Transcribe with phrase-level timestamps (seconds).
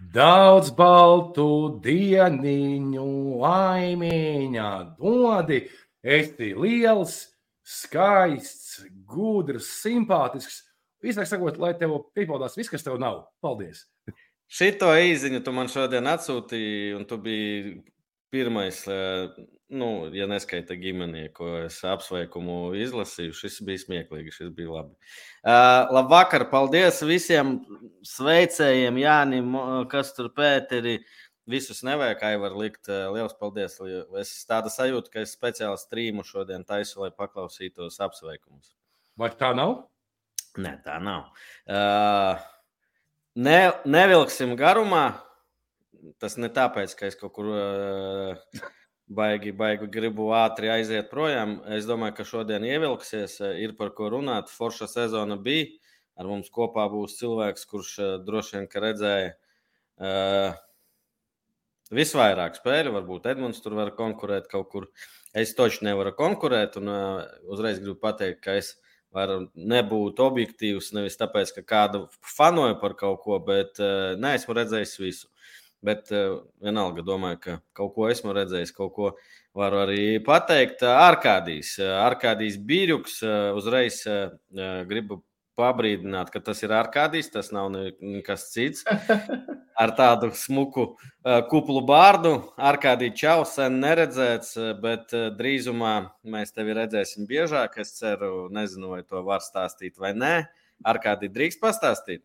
[0.00, 3.06] Daudz baltu dieniņu,
[3.38, 5.60] laimīņā, dodi,
[6.02, 7.14] esi liels,
[7.62, 10.64] skaists, gudrs, simpātisks.
[11.04, 13.28] Īsāk sakot, lai tev piepildās viss, kas tev nav.
[13.44, 13.84] Paldies!
[14.50, 17.78] Šito īziņu tu man šodien atsūtīji, un tu biji
[18.34, 18.82] pirmais,
[19.74, 23.34] nu, ja neskaita ģimenē, ko es apsveikumu izlasīju.
[23.38, 24.94] Šis bija smieklīgi, šis bija labi.
[25.44, 27.56] Uh, labvakar, paldies visiem
[28.06, 29.54] sveicējiem, Jānim,
[29.92, 30.98] kas tur Pēteri.
[31.50, 32.88] Visus nevajag, kā jau var likt.
[32.88, 33.76] Lielas paldies.
[34.16, 38.72] Es tādu sajūtu, ka es speciāli strīmu šodien taisu, lai paklausītos apsveikumus.
[39.20, 39.82] Vai tā nav?
[40.56, 41.28] Nē, tā nav.
[41.68, 42.40] Uh,
[43.36, 45.04] ne, nevilksim garumā.
[46.20, 48.58] Tas ne tāpēc, ka es kaut kur uh,
[49.08, 51.58] baigi, baigi gribu ātri aiziet projām.
[51.76, 54.52] Es domāju, ka šodien ievilksies, ir par ko runāt.
[54.52, 55.70] Forša sezona bija.
[56.14, 60.54] Ar mums kopā būs cilvēks, kurš uh, droši vien redzēja uh,
[61.94, 62.94] visvairāk spēļu.
[62.94, 64.88] Varbūt Edmunds tur var konkurēt kaut kur.
[65.34, 68.76] Es toču nevaru konkurēt, un uh, uzreiz gribu pateikt, ka es
[69.14, 70.92] varu nebūt objektīvs.
[70.94, 72.04] Nevis tāpēc, ka kādu
[72.36, 75.33] fanoju par kaut ko, bet uh, neesmu redzējis visu.
[75.84, 79.12] Bet uh, vienalga domāju, ka kaut ko esmu redzējis, kaut ko
[79.54, 80.82] varu arī pateikt.
[80.88, 83.20] Arkādijs, Arkādijs Bīrjuks,
[83.54, 84.00] uzreiz
[84.88, 85.22] gribu
[85.58, 88.82] pabrīdināt, ka tas ir Arkādijs, tas nav nekas cits.
[89.82, 90.88] Ar tādu smuku
[91.50, 92.34] kuplu bārdu.
[92.58, 95.94] Arkādijs Čau sen neredzēts, bet drīzumā
[96.34, 97.80] mēs tevi redzēsim biežāk.
[97.82, 100.36] Es ceru, nezinu, vai to var stāstīt vai nē.
[100.90, 102.22] Arkādijs drīkst pastāstīt.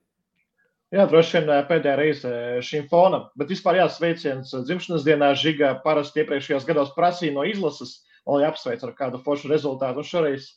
[0.89, 2.29] Jā, droši vien pēdējā reize
[2.65, 3.27] šim fonam.
[3.37, 8.95] Bet vispār jāsveiciens dzimšanas dienā Žiga parasti iepriekšējos gados prasīja no izlases, lai apsveic ar
[8.97, 10.01] kādu foršu rezultātu.
[10.01, 10.47] Un šoreiz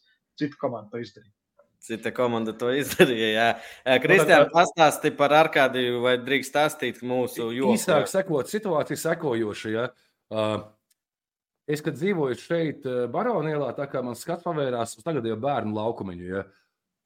[0.41, 1.35] cita komanda to izdarīja.
[1.83, 3.29] Cita komanda to izdarīja.
[3.35, 7.77] Jā, Kristiāna, pastāsti par Arkādiju, vai drīkst stāstīt mūsu joku?
[7.77, 9.73] Īsāk sakot, situācija sekojoša.
[9.75, 9.89] Ja?
[10.33, 10.63] Uh,
[11.69, 16.29] es, kad dzīvoju šeit, Baronielā, tā kā man skats pavērās uz tagadējo bērnu laukumiņu.
[16.31, 16.47] Ja?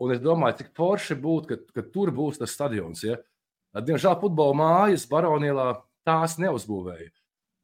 [0.03, 3.01] Un es domāju, cik forši būtu, ka, ka tur būs tas stadions.
[3.07, 3.17] Ja?
[3.77, 5.71] Diemžēl futbola mājas Baronielā
[6.07, 7.11] tās neuzbūvēja.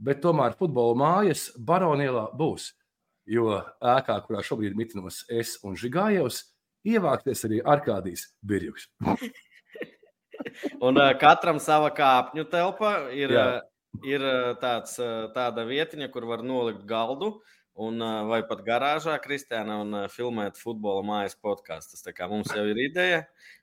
[0.03, 2.73] Bet tomēr futbola mājas Baronielā būs.
[3.29, 6.41] Jo ēkā, kurā šobrīd mitinos es un Žigājevs,
[6.89, 8.89] ievākties arī Arkādijas birjuks.
[10.87, 13.47] un uh, katram sava kāpņu telpa ir, Jā.
[14.09, 14.27] ir
[14.65, 14.97] tāds,
[15.37, 17.37] tāda vietiņa, kur var nolikt galdu.
[17.37, 22.05] Uh, un, vai pat garāžā, Kristiāna, un filmēt futbola mājas podkāstus.
[22.05, 23.23] Tā kā mums jau ir ideja,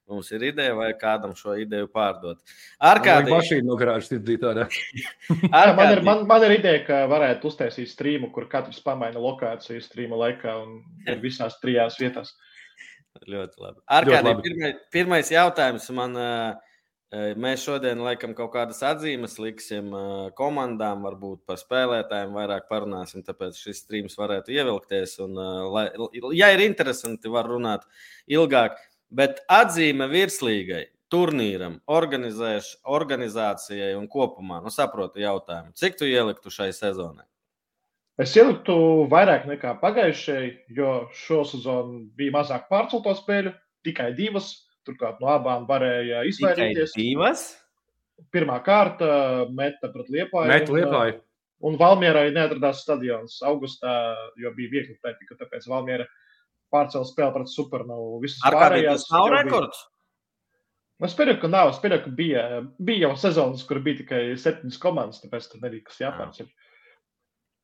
[0.09, 2.41] mums ir ideja, vai kādam šo ideju pārdot.
[2.81, 4.67] Ar kādu mašīnu no garāžas ir dzīvotā?
[5.51, 10.19] man, ir, man, man ir ideja, ka varētu uztaisīt streamu, kur katrs pamaina lokāciju streamu
[10.23, 10.79] laikā un
[11.25, 12.33] visās trijās vietās.
[13.29, 13.81] Ļoti labi.
[13.91, 16.17] Ar kādiem pirmais, pirmais jautājums man.
[16.17, 16.65] Uh,
[17.09, 19.87] Mēs šodien laikam kaut kādas atzīmes liksim
[20.37, 25.15] komandām, varbūt par spēlētājiem vairāk parunāsim, tāpēc šis streams varētu ievilkties.
[25.25, 25.33] Un,
[25.73, 25.87] lai,
[26.37, 27.87] ja ir interesanti, var runāt
[28.29, 28.77] ilgāk.
[29.09, 37.25] Bet atzīme virslīgai, turnīram, organizācijai un kopumā, nu saprotu jautājumu, cik tu ieliktu šai sezonai?
[38.21, 43.55] Es ieliktu vairāk nekā pagājušajai, jo šo sezonu bija mazāk pārcelto spēļu,
[43.87, 46.95] tikai divas Turklāt no abām varēja izvairīties.
[46.97, 47.45] Divas?
[48.33, 50.49] Pirmā kārta meta pret Liepāju.
[50.49, 51.19] Meta Liepāju.
[51.59, 53.93] Un, un Valmierai neatradās stadions augustā,
[54.41, 56.07] jo bija viegli pētīt, tāpēc Valmiera
[56.73, 58.19] pārcēla spēli pret Supernovu.
[58.49, 59.85] Ar kādiem tas nav rekords?
[61.05, 61.69] Es pieņemu, ka nav.
[61.71, 62.45] Es pieņemu, ka bija,
[62.83, 66.49] bija jau sezonas, kur bija tikai septiņas komandas, tāpēc tur nebija kas jāpārceļ.
[66.49, 66.68] Jā.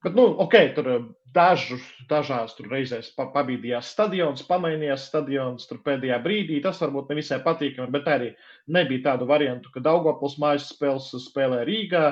[0.06, 6.20] Bet, nu, ok, tur eh, dažus, dažās tur reizēs pabīdījās stadions, pamainījās stadions tur pēdējā
[6.22, 6.60] brīdī.
[6.62, 8.28] Tas varbūt ne visai patīkami, bet arī
[8.76, 12.04] nebija tādu variantu, ka Daugopils mājas spēles spēlē Rīgā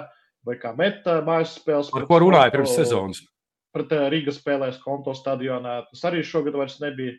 [0.48, 1.94] vai kā Meta mājas spēles.
[1.94, 3.22] Par ko runāja pirms sezonas?
[3.78, 5.84] Pret eh, Rīgas spēlēs konto stadionā.
[5.92, 7.14] Tas arī šogad vairs nebija.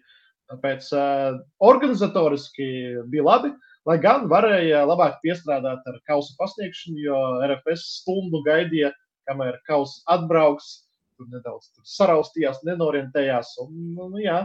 [0.50, 2.66] Tāpēc uh, organizatoriski
[3.08, 3.54] bija labi,
[3.88, 8.90] lai gan varēja labāk piestrādāt ar kausa pasniegšanu, jo RFS stundu gaidīja
[9.28, 10.80] kamēr kauss atbrauks.
[11.14, 13.52] Tur nedaudz tur saraustījās, nenorientējās.
[13.62, 14.40] Un, nu, nu jā,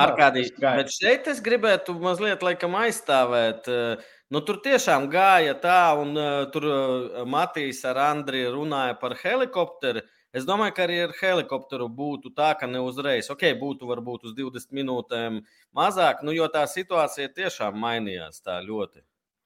[0.00, 3.68] Arkādī, bet šeit es gribētu mazliet laikam aizstāvēt.
[3.68, 9.18] Eh, nu, tur tiešām gāja tā, un uh, tur uh, Matīs ar Andriju runāja par
[9.20, 10.00] helikopteru.
[10.34, 14.32] Es domāju, ka arī ar helikopteru būtu tā, ka ne uzreiz, ok, būtu varbūt uz
[14.34, 15.42] 20 minūtēm
[15.76, 19.04] mazāk, nu, jo tā situācija tiešām mainījās tā ļoti.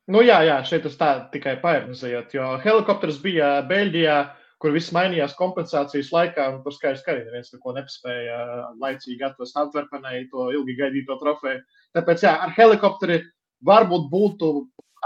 [0.09, 4.17] Nu, jā, jā, šeit tas tā tikai paernizējot, jo helikopters bija Beļģijā,
[4.63, 6.49] kur viss mainījās kompensācijas laikā.
[6.65, 8.39] Tur skaidrs, ka arī neviens neko nespēja
[8.83, 11.63] laicīgi atrast Antverpenai to ilgi gaidīto trofeju.
[11.97, 13.23] Tāpēc jā, ar helikopteri
[13.67, 14.53] varbūt būtu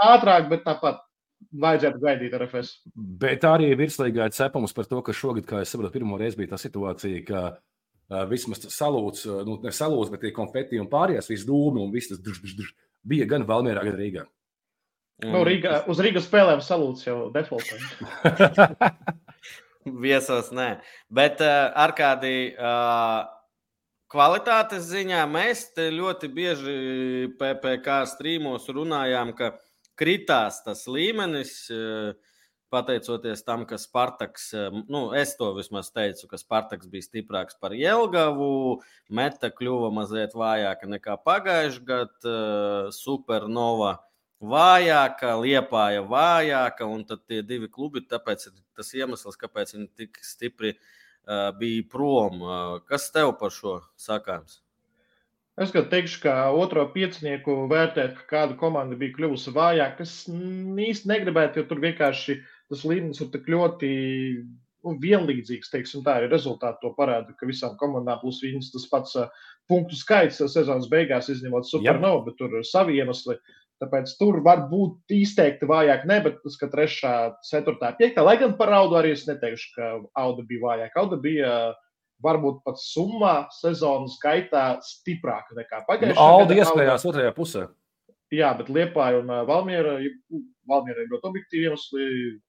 [0.03, 1.01] ātrāk, bet tāpat
[1.63, 2.79] vajadzētu gaidīt ar FS.
[2.95, 6.55] Bet arī virslīgā ir cepums par to, ka šogad, kā es saprotu, pirmo reizi bija
[6.55, 11.47] tā situācija, ka uh, vismaz salūts, nu, ne salūts, bet tie konfeti un pārējās, viss
[11.49, 12.71] dūmi un viss tas drž, drž, drž,
[13.13, 14.25] bija gan Valmierā, gan Rīgā.
[15.23, 17.77] Nu, Rīgā, uz Rīgas spēlēm salūts jau defaultā.
[20.05, 20.77] Viesos nē.
[21.13, 23.23] Bet uh, ar kādi uh,
[24.13, 26.75] kvalitātes ziņā mēs te ļoti bieži
[27.39, 29.55] PPC strīmos runājām, ka
[29.99, 31.57] kritās tas līmenis.
[31.73, 32.13] Uh,
[32.73, 34.47] pateicoties tam, ka Spartaks,
[34.89, 38.79] nu, es to vismaz teicu, ka Spartaks bija stiprāks par Jelgavu,
[39.13, 42.33] Meta kļuva mazliet vājāka nekā pagājušajā gadā,
[42.97, 43.99] Supernova
[44.43, 50.19] vājāka, Liepāja vājāka, un tad tie divi klubi, tāpēc ir tas iemesls, kāpēc viņi tik
[50.25, 52.41] stipri uh, bija prom.
[52.41, 54.59] Uh, kas tev par šo sakāms?
[55.61, 60.01] Es teikšu, ka otro piecinieku vērtēt, ka kāda komanda bija kļuvusi vājāka.
[60.01, 62.39] Es īsti negribētu, jo tur vienkārši
[62.73, 63.89] tas līmenis ir tik ļoti
[64.41, 65.69] nu, vienlīdzīgs.
[65.69, 69.19] Teiksim, tā ir rezultāti to parāda, ka visām komandām plus viņas tas pats
[69.69, 73.37] punktu skaits sezonas beigās, izņemot supernovu, bet tur ir savi iemesli.
[73.37, 77.13] Uh, Tāpēc tur var būt izteikti vājāk, ne, bet tas, ka trešā,
[77.49, 79.89] ceturtā, piektā, lai gan par audu arī es neteikšu, ka
[80.21, 81.03] auda bija vājāka.
[81.03, 81.53] Auda bija
[82.23, 86.43] varbūt pat summā sezonas gaitā stiprāka nekā pagājušajā gadā.
[86.43, 87.65] Auda iespējās otrajā pusē.
[88.33, 89.97] Jā, bet Liepāja un Valmiera,
[90.69, 92.05] Valmiera ir ļoti objektīvi iemesli.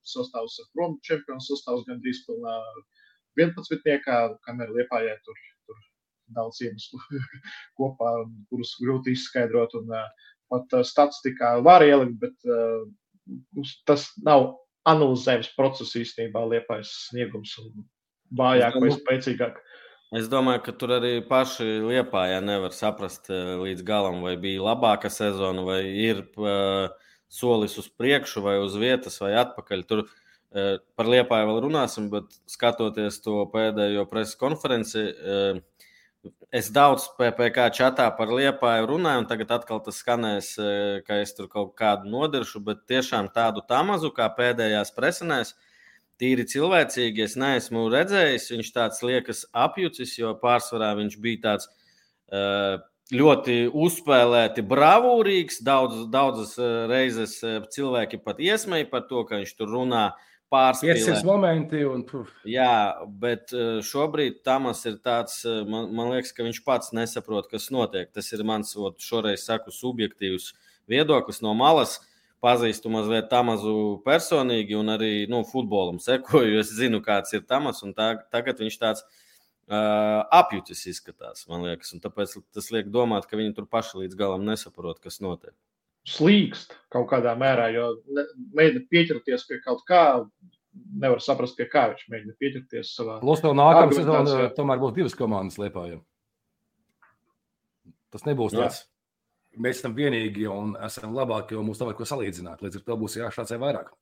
[0.07, 2.55] Sastāvs ar prom čempionu sastāvs gandrīz pilnā
[3.41, 3.83] 11.
[4.47, 5.83] kamēr Liepājai tur, tur
[6.37, 7.03] daudz iemeslu
[7.81, 8.15] kopā,
[8.49, 9.77] kurus grūti izskaidrot.
[9.83, 12.87] Un, uh, pat uh, statistikā var ielikt, bet uh,
[13.89, 14.53] tas nav
[14.89, 17.87] analizējums process īstenībā, liepais sniegums un
[18.39, 19.63] vājāk vai spēcīgāk.
[20.15, 25.11] Es domāju, ka tur arī paši liepājā nevar saprast uh, līdz galam, vai bija labāka
[25.11, 26.93] sezona, vai ir uh,
[27.33, 29.83] solis uz priekšu, vai uz vietas, vai atpakaļ.
[29.89, 35.89] Tur uh, par liepāju vēl runāsim, bet skatoties to pēdējo preses konferenci, uh,
[36.55, 40.69] Es daudz PPC čatā par liepāju runāju, un tagad atkal tas skanēs, e,
[41.03, 45.55] ka es tur kaut kādu nodiršu, bet tiešām tādu tamazu kā pēdējās presenēs.
[46.23, 48.53] Tīri cilvēcīgi es neesmu redzējis.
[48.55, 51.67] Viņš tāds liekas apjucis, jo pārsvarā viņš bija tāds
[52.31, 52.45] e,
[53.19, 55.59] ļoti uzspēlēti, bravūrīgs.
[55.67, 57.41] Daudz, daudzas e, reizes
[57.75, 60.07] cilvēki pat iesmēja par to, ka viņš tur runā
[60.53, 61.25] pārspīlēt.
[61.27, 61.83] momenti.
[61.89, 62.31] Un, puf.
[62.49, 67.49] Jā, bet eh, šobrīd Tamas ir tāds, eh, man, man liekas, ka viņš pats nesaprot,
[67.51, 68.11] kas notiek.
[68.15, 70.53] Tas ir mans, ot, šoreiz saku, subjektīvs
[70.91, 71.99] viedoklis no malas.
[72.45, 76.59] Pazīstu mazliet Tamazu personīgi un arī nu, futbolam sekoju.
[76.61, 81.95] Es zinu, kāds ir Tamas, un tā, tagad viņš tāds uh, apjutis izskatās, man liekas.
[82.05, 85.57] Tāpēc tas liek domāt, ka viņi tur paši līdz galam nesaprot, kas notiek
[86.09, 87.91] slīkst kaut kādā mērā, jo
[88.57, 90.05] mēģina pieķerties pie kaut kā.
[90.75, 93.21] Nevar saprast, pie kā viņš mēģina pieķerties savā.
[93.21, 96.01] Plus, vēl nākamā sezonā tomēr būs divas komandas liepājā.
[98.11, 98.65] Tas nebūs Jā.
[98.65, 98.81] tāds.
[99.55, 102.63] Mēs esam vienīgi un esam labāki, jo mums nav ko salīdzināt.
[102.65, 103.93] Līdz ar to būs jāšācē vairāk.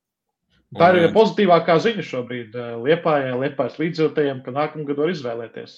[0.73, 5.75] Tā ir pozitīvākā ziņa šobrīd Lietpājai, Lietpājas līdzjūtējiem, ka nākamā gada var izvēlēties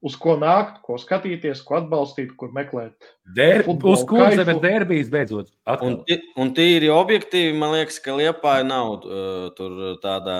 [0.00, 3.10] uz ko nākt, ko skatīties, ko atbalstīt, kur meklēt.
[3.36, 5.50] Der, uz kuras ir derbijas beidzot?
[5.68, 6.00] Atkal.
[6.00, 10.38] Un, un tīri objektīvi, man liekas, ka Liepāja nav uh, tur tādā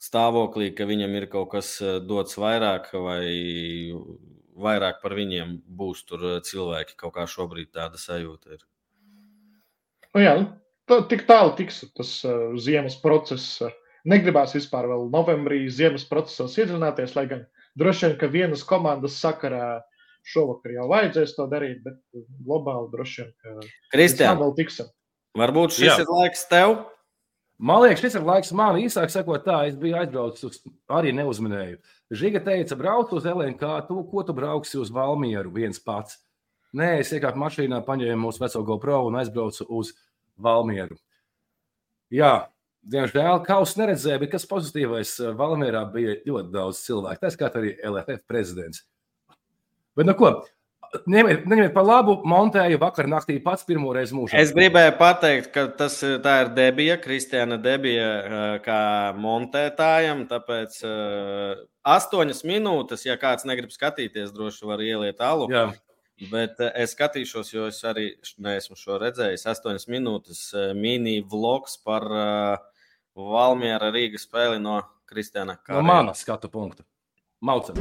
[0.00, 3.24] stāvoklī, ka viņam ir kaut kas uh, dots vairāk vai
[4.60, 6.98] vairāk par viņiem būs tur uh, cilvēki.
[7.00, 8.64] Kaut kā šobrīd tāda sajūta ir.
[10.12, 10.50] Nu jā, nu,
[10.90, 13.62] tā, tik tālu tiks tas uh, ziemas process.
[14.08, 19.16] Negribās vispār vēl novembrī ziemas procesos iedzināties, lai gan uh, Droši vien, ka vienas komandas
[19.22, 19.80] sakarā
[20.28, 21.98] šovakar jau vajadzēs to darīt, bet
[22.44, 24.90] globāli droši vien, ka Kristiāna vēl tiksim.
[25.38, 26.00] Varbūt šis Jā.
[26.02, 26.74] ir laiks tev.
[27.60, 30.60] Man liekas, šis ir laiks man īsāk sakot, tā es biju aizbraucis uz,
[30.96, 31.76] arī neuzminēju.
[32.16, 36.16] Žiga teica, brauc uz LNK, tu, ko tu brauksi uz Valmieru viens pats.
[36.76, 39.92] Nē, es iekāpu mašīnā, paņēmu mūsu veco GoPro un aizbraucu uz
[40.40, 40.96] Valmieru.
[42.10, 42.48] Jā,
[42.80, 47.20] Diemžēl kausa neredzēja, bet kas pozitīvais eh, Valmērā bija ļoti daudz cilvēku.
[47.20, 48.86] Tā skaitā arī LFF prezidents.
[49.98, 50.38] Bet nu ko?
[50.90, 54.40] Ņemiet, ņemiet par labu, montēju vakar naktī pats pirmo reizi mūžā.
[54.40, 58.80] Es gribēju pateikt, ka tas tā ir debija, Kristiāna debija eh, kā
[59.20, 60.80] montētājam, tāpēc
[61.86, 65.46] astoņas minūtes, ja kāds negrib skatīties, droši var ieliet alu.
[65.52, 65.68] Jā.
[66.32, 68.10] Bet es skatīšos, jo es arī
[68.44, 69.46] neesmu šo redzējis.
[69.54, 70.42] Astoņas minūtes
[70.76, 72.58] mini vlogs par uh,
[73.16, 75.80] Valmiera Rīgas spēli no Kristiāna Kārta.
[75.80, 76.84] No manas skatu punkta.
[77.42, 77.76] Maucam.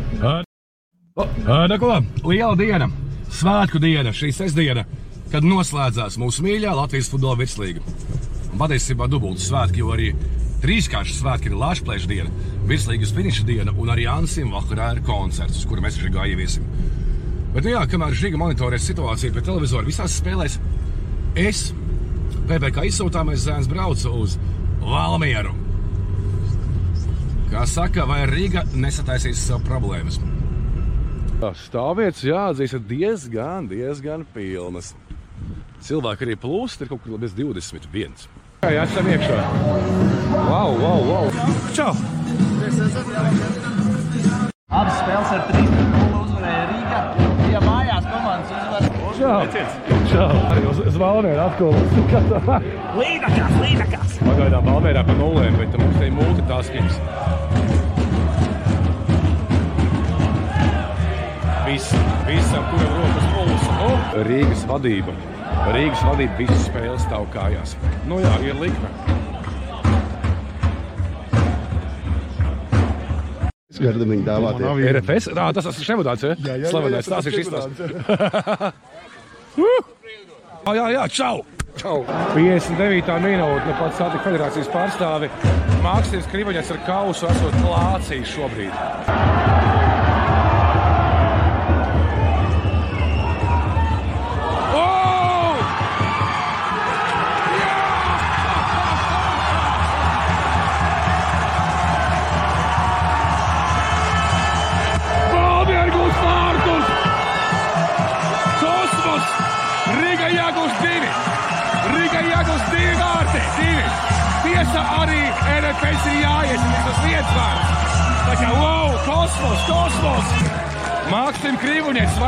[1.15, 2.87] Nu ko, liela diena,
[3.33, 4.85] svētku diena, šī sestdiena,
[5.29, 7.83] kad noslēdzās mūsu mīļā Latvijas futbola virslīga.
[8.49, 10.13] Un patiesībā dubultas svētki, jo arī
[10.63, 12.31] trīskārši svētki ir Latvijas diena,
[12.69, 16.65] virslīgas finiša diena un arī Ansim vakarā ir koncerts, uz kuru mēs Žigā ieviesim.
[17.53, 20.59] Bet, nu jā, kamēr Žiga monitorē situāciju pie televizora visās spēlēs,
[21.37, 21.69] es,
[22.49, 24.37] PPC izsūtāmais zēns, braucu uz
[24.83, 25.53] Valmieru.
[27.49, 30.19] Kā saka, vai Rīga nesataisīs savu problēmas?
[31.39, 34.91] Stāvvietas, jāatzīst, ir diezgan, diezgan pilnas.
[35.87, 38.27] Cilvēki arī plūst, ir kaut kur bez 21.
[38.65, 39.39] Jā, jā, esam iekšā.
[40.35, 41.43] Wow, wow, wow.
[41.73, 41.93] Čau!
[44.69, 46.18] Abas spēles ar 3-0
[49.29, 49.45] Čau!
[50.09, 50.29] Čau!
[50.49, 51.75] Arī uz, uz Valmieru atkal.
[52.97, 54.15] Līdakās, līdakās!
[54.23, 56.97] Pagaidām Valmērā pa nulēm, bet mums te ir multitaskings.
[61.67, 61.93] Viss,
[62.25, 63.77] visam, kuram rokas pulsa.
[63.77, 63.93] Nu,
[64.25, 65.13] Rīgas vadība.
[65.77, 67.77] Rīgas vadība visas spēles stāv kājās.
[68.09, 68.89] Nu jā, ir likme.
[73.79, 74.89] Gardiņš dāvā tie.
[74.97, 75.29] RFS?
[75.37, 76.33] Nā, tas tas ir ševadāts, ja?
[76.49, 78.73] Jā, jā, Slavenais, tas ir šis tas.
[79.57, 81.45] Jā, jā, jā, čau!
[81.79, 82.03] Čau!
[82.35, 83.09] 59.
[83.23, 85.31] minūte, nu pats satika federācijas pārstāvi.
[85.85, 89.68] Mākslinieks Krivaņas ar kausu esot klācījis šobrīd.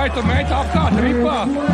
[0.01, 1.70] Krīvuņieks, vai tu met apkārt ripā?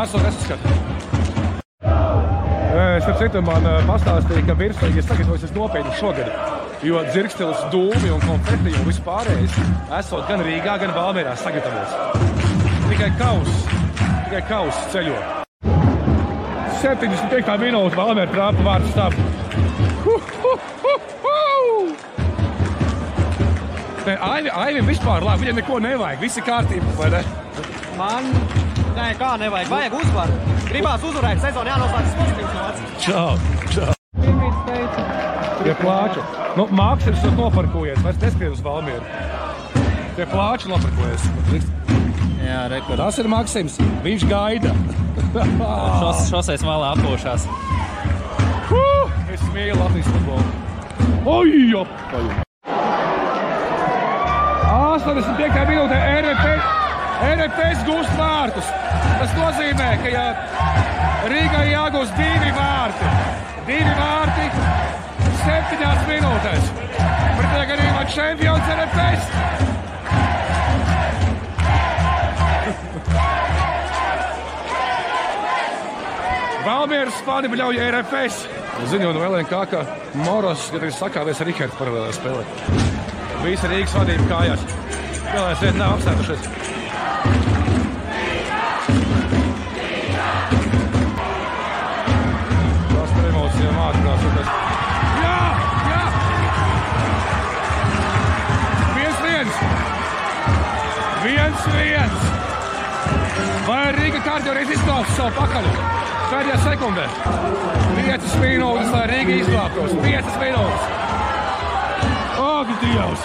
[0.00, 0.68] Barcelona nesaskata?
[2.96, 6.30] Es ar citu man pastāstīju, ka virslīgas sagatavojas nopietni šogad.
[6.86, 9.58] Jo dzirkstelis, dūmi un konfeti un vispārējais
[9.98, 11.92] esot gan Rīgā, gan Valmērā sagatavots.
[12.86, 13.58] Tikai kaus,
[14.24, 15.18] tikai kaus ceļo.
[16.80, 17.58] 75.
[17.60, 19.12] minūte Valmēra trāpa vārdu stāv.
[24.06, 27.22] Nē, Aivi, Aivim vispār labi, viņam neko nevajag, viss ir kārtībā, vai ne?
[28.00, 28.32] Man,
[28.96, 30.36] nē, kā nevajag, vajag uzvaru.
[30.70, 32.12] Gribās uzvarēt, sezonu jānoslēdz
[32.66, 32.90] acīs.
[33.04, 33.32] Čau,
[33.74, 33.92] čau.
[35.60, 36.24] Tie plāči.
[36.56, 39.04] Nu, Mākslinieks ir noparkojies, vairs neskrien uz Valmieru.
[40.16, 41.28] Tie plāči noparkojies.
[42.40, 43.00] Jā, rekords.
[43.02, 44.74] Tas ir Maksims, viņš gaida.
[46.00, 47.46] Šos, šosēs malā aplošās.
[48.70, 49.18] Huh!
[49.30, 50.46] Es mīlu Latvijas futbolu.
[51.28, 52.30] Oi, jopaļ!
[55.00, 55.68] 85.
[55.68, 56.79] minūtē RFS,
[57.20, 58.68] RFS gūst vārtus.
[59.20, 60.26] Tas nozīmē, ka ja
[61.28, 63.10] Rīgai jāgūst divi vārti.
[63.68, 64.46] Divi vārti
[65.42, 66.64] septiņās minūtēs.
[67.36, 69.28] Pretējā gadījumā čempions RFS.
[76.66, 78.36] Valmieras fani bļauj RFS.
[78.90, 79.84] Ziņo no LNK, ka
[80.24, 82.44] Moros, ir sakāvies ar Rihardu paralēlā spēlē.
[83.44, 84.68] Visa Rīgas vadība kājās.
[85.20, 86.79] Spēlēs viet nav apstātušies.
[101.50, 102.22] Viens viens!
[103.66, 105.64] Vai Rīga kārtībā izglābs savu pakaļ?
[106.30, 107.06] Pēdējā sekundē.
[107.96, 109.90] 5 minūtes, lai Rīga izglābtos.
[110.04, 110.84] 5 minūtes.
[112.44, 113.22] Ak, Dievs!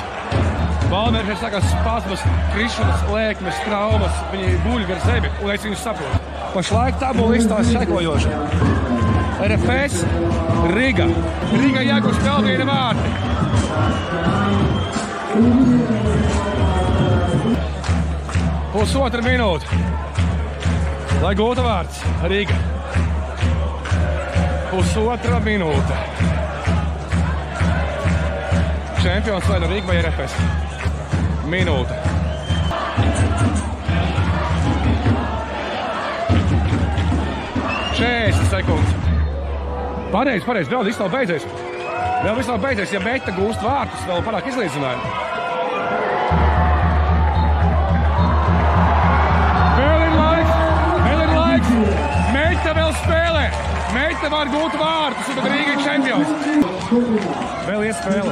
[0.89, 2.21] Valmērs ir sakās spasmas,
[2.55, 4.15] krišanas, lēkmes, traumas.
[4.33, 6.17] Viņi guļ gar zemi, un es viņus saprotu.
[6.55, 8.29] Pašlaik tabula izstāsta sekojoši.
[9.51, 9.95] RFS,
[10.73, 11.05] Riga.
[11.53, 13.09] Riga jāgūst vēl viena vārti.
[18.75, 19.69] Pusotra minūte.
[21.21, 22.57] Lai gūtu vārds Rīga.
[24.67, 25.99] Pusotra minūte.
[28.99, 30.35] Čempions vai nu Rīga vai RFS.
[31.53, 32.01] Minūte.
[37.95, 38.97] 40 sekundes.
[40.11, 41.47] Pareizi, pareizi, vēl viss nav beidzies.
[42.25, 45.24] Vēl viss nav beidzies, ja Meita gūst vārtus, vēl panāk izlīdzinājumu.
[52.65, 53.41] Meita vēl spēlē.
[53.93, 56.29] Meita var gūt vārtus, un tad Rīga ir čempions.
[57.67, 58.25] Vēl iespēja.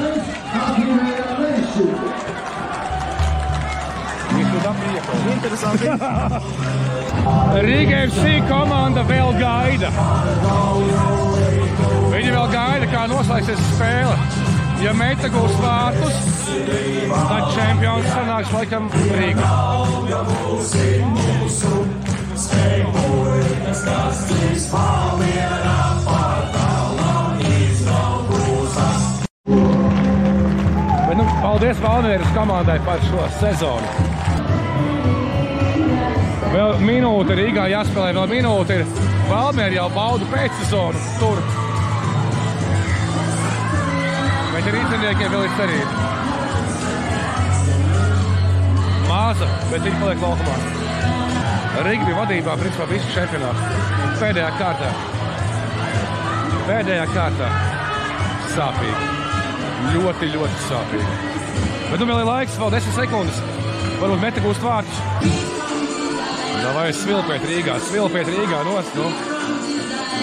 [7.67, 9.93] Rīga FC komanda vēl gaida.
[12.09, 14.17] Viņi vēl gaida, kā noslēgsies spēle.
[14.81, 16.17] Ja meita gūs vārtus,
[17.13, 19.45] tad čempions sanāks laikam Rīga.
[31.07, 33.87] Bet, nu, paldies Valmieras komandai par šo sezonu.
[36.53, 38.85] Vēl minūte Rīgā jāspēlē, vēl minūte ir.
[39.29, 41.39] Valmiera jau bauda pēcsezonu tur.
[44.53, 45.93] Bet ar rīzniekiem vēl ir cerība.
[49.09, 50.82] Māza, bet viņi paliek laukumā.
[51.73, 53.63] Rīga bija vadībā, principā visu čempionātu.
[54.19, 54.89] Pēdējā kārtā.
[56.67, 57.47] Pēdējā kārtā.
[58.53, 59.07] Sāpīgi.
[59.95, 61.15] Ļoti, ļoti sāpīgi.
[61.89, 63.41] Bet nu vēl ir laiks, vēl 10 sekundes.
[64.03, 65.01] Varbūt meta gūst vārtus.
[66.73, 68.93] Vai svilpiet Rīgā, svilpiet Rīgā nost.
[68.97, 69.09] Nu.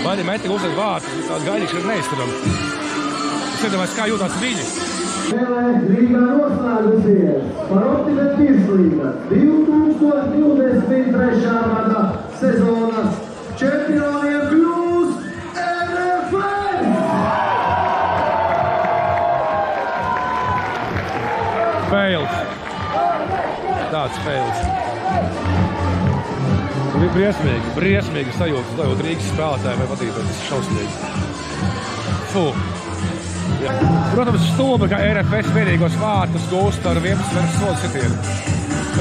[0.05, 2.57] Vai meti uzliek vārtus, tāda gaidīšana neizturama.
[3.51, 5.00] Es iedomājos, kā jūtas viņi.
[5.31, 11.45] Rīgā noslēgusies par optimismu izslīga 2023.
[11.45, 12.01] gada
[12.41, 13.13] sezonas
[13.61, 15.19] čempioniem kļūst
[15.63, 16.83] RFS!
[21.93, 22.35] Fails.
[23.95, 24.59] Tāds fails.
[26.99, 30.27] Bija briesmīgi, briesmīgi sajūta, stāvot Rīgas spēlētāji vai vadītāji.
[30.27, 30.95] Tas ir šausmīgi.
[32.35, 32.51] Fu.
[33.64, 33.74] Jā.
[34.12, 38.16] Protams, stulbi, ka RFS vienīgos vārtus gūst ar 11 versmas sodu sitienu.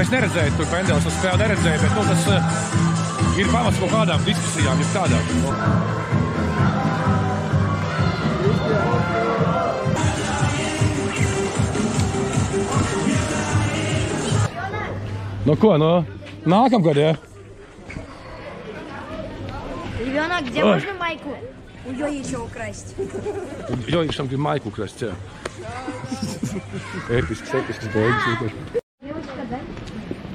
[0.02, 2.38] Es neredzēju, tur pendels uz spēli neredzēju, bet nu, tas uh,
[3.40, 5.22] ir pamats kaut kādām diskusijām, jau kādām.
[5.42, 5.50] Nu.
[15.44, 15.92] Nu ko, nu?
[16.48, 17.16] Nākamgad, ja?
[19.98, 20.74] Ребенок, где Ой.
[20.74, 21.36] можно майку
[21.88, 22.94] у Йоича украсть?
[23.88, 25.12] Jo, viņš tam grib maiku krast, jā.
[27.10, 28.52] Episks, episks beigas.
[29.04, 29.60] Девочка, да?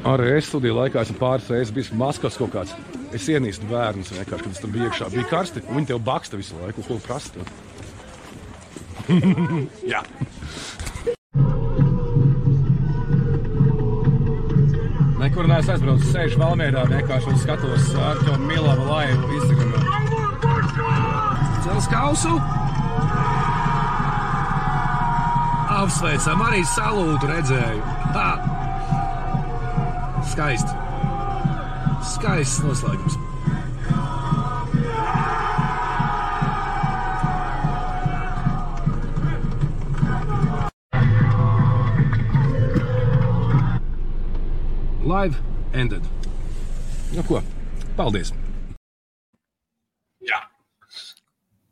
[0.09, 2.75] Arī es studiju laikā esmu pāris reizes bijis Maskavas kaut kāds.
[3.13, 5.09] Es ienīstu bērnus vienkārši, kad es tur biju iekšā.
[5.13, 7.43] Bija karsti, un viņi tev baksta visu laiku, ko prasta.
[9.93, 10.03] jā.
[15.19, 21.12] Nekur neesmu aizbraucis, sēžu Valmērā vienkārši un skatos ar to Milava laivu Instagramā.
[21.64, 22.34] Cels kausu!
[25.72, 27.80] Apsveicam, arī salūtu redzēju.
[28.12, 28.26] Ha!
[30.28, 30.76] Skaisti.
[32.04, 33.16] Skaists noslēgums.
[45.00, 45.40] Live
[45.72, 46.04] ended.
[47.16, 47.40] Nu ko,
[47.96, 48.36] paldies!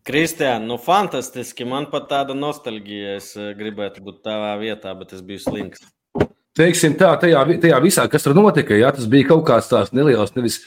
[0.03, 1.67] Kristiāna, nu fantastiski.
[1.69, 3.17] Man pat tāda nostalģija.
[3.21, 5.85] Es eh, gribētu būt tavā vietā, bet es biju slings.
[6.59, 10.35] Teiksim tā, tajā, tajā visā, kas tur notika, jā, tas bija kaut kāds tāds neliels,
[10.37, 10.59] nevis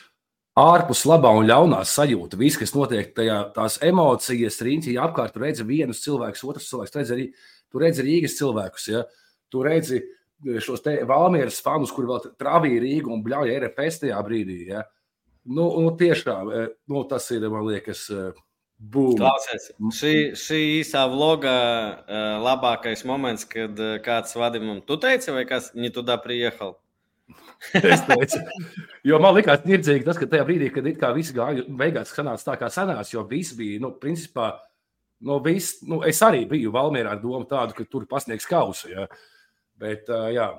[0.57, 2.39] ārpus labā un ļaunā sajūta.
[2.39, 7.15] Viss, kas notiek, tajā, tās emocijas, riņķī apkārt, tu redzi vienus cilvēkus, otrs cilvēks, redzi
[7.17, 7.27] arī,
[7.69, 9.03] tu redzi Rīgas cilvēkus, ja?
[9.51, 10.01] tu redzi
[10.63, 14.61] šos te Valmieras fanus, kuri vēl travīja Rīgu un bļauja RFS tajā brīdī.
[14.71, 14.87] Ja?
[15.45, 18.31] Nu, nu, tiešām, eh, nu, tas ir, man liekas, eh,
[18.79, 19.17] būs.
[19.19, 25.45] Klausies, šī, šī īsā vlogā uh, labākais moments, kad uh, kāds vadījumam, tu teici, vai
[25.49, 26.75] kas viņi tudā priehal?
[27.79, 28.41] Es teicu,
[29.07, 32.51] jo man liekas, nirdzīgi tas, ka tajā brīdī, kad it kā viss gāja, beigās sanāca
[32.51, 34.51] tā, kā sanāca, jo viss bija, nu, principā,
[35.25, 39.07] nu, viss, nu, es arī biju Valmierā ar domu tādu, ka tur pasniegs kausu, ja.
[39.81, 40.51] bet, uh, jā.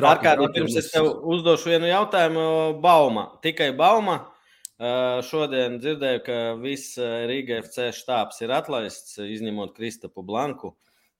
[0.00, 2.42] Ārkārtīgi, pirms es tev uzdošu vienu jautājumu,
[2.80, 3.26] Bauma.
[3.44, 4.14] Tikai Bauma.
[4.16, 4.39] Uh,
[4.80, 10.72] Šodien dzirdēju, ka viss uh, Rīga FC štābs ir atlaists, izņemot Kristapu Blanku.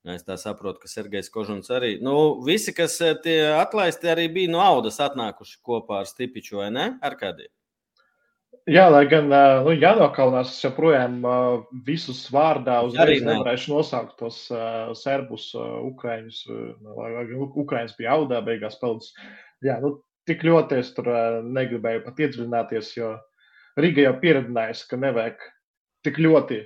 [0.09, 1.99] Es tā saprotu, ka Sergejs Kožuns arī.
[2.01, 6.87] Nu, visi, kas tie atlaisti, arī bija no Audas atnākuši kopā ar Stipiču, vai ne?
[7.05, 7.53] Ar kādiem?
[8.71, 11.21] Jā, lai gan nu, jānokaunās, es joprojām
[11.85, 13.35] visus vārdā uzreiz ne.
[13.35, 14.47] nevarēšu nosaukt tos
[15.03, 15.51] serbus,
[15.93, 19.13] ukraiņus, uh, lai gan ukraiņus bija audā beigās pelnījis.
[19.69, 21.13] Jā, nu, tik ļoti es tur
[21.45, 23.19] negribēju pat iedziļināties, jo
[23.81, 25.43] Riga jau pieredzinājusi, ka nevajag
[26.07, 26.61] tik ļoti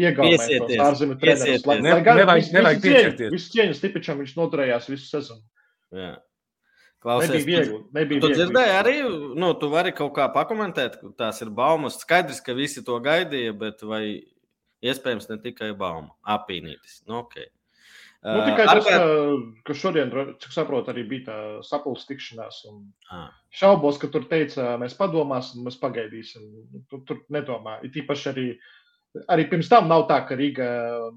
[0.00, 1.66] iegaumēt ārzemju trenerus.
[1.66, 1.78] Lai.
[1.84, 3.30] Ne- lai gan nevajag- nevajag piesieties.
[3.34, 5.42] Visu cieņu Stipičam viņš noturējās visu sezonu.
[5.92, 6.16] Jā.
[6.16, 6.26] Nebija
[7.00, 7.78] Klausies, viegli.
[7.96, 8.36] Nebija Tu viegli.
[8.36, 8.94] dzirdēji arī,
[9.36, 11.96] nu, tu vari kaut kā pakomentēt, ka tās ir baumas.
[12.02, 14.22] Skaidrs, ka visi to gaidīja, bet vai
[14.84, 17.00] iespējams ne tikai bauma, apīnītis.
[17.08, 17.46] Nu, okay.
[18.20, 19.04] Nu, tikai tas, ka,
[19.64, 20.10] ka šodien,
[20.42, 22.58] cik saprotu, arī bija tā sapulces tikšanās.
[22.68, 22.82] un.
[23.56, 26.44] Šaubos, ka tur teica, mēs padomāsim, mēs pagaidīsim.
[26.90, 27.78] Tur, tur nedomā.
[27.86, 28.44] Ir īpaši arī,
[29.32, 30.68] arī pirms tam nav tā, ka Riga,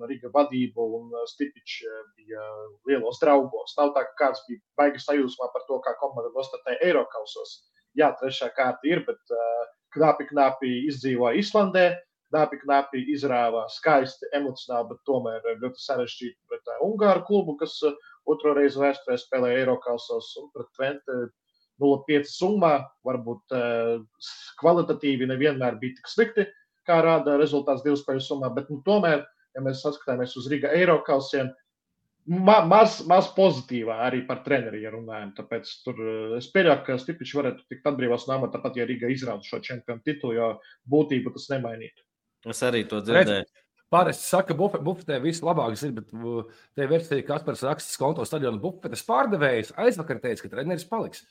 [0.07, 1.83] Riga vadība un Stipičs
[2.15, 2.47] bija
[2.87, 3.75] lielos draugos.
[3.81, 7.59] Nav tā, ka kāds bija baigas sajūsmā par to, kā komanda nostartēja Eiropausos.
[7.99, 11.87] Jā, trešā kārta ir, bet uh, knapi, knapi izdzīvoja Islandē.
[12.33, 17.93] Knapi, knapi izrāvā skaisti, emocionāli, bet tomēr ļoti sarežģīti pret uh, Ungāru klubu, kas uh,
[18.25, 21.19] otro reizi vēsturē spēlēja Eiropausos un pret Twente
[21.83, 22.73] 0,5 summā.
[23.05, 23.53] Varbūt
[24.61, 26.45] kvalitatīvi nevienmēr bija tik slikti,
[26.87, 31.51] kā rāda rezultāts divu spēļu summā, bet nu, tomēr, ja mēs skatāmies uz Riga Eiropausiem,
[32.25, 35.33] ma maz, maz pozitīvā arī par treneri ja runājam.
[35.39, 39.11] Tāpēc tur eh, es pieļauju, ka Stipičs varētu tikt atbrīvots no amata, pat ja Riga
[39.11, 40.49] izrauda šo čempionu titulu, jo
[40.89, 42.05] būtību tas nemainītu.
[42.49, 43.45] Es arī to dzirdēju.
[43.93, 48.25] Parasti saka, ka bufetē viss labāk zina, bet uh, te versija, kas par raksts konto
[48.25, 51.21] stadionu bufetes pārdevējs, aizvakar teica, ka treneris paliks.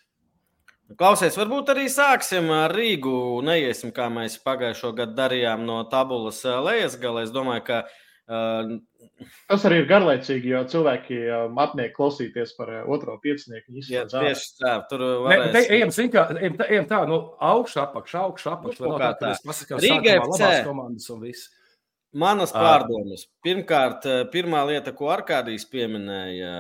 [0.99, 3.41] Klausies, varbūt arī sāksim ar Rīgu.
[3.47, 7.25] Neiesim, kā mēs pagājušo gadu darījām no tabulas ā, lejas galā.
[7.27, 7.99] Es domāju, ka uh,
[8.31, 13.75] Tas arī ir garlaicīgi, jo cilvēki um, apniek klausīties par uh, otro piecinieku.
[13.91, 15.51] Jā, tieši tā, tur Ne, varēs.
[15.57, 18.87] te, ejam, kā, ejam, tā, ejam tā, no augšas apakšā, augšas apakšā.
[18.87, 19.33] Nu, kā tā.
[19.43, 20.31] Rīga Rīga ir FC.
[20.39, 21.51] labās komandas un viss.
[22.13, 23.25] Manas pārdomas.
[23.45, 26.53] Pirmkārt, eh, pirmā lieta, ko Arkādijs pieminēja,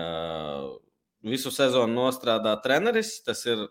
[1.28, 3.18] visu sezonu nostrādā treneris.
[3.24, 3.66] Tas ir,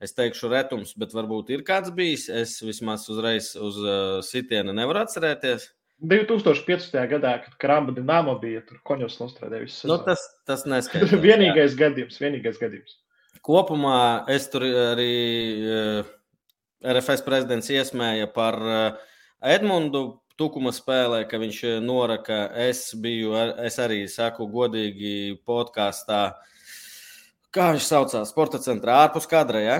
[0.00, 2.28] es teikšu, retums, bet varbūt ir kāds bijis.
[2.28, 5.70] Es vismaz uzreiz uz uh, sitiena nevaru atcerēties.
[6.00, 6.96] 2015.
[7.10, 11.12] gadā, kad Kramba Dienāmo bija tur, Koņos nostrādāja visu Nu, tas tas neskaidrs.
[11.26, 12.96] vienīgais gadījums, vienīgais gadījums.
[13.44, 15.12] Kopumā es tur arī
[15.60, 16.08] uh,
[16.84, 19.06] RFS prezidents iesmēja par uh,
[19.40, 22.46] Edmundu Tukuma spēlē, ka viņš eh, noraka.
[22.56, 26.20] Es biju, es arī saku godīgi podkāstā,
[27.52, 29.60] kā viņš saucās, sporta centrā ārpus kadra.
[29.60, 29.76] Ja?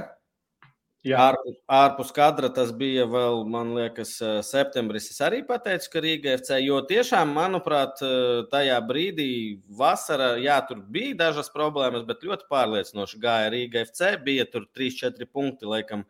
[1.01, 5.09] Ārpus, ārpus kadra tas bija vēl, man liekas, eh, septembris.
[5.11, 10.77] Es arī pateicu, ka Rīga FC, jo tiešām, manuprāt, eh, tajā brīdī, vasarā, jā, tur
[10.77, 14.17] bija dažas problēmas, bet ļoti pārliecinoši gāja Rīga FC.
[14.23, 16.05] Bija tur 3-4 punkti, laikam,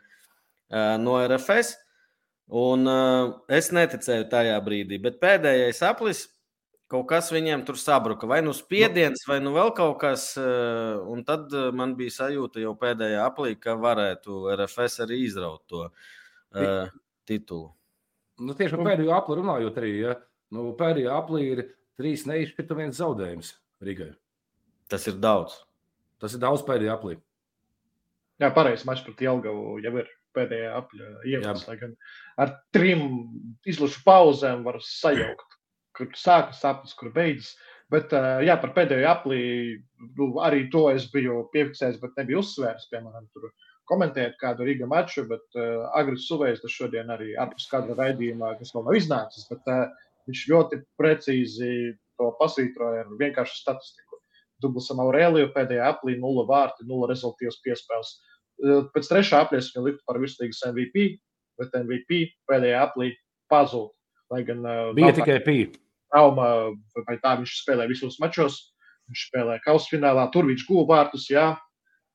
[0.70, 1.76] eh, no RFS.
[2.50, 2.85] Un
[3.48, 6.26] es neticēju tajā brīdī, bet pēdējais aplis
[6.90, 8.29] kaut kas viņiem tur sabruka.
[8.31, 10.33] Vai nu spiediens, vai nu vēl kaut kas.
[10.40, 15.62] uh, Un tad uh, man bija sajūta jau pēdējā aplī, ka varētu RFS arī izraut
[15.70, 16.90] to uh,
[17.29, 17.70] titulu.
[18.40, 20.14] Nu, tieši par pēdējo apli runājot, arī ja?
[20.57, 21.66] nu, pēdējā aplī ir
[22.00, 23.53] trīs neizšķirta viens zaudējums
[23.85, 24.14] Rīgai.
[24.90, 25.59] Tas ir daudz.
[26.20, 27.18] Tas ir daudz pēdējā aplī.
[28.40, 28.87] jā pareizi.
[28.88, 31.66] Mačs pret Jelgavu jau ir pēdējā apļa ievads.
[31.68, 31.94] lai gan
[32.40, 33.07] Ar trim
[33.68, 35.49] izlašu pauzēm var sajaukt,
[36.00, 37.54] kur sākas sapnis, kur beidzas.
[37.90, 38.12] Bet
[38.46, 39.42] jā, par pēdējo aplī
[40.18, 42.86] nu, arī to es biju piefiksējis, bet nebiju uzsvērs.
[42.92, 43.48] Piemēram, tur
[43.90, 48.70] komentēt kādu Rīga maču, bet uh, Agris Suvējs tas šodien arī ārpus kāda raidījumā, kas
[48.76, 49.48] vēl nav iznācis.
[49.50, 49.88] Bet, uh,
[50.28, 51.72] viņš ļoti precīzi
[52.20, 54.20] to pasvītroja ar vienkāršu statistiku.
[54.62, 58.14] Dublisam Aurēliju pēdējā aplī nulle vārti, nulle rezultātus piespēles.
[58.60, 61.06] Uh, Pēc trešā aplies viņa likta par virsīgas MVP,
[61.60, 63.14] bet MVP pēdējā aplī
[63.50, 63.90] pazūd.
[64.30, 65.80] Lai gan uh, Bija tikai pīpa.
[66.11, 66.51] Trauma,
[67.07, 68.61] vai tā viņš spēlē visos mačos.
[69.11, 71.57] Viņš spēlē kausfinālā, tur viņš guva vārtus, jā,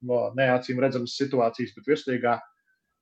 [0.08, 2.38] no neacīm redzamas situācijas, bet virslīgā.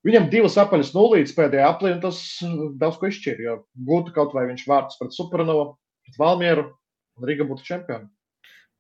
[0.04, 3.44] Viņam divas apaļas nulītes pēdējā aplī, un tas uh, daudz ko izšķir.
[3.46, 6.66] Jo būtu kaut vai viņš vārtus pret Supernovu, pret Valmieru,
[7.20, 8.10] un Riga būtu čempioni.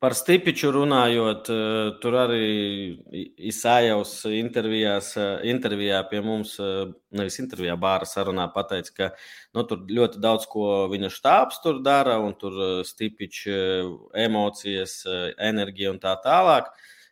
[0.04, 3.00] Par Stipiču runājot, eh, tur arī
[4.36, 9.12] intervijās, eh, intervijā pie mums, eh, nevis intervijā, bāra sarunā pateica, ka
[9.56, 13.48] nu, tur ļoti daudz ko viņa štābs tur dara, un tur Stipičs
[14.14, 15.06] emocijas,
[15.40, 16.66] enerģija un tā tālāk.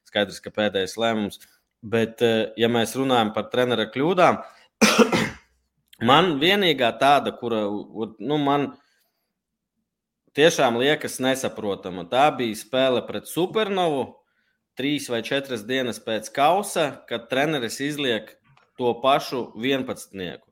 [0.03, 1.39] Skaidrs, ka pēdējais lēmums.
[1.81, 2.19] Bet,
[2.57, 4.43] ja mēs runājam par trenera kļūdām,
[6.11, 7.63] man vienīgā tāda, kura
[8.19, 8.73] nu, man
[10.37, 12.05] tiešām liekas nesaprotama.
[12.09, 14.07] Tā bija spēle pret Supernovu.
[14.79, 18.29] Trīs vai četras dienas pēc kausa, kad treneris izliek
[18.79, 20.47] to pašu 11.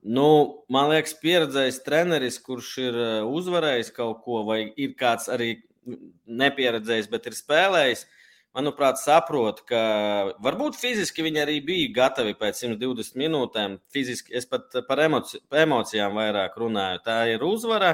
[0.00, 0.28] Nu,
[0.72, 5.58] man liekas, pieredzējis treneris, kurš ir eh, uzvarējis kaut ko, vai ir kāds arī
[6.26, 8.06] nepieredzējis, bet ir spēlējis.
[8.54, 9.80] manuprāt, saprot, ka
[10.42, 13.76] varbūt fiziski viņi arī bija gatavi pēc 120 minūtēm.
[13.92, 16.98] Fiziski es pat par emoci emocijām vairāk runāju.
[17.04, 17.92] Tā ir uzvara,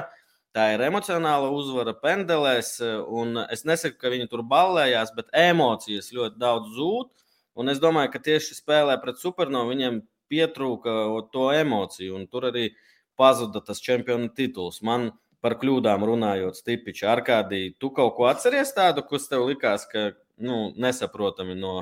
[0.57, 2.77] tā ir emocionāla uzvara pendelēs.
[3.13, 7.13] Un es nesaku, ka viņi tur ballējās, bet emocijas ļoti daudz zūd.
[7.57, 10.93] Un es domāju, ka tieši spēlē pret Supernovu viņiem pietrūka
[11.33, 12.71] to emociju, un tur arī
[13.17, 14.81] pazuda tas čempionu tituls.
[14.85, 20.11] Man par kļūdām runājot, Stipičs, Arkādī, tu kaut ko atceries tādu, kas tev likās, ka
[20.43, 21.79] nu, nesaprotami no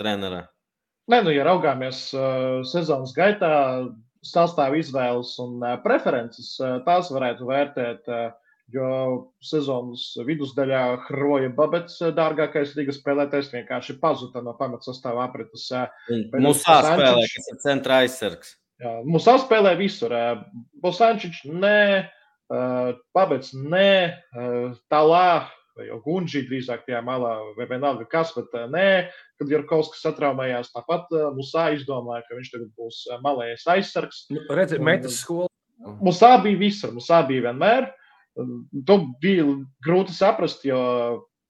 [0.00, 0.46] trenera?
[1.12, 3.52] Nē, nu, ja raugāmies uh, sezonas gaitā,
[4.24, 6.56] sastāvā izvēles un preferences,
[6.86, 8.10] tās varētu vērtēt.
[8.72, 8.86] Jo
[9.44, 15.66] sezonas vidusdaļā Hroja Babets, dārgākais līgas spēlētājs, vienkārši pazuda no pamatsastāvā aprites.
[16.32, 18.54] Mums jāspēlē, kas ir centra aizsargs.
[18.80, 20.16] Jā, mums jāspēlē visur.
[20.80, 21.82] Bosančiņš, nē,
[23.12, 23.92] Babets, nē,
[24.88, 25.28] Talā,
[25.78, 28.86] vai Gunģī drīzāk tajā malā, vai vienalga kas, bet nē,
[29.40, 34.24] kad Jurkovskis satraumējās, tāpat Musā izdomāja, ka viņš tagad būs malējais aizsargs.
[34.32, 35.50] Nu, Redziet, metas skola.
[36.04, 37.90] Musā bija visur, Musā bija vienmēr.
[38.86, 39.46] To bija
[39.84, 40.80] grūti saprast, jo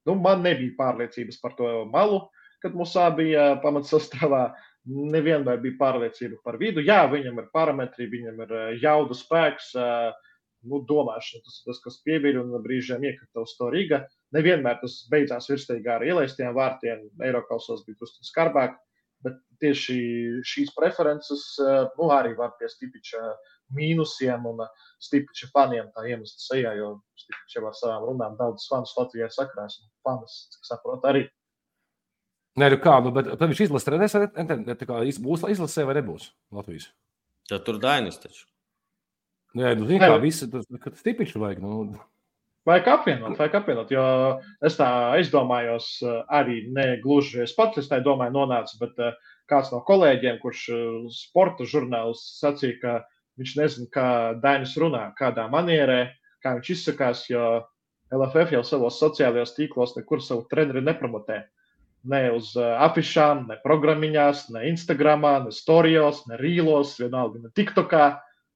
[0.08, 2.24] nu, man nebija pārliecības par to malu,
[2.64, 4.46] kad Musā bija pamatsastāvā.
[4.84, 6.82] Nevienmēr bija pārliecība par vidu.
[6.84, 8.50] Jā, viņam ir parametri, viņam ir
[8.82, 9.70] jauda spēks,
[10.70, 14.04] nu, domāšana, tas ir tas, kas pieviļ un brīžiem iekrita uz to Rīga.
[14.36, 17.06] Nevienmēr tas beidzās virsīgi ar ielaistiem vārtiem.
[17.24, 18.78] Eiropausos bija drusku skarbāk,
[19.24, 19.98] bet tieši
[20.46, 23.22] šīs preferences nu, arī var pie Stipiča
[23.74, 24.64] mīnusiem un
[25.02, 29.80] Stipiča faniem tā iemest sejā, jo Stipiča jau ar savām runām daudz fanus Latvijā sakrās
[29.82, 31.26] un fanas, cik saprot, arī.
[32.60, 34.14] Nē, nu kā, nu, bet viņš izlasīs trenēs,
[34.86, 36.92] kā būs izlasē vai nebūs Latvijas?
[37.50, 38.46] Tad tur Dainis taču.
[39.54, 40.50] Nē, nu, zini, kā visi,
[40.82, 42.00] kad Stipiču vajag, nu,
[42.64, 44.04] Vajag apvienot, vajag apvienot, jo
[44.64, 44.86] es tā
[45.18, 45.98] aizdomājos,
[46.32, 49.02] arī ne gluži es pats, es tā domāju, nonācu, bet
[49.52, 50.62] kāds no kolēģiem, kurš
[51.12, 52.94] sporta žurnālists sacīja, ka
[53.36, 54.06] viņš nezina, kā
[54.40, 57.44] Dainis runā, kādā manierē, kā viņš izsakās, jo
[58.14, 61.42] LFF jau savos sociālajos tīklos nekur savu treneri nepromotē.
[62.08, 68.08] Ne uz afišām, ne programmiņās, ne Instagramā, ne storijos, ne rīlos, vienalga ne TikTokā.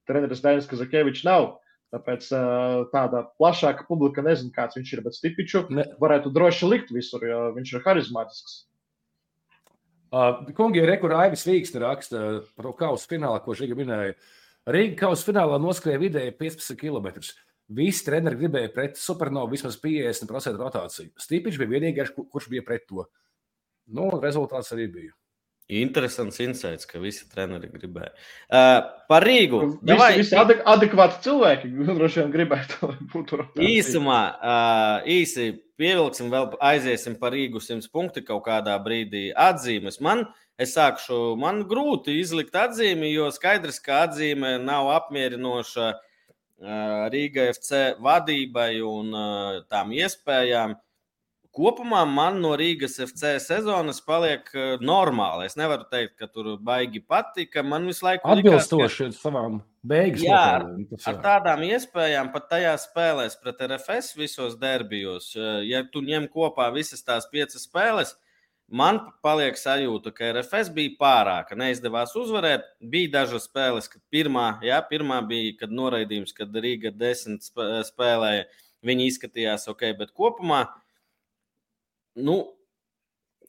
[0.08, 1.58] Treneris Dainis Kazakevičs nav.
[1.94, 2.26] Tāpēc
[2.92, 5.04] tāda plašāka publika nezina, kāds viņš ir.
[5.06, 5.86] Bet Stipiču ne.
[6.00, 8.58] varētu droši likt visur, jo viņš ir harizmātisks.
[10.08, 12.20] Uh, kungi, ir rekur Aivis Vīksta raksta
[12.56, 14.16] par kausa finālā, ko Žiga minēja.
[14.68, 17.24] Rīga kausa finālā noskrēja vidēji 15 km.
[17.76, 21.12] Visi treneri gribēja pret supernovu vismaz 50% rotāciju.
[21.20, 23.04] Stipičs bija vienīgais, kurš bija pret to.
[23.96, 25.12] Nu, rezultāts arī bija.
[25.68, 28.14] Interesants insights, ka visi treneri gribēja.
[28.48, 28.78] Uh,
[29.10, 29.58] par Rīgu.
[29.66, 30.12] Visi, davai...
[30.16, 33.66] visi adek adekvāti cilvēki droši vien gribētu, lai būtu rotācija.
[33.68, 40.00] Īsumā, uh, īsi pievilksim, vēl aiziesim par Rīgu 100 punktu kaut kādā brīdī atzīmes.
[40.00, 40.24] Man,
[40.56, 47.84] es sākšu, man grūti izlikt atzīmi, jo skaidrs, ka atzīme nav apmierinoša uh, Rīga FC
[48.00, 50.78] vadībai un uh, tām iespējām.
[51.58, 54.46] Kopumā man no Rīgas FC sezonas paliek
[54.78, 55.48] normāli.
[55.48, 57.64] Es nevaru teikt, ka tur baigi patika.
[57.66, 59.16] Man visu laiku atbilstoši ka...
[59.16, 60.22] savām beigas.
[60.22, 60.68] Jā, ar,
[61.10, 65.32] ar tādām iespējām pat tajās spēlēs pret RFS visos derbijos.
[65.66, 68.14] Ja tu ņem kopā visas tās piecas spēles,
[68.70, 71.58] man paliek sajūta, ka RFS bija pārāka.
[71.58, 72.70] Neizdevās uzvarēt.
[72.78, 77.50] Bija dažas spēles, kad pirmā, jā, pirmā bija, kad noraidījums, kad Rīga desmit
[77.90, 78.46] spēlēja.
[78.86, 80.68] Viņi izskatījās ok, bet kopumā
[82.18, 82.40] Nu,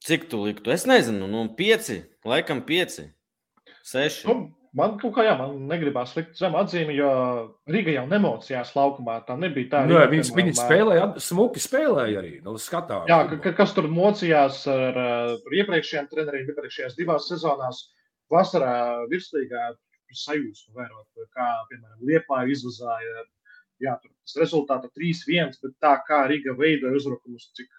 [0.06, 0.72] cik tu liktu?
[0.74, 3.08] Es nezinu, nu, pieci, laikam pieci,
[3.88, 4.28] seši.
[4.30, 4.36] Nu,
[4.78, 7.10] man kaut kā, jā, man negribās likt zem atzīmi, jo
[7.72, 9.20] Riga jau nemocījās laukumā.
[9.28, 9.84] Tā nebija tā.
[9.90, 12.34] Nu, jā, viņas, viņas spēlēja, smuki spēlēja arī.
[12.46, 17.88] Nu, skatā, jā, ka, kas tur mocījās ar uh, iepriekšējiem treneriem, iepriekšējās divās sezonās,
[18.32, 18.76] vasarā
[19.12, 19.72] virslīgā
[20.16, 23.26] sajūsmu vērot, kā, piemēram, Liepāja izvazāja.
[23.80, 27.70] Jā, tur tas rezultāts 3-1, bet tā kā Riga veidoja uzbrukumus, cik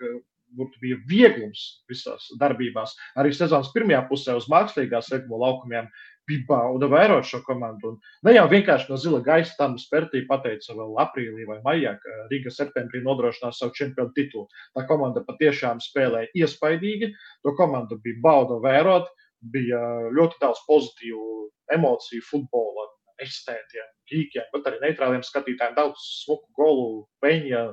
[0.56, 2.94] burti bija vieglums visās darbībās.
[3.20, 5.88] Arī sezonas pirmajā pusē uz mākslīgās ritmu laukumiem
[6.30, 7.94] bija vērot šo komandu.
[7.94, 12.28] Un ne jau vienkārši no zila gaisa tam spērtī pateica vēl aprīlī vai maijā, ka
[12.30, 14.46] Riga septembrī nodrošinās savu čempionu titulu.
[14.76, 19.10] Tā komanda patiešām spēlēja iespaidīgi, to komandu bija bauda vērot,
[19.52, 19.80] bija
[20.14, 21.26] ļoti daudz pozitīvu
[21.74, 22.90] emociju futbola
[23.24, 25.76] estētiem, gīkiem, bet arī neitrāliem skatītājiem.
[25.76, 27.66] Daudz smuku golu, peņa,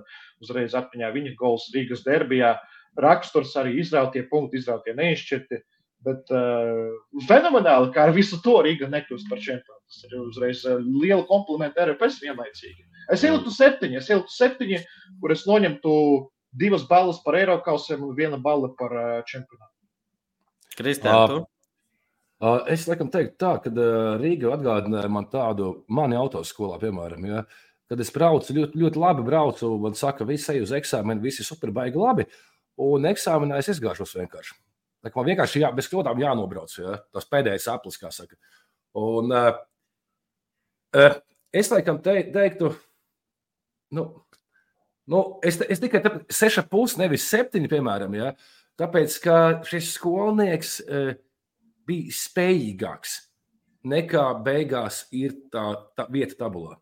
[0.44, 2.56] uzreiz atmiņā viņa gols Rīgas derbijā.
[2.98, 5.62] Raksturs arī izrautie punkti, izrautie neizšķirti.
[6.06, 6.94] Bet uh,
[7.26, 9.82] fenomenāli, kā ar visu to Rīga nekļūst par čempionu.
[9.90, 12.86] Tas ir uzreiz uh, liela komplimenta RFS vienlaicīgi.
[13.14, 14.82] Es ieliktu septiņi, es ieliktu septiņi,
[15.22, 15.94] kur es noņemtu
[16.58, 19.74] divas balvas par Eiropausiem un viena balva par uh, čempionātu.
[21.42, 21.57] Uh,
[22.38, 23.71] Es laikam teiktu, tā, ka
[24.21, 27.41] Rīga atgādināja man tādu mani autoskolā, piemēram, ja,
[27.89, 31.73] kad es braucu ļoti, ļoti labi, braucu, man saka, visi ej uz eksāmenu, visi super
[31.73, 32.28] baigi labi,
[32.86, 34.54] un eksāmenā es izgāšos vienkārši.
[35.02, 38.38] Tā Man vienkārši jā, bez kļūdām jānobrauc, ja, tas pēdējais aplis, kā saka.
[38.97, 41.17] Un, uh,
[41.54, 42.76] es laikam te, teiktu,
[43.97, 44.08] nu,
[45.10, 48.34] nu, es, es tikai tāpēc, seša pusi, nevis septiņi, piemēram, ja,
[48.78, 49.38] tāpēc, ka
[49.69, 51.15] šis skolnieks uh,
[51.88, 53.15] bija spējīgāks
[53.88, 56.78] nekā beigās ir tā, tā vieta tabulā.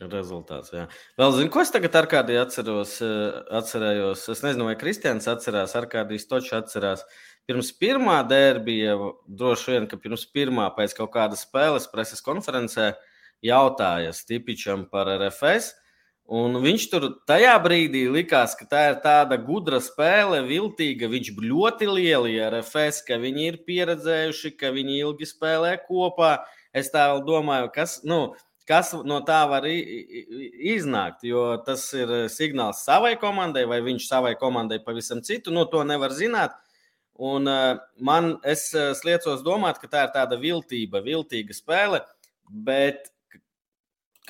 [0.00, 0.70] Rezultāts.
[0.72, 0.86] Jā.
[1.20, 2.94] Vēl zinu, ko es tagad ar kādu atceros.
[3.04, 4.22] eh, Atcerējos.
[4.32, 7.04] Es nezinu, vai Kristians atcerās, ar kādu iztoču atcerās.
[7.44, 8.96] Pirms pirmā derbija,
[9.28, 12.94] droši vien, ka pirms pirmā pēc kaut kādas spēles preses konferencē
[13.44, 15.74] jautāja Stipičam par RFS.
[16.30, 21.08] Un viņš tur tajā brīdī likās, ka tā ir tāda gudra spēle, viltīga.
[21.10, 26.36] Viņš ļoti lieli RFS, ka viņi ir pieredzējuši, ka viņi ilgi spēlē kopā.
[26.70, 28.20] Es tā vēl domāju, kas, nu,
[28.70, 31.26] kas no tā var iznākt.
[31.26, 35.50] Jo tas ir signāls savai komandai, vai viņš savai komandai pavisam citu.
[35.50, 36.54] Nu, to nevar zināt.
[37.20, 42.00] Un uh, man es uh, sliecos domāt, ka tā ir tāda viltība, viltīga spēle.
[42.48, 43.10] Bet,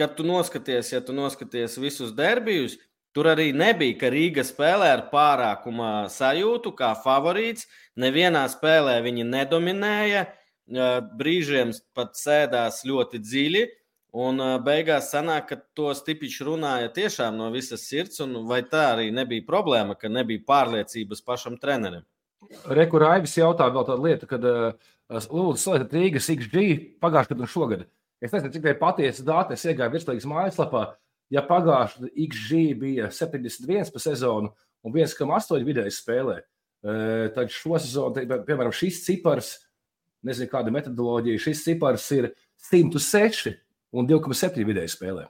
[0.01, 2.79] kad tu noskaties, ja tu noskaties visus derbijus,
[3.13, 7.67] tur arī nebija, ka Rīga spēlē ar pārākuma sajūtu, kā favorīts.
[8.01, 13.67] Nevienā spēlē viņi nedominēja, uh, brīžiem pat sēdās ļoti dziļi.
[14.25, 18.89] Un uh, beigās sanāk, ka to stipiņš runāja tiešām no visas sirds, un vai tā
[18.97, 22.09] arī nebija problēma, ka nebija pārliecības pašam trenerim?
[22.73, 26.65] Reku Raivis jautāja vēl tādu lietu, kad uh, lūdzu salīdzināt Rīgas XG
[27.05, 27.89] pagājušajā gadā un šogad.
[28.21, 29.57] Es nezinu, cik tā ir patiesa data.
[29.57, 30.85] Es iegāju virslīgas mājaslapā.
[31.33, 34.51] Ja pagājušajā XG bija 71 pa sezonu
[34.85, 39.53] un 1,8 vidēji spēlē, eh, tad šo sezonu, piemēram, šis cipars,
[40.27, 42.33] nezinu, kāda metodoloģija, šis cipars ir
[42.71, 43.55] 106
[43.93, 45.29] un 2,7 vidēji spēlē.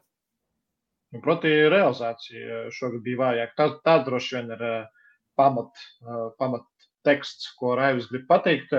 [1.10, 3.56] Nu, Proti, realizācija šogad bija vājāka.
[3.58, 4.84] Tā, tā droši vien ir eh,
[5.38, 5.72] pamat,
[6.06, 6.66] eh, pamat
[7.06, 8.74] teksts, ko Raivis grib pateikt.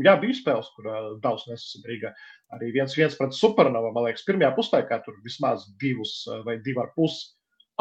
[0.00, 0.86] Jā, bija spēles, kur
[1.20, 2.12] daudz nesasprāta Rīgā.
[2.54, 6.78] Arī viens, viens pret Supernovu, man liekas, pirmajā puslaikā tur vismaz divus eh, vai divi
[6.82, 7.18] ar pus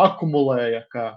[0.02, 1.12] akumulēja, kā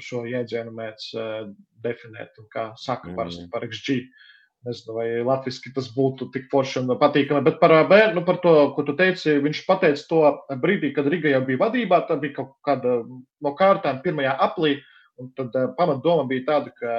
[0.00, 1.38] šo jēdzienu mēdz eh,
[1.84, 4.02] definēt un kā saka parasti par XG.
[4.60, 7.44] Nezinu, vai latviešu tas būtu tik forši un patīkami.
[7.46, 10.18] Bet par bērnu, par to, ko tu teici, viņš pateica to
[10.60, 12.02] brīdī, kad Riga jau bija vadībā.
[12.08, 14.74] Tā bija kaut kāda no kārtām pirmajā aplī.
[15.20, 16.98] Un tad uh, pamatdoma bija tāda, ka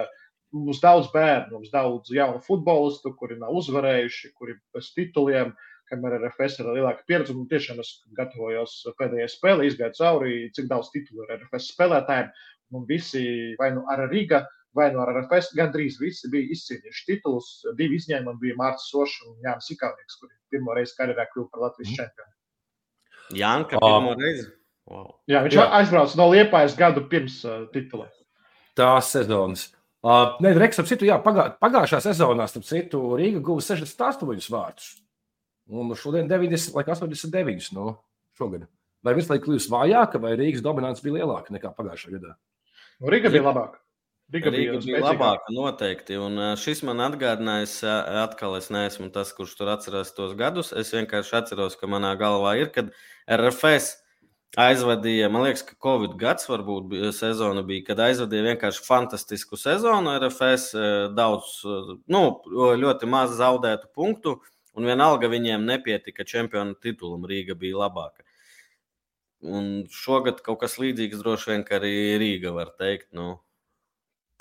[0.58, 5.54] mums daudz bērnu, mums daudz jaunu futbolistu, kuri nav uzvarējuši, kuri bez tituliem,
[5.92, 7.36] kamēr RFS ir lielāka pieredze.
[7.36, 12.32] Un tiešām es gatavojos pēdējai spēlei, izgāju cauri, cik daudz titulu ir RFS spēlētājiem.
[12.72, 13.24] Un visi
[13.60, 14.46] vai nu ar Riga
[14.78, 17.52] vai no RFS gandrīz visi bija izcīnījuši titulus.
[17.80, 21.92] Divi izņēmumi bija Mārcis Sošs un Jānis Ikānieks, kuri pirmo reizi karjerā kļuva par Latvijas
[21.92, 22.00] mm.
[22.00, 22.34] čempionu.
[23.42, 23.84] Janka Ā.
[23.84, 24.48] pirmo reizi.
[24.92, 25.12] Wow.
[25.30, 25.68] Jā, viņš Jā.
[25.78, 28.10] Aizbrauca no Liepājas gadu pirms uh, titula.
[28.78, 29.68] Tās sezonas.
[30.02, 34.96] Uh, Nē, Reks, ap citu, jā, pagā, pagājušā sezonā, starp citu, Rīga guva 68 vārdus.
[35.72, 37.72] Un šodien 90, vai 89.
[37.78, 37.94] Nu,
[38.36, 38.68] šogad.
[39.06, 42.36] Vai virslīga kļūst vājāka, vai Rīgas dominants bija lielāka nekā pagājušajā gadā?
[43.00, 43.80] Nu, Riga bija labāka.
[44.32, 45.08] Riga, Rīga bija spēcīgāka.
[45.08, 46.20] labāka, noteikti.
[46.22, 50.70] Un ā, šis man atgādinājis, ā, atkal es neesmu tas, kurš tur atcerās tos gadus.
[50.76, 52.94] Es vienkārši atceros, ka manā galvā ir, kad
[53.32, 53.96] RFS
[54.60, 60.14] aizvadīja, man liekas, ka Covid gads varbūt bija, sezona bija, kad aizvadīja vienkārši fantastisku sezonu.
[60.20, 61.58] RFS ā, daudz,
[62.12, 62.26] nu,
[62.84, 64.38] ļoti maz zaudētu punktu,
[64.78, 67.28] un vienalga viņiem nepietika čempionu titulam.
[67.28, 68.26] Rīga bija labāka.
[69.42, 73.10] Un šogad kaut kas līdzīgs droši vien, arī Rīga var teikt.
[73.18, 73.40] Nu,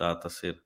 [0.01, 0.59] tā tas ir.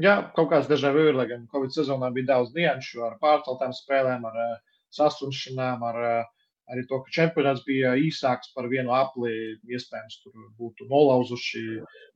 [0.00, 4.24] Jā, kaut kāds dežavu ir, lai gan Covid sezonā bija daudz nianšu ar pārceltām spēlēm,
[4.24, 4.54] ar uh,
[4.96, 9.58] saslimšanām, ar uh, arī to, ka čempionāts bija īsāks par vienu apli.
[9.68, 11.64] Iespējams, tur būtu nolauzuši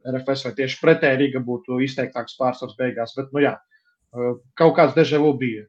[0.09, 3.13] RFS vai tieši pretēji Riga būtu izteiktāks pārsvars beigās.
[3.19, 5.67] Bet, nu jā, uh, kaut kāds dežavu bija.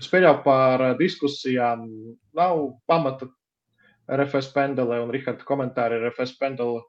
[0.00, 1.84] Es pieļauju par diskusijām.
[2.36, 3.28] Nav pamata
[4.10, 6.80] RFS pendele un Riharda komentāri RFS pendele.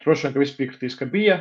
[0.00, 1.40] Droši vien, ka viss piekritīs, ka bija.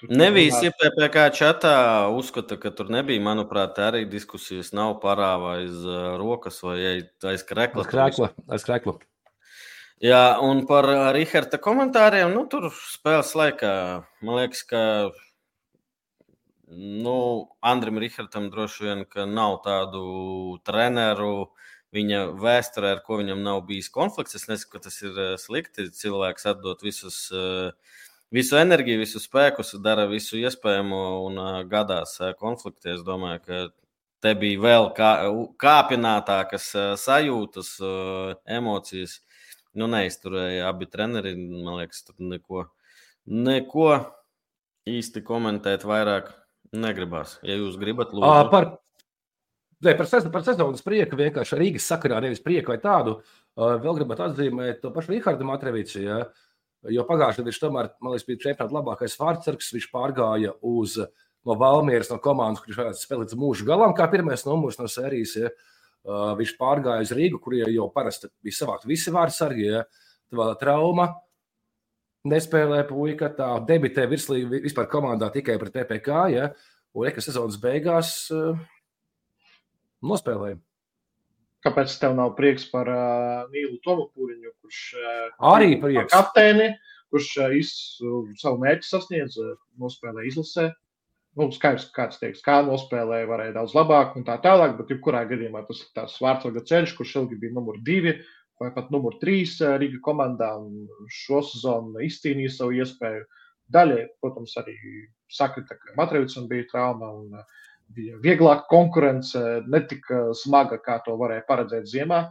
[0.00, 1.74] Tur Ne tiek visi runāts- PPC čatā
[2.16, 3.22] uzskata, ka tur nebija.
[3.22, 7.84] Manuprāt, arī diskusijas nav parāvā aiz uh, rokas vai aiz- krekla.
[7.84, 8.96] Aiz krēkla, aiz krēkla.
[10.02, 13.70] Jā, un par uh, Riharda komentāriem, nu, tur spēles laikā,
[14.26, 14.80] man liekas, ka
[16.68, 19.04] nu, Andrim Rihardam droši vien
[19.34, 21.50] nav tādu treneru
[21.94, 24.34] viņa vēsturē, ar ko viņam nav bijis konflikts.
[24.38, 25.88] Es nesaku, ka tas ir eh, slikti.
[25.94, 28.00] Cilvēks atdot visus, eh,
[28.34, 32.94] visu enerģiju, visu spēkus, dara visu iespējamo un eh, gadās konflikti.
[32.96, 33.62] Es domāju, ka
[34.24, 35.12] te bija vēl kā,
[35.60, 36.70] kāpinātākas
[37.02, 37.76] sajūtas,
[38.48, 39.20] emocijas.
[39.74, 41.34] Nu, neizturēja abi treneri.
[41.36, 42.68] Man liekas, tur neko,
[43.26, 43.90] neko
[44.88, 46.30] īsti komentēt vairāk
[46.74, 47.38] negribas.
[47.46, 48.28] Ja jūs gribat, lūdzu.
[48.28, 48.68] À, par,
[49.84, 53.18] ne, par, sezon, par sezonas prieku vienkārši Rīgas sakarā, nevis prieku vai tādu.
[53.54, 56.02] Vēl gribētu atzīmēt to pašu Rīgārdu Matreviču.
[56.04, 56.22] Ja?
[56.92, 59.70] Jo pagājušajā gadā viņš tomēr, man liekas, bija čempionāta labākais vārdsargs.
[59.76, 60.98] Viņš pārgāja uz
[61.44, 65.36] no Valmieras, no komandas, kurš varētu spēlēt līdz mūža galam, kā pirmais numurs no sērijas.
[65.38, 65.52] Ja?
[66.40, 69.68] Viņš pārgāja uz Rīgu, kur jau parasti bija savākti visi vārdsargi.
[69.70, 69.84] Ja?
[70.34, 71.08] Tā trauma,
[72.28, 76.50] nespēlē puika, tā debitē virslīgi vispār komandā tikai pret TPK, ja,
[76.94, 78.54] un Eka sezonas beigās uh,
[80.04, 80.60] nospēlēja.
[81.64, 86.12] Kāpēc tev nav prieks par uh, Nīlu Tomapūriņu, kurš uh, arī prieks.
[86.12, 86.74] kapteini,
[87.12, 90.70] kurš uh, iz, uh, savu mērķi sasniedz, uh, nospēlē izlasē?
[91.34, 95.24] Nu, skaidrs, ka kāds teiks, kā nospēlēja, varēja daudz labāk un tā tālāk, bet jebkurā
[95.26, 98.12] gadījumā tas ir tās vārdsarga ceļš, kurš ilgi bija numur divi,
[98.60, 100.52] vai pat numur trīs eh, Riga komandā.
[101.12, 103.26] Šo sezonu izcīnīja savu iespēju.
[103.74, 104.74] Daļai, protams, arī
[105.32, 111.00] sakrita, ka Matrēvicam bija trauma un eh, bija vieglāka konkurence, ne tik eh, smaga, kā
[111.04, 112.24] to varēja paredzēt ziemā.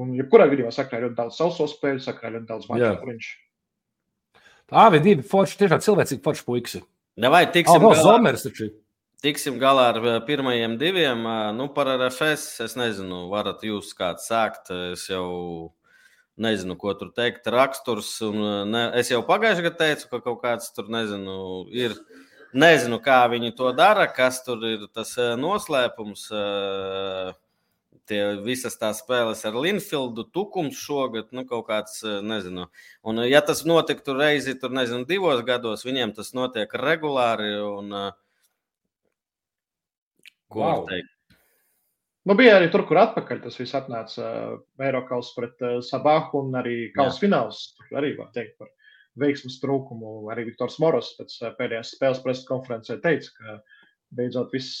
[0.00, 3.36] Un, ja kurā gadījumā sakrāja ļoti daudz sauso spēļu, sakrāja ļoti daudz maču.
[4.72, 6.80] Tā bija divi forši, tiešām cilvēcīgi forši puiksi.
[7.20, 8.02] Nevajag tiksim oh, galā.
[8.02, 8.72] Zomers taču.
[9.24, 11.22] Tiksim galā ar eh, pirmajiem diviem.
[11.56, 14.68] Nu, par RFS es nezinu, varat jūs kāds sākt.
[14.92, 15.70] Es jau
[16.36, 17.46] nezinu, ko tur teikt.
[17.48, 21.36] Raksturs, un ne, es jau pagājušajā gadā teicu, ka kaut kāds tur nezinu,
[21.72, 21.96] ir.
[22.54, 26.28] Nezinu, kā viņi to dara, kas tur ir tas noslēpums.
[28.06, 32.68] Tie visas tās spēles ar Linfieldu, Tukums šogad, nu, kaut kāds, nezinu.
[33.02, 37.56] Un, ja tas notiktu reizi, tur, nezinu, divos gados, viņiem tas notiek regulāri.
[37.64, 38.12] Un, uh,
[40.54, 40.86] Ko wow.
[40.88, 41.10] teikt?
[42.24, 44.26] Nu, bija arī tur, kur atpakaļ tas viss atnāca
[44.80, 47.66] Eiropas pret uh, Sabahu un arī Kausa fināls.
[47.76, 48.70] Tur arī var teikt par
[49.20, 50.30] veiksmas trūkumu.
[50.32, 53.58] Arī Viktors Moros pēc uh, pēdējās spēles preses konferencē teica, ka
[54.14, 54.80] beidzot viss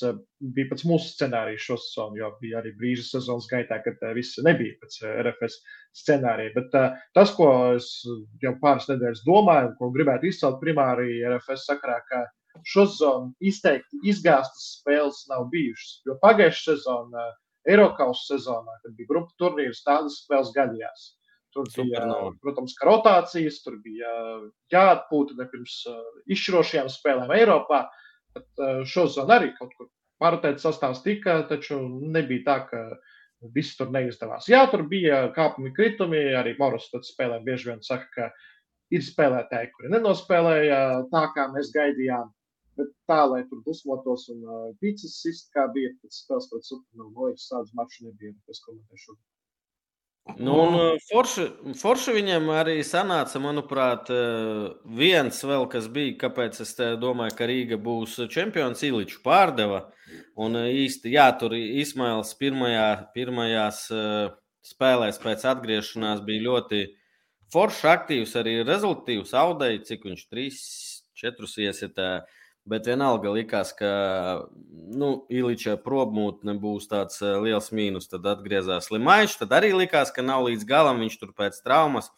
[0.56, 4.78] bija pēc mūsu scenārija šo sezonu, jo bija arī brīža sezonas gaitā, kad viss nebija
[4.80, 5.58] pēc RFS
[6.00, 6.54] scenārija.
[6.56, 7.90] Bet uh, tas, ko es
[8.40, 12.24] jau pāris nedēļas domāju, ko gribētu izcelt primāri RFS sakarā, ka
[12.62, 15.96] šosezon izteikti izgāztas spēles nav bijušas.
[16.06, 17.26] Jo pagājušā sezonā,
[17.64, 21.04] Eiropas sezonā, kad bija grupu turnīrs, tādas spēles gadījās.
[21.54, 24.10] Tur bija, Super, protams, ka rotācijas, tur bija
[24.74, 26.00] jāatpūta pirms uh,
[26.34, 27.84] izšķirošajām spēlēm Eiropā.
[28.34, 29.86] Šosezon arī kaut kur
[30.18, 32.80] parotēts sastāvs tika, taču nebija tā, ka
[33.54, 34.48] viss tur neizdevās.
[34.50, 36.24] Jā, tur bija kāpumi, kritumi.
[36.34, 38.30] Arī Moros spēlēm bieži vien saka, ka
[38.94, 40.80] ir spēlētāji, kuri nenospēlēja
[41.12, 42.32] tā, kā mēs gaidījām.
[42.78, 47.12] Bet tā, lai tur dusmotos un uh, pīcis sist, kā bija pēc spēles pret Supernovu,
[47.12, 49.16] no liekas, tādas maču nebija, es komentēšu.
[50.40, 51.44] Nu, un forši,
[51.76, 54.08] forši viņam arī sanāca, manuprāt,
[54.88, 56.72] viens vēl, kas bija, kāpēc es
[57.02, 59.82] domāju, ka Rīga būs čempions, Iliču pārdeva.
[60.40, 63.82] Un īsti, jā, tur Ismails pirmajā, pirmajās
[64.64, 66.80] spēlēs pēc atgriešanās bija ļoti
[67.52, 70.48] foršs, aktīvs, arī rezultātīvs, audēja, cik viņš 3,
[71.20, 72.08] 4 iesitē.
[72.64, 73.88] Bet vienalga likās, ka
[74.96, 78.08] nu, Iliča probmūtne būs tāds eh, liels mīnus.
[78.08, 79.36] Tad atgriezās Limaičs.
[79.42, 82.08] Tad arī likās, ka nav līdz galam viņš tur pēc traumas.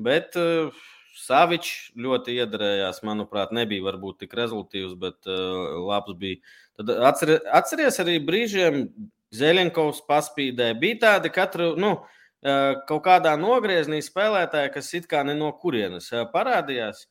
[0.00, 0.74] Bet uh,
[1.20, 3.02] Savičs ļoti iedarējās.
[3.06, 6.40] Manuprāt, nebija varbūt tik rezultātīvs, bet uh, labs bija.
[6.80, 8.82] Tad atcer, atceries arī brīžiem,
[9.30, 10.80] Zelenkovs paspīdēja.
[10.82, 16.10] Bija tādi katru, nu, uh, kaut kādā nogriezienī spēlētāji, kas it kā ne no kurienes
[16.34, 17.06] parādījās.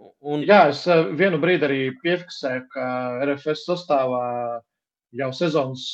[0.00, 0.44] Un...
[0.48, 2.86] Jā, es eh, vienu brīdi arī piefiksēju, ka
[3.26, 4.24] RFS sastāvā
[5.20, 5.86] jau sezonas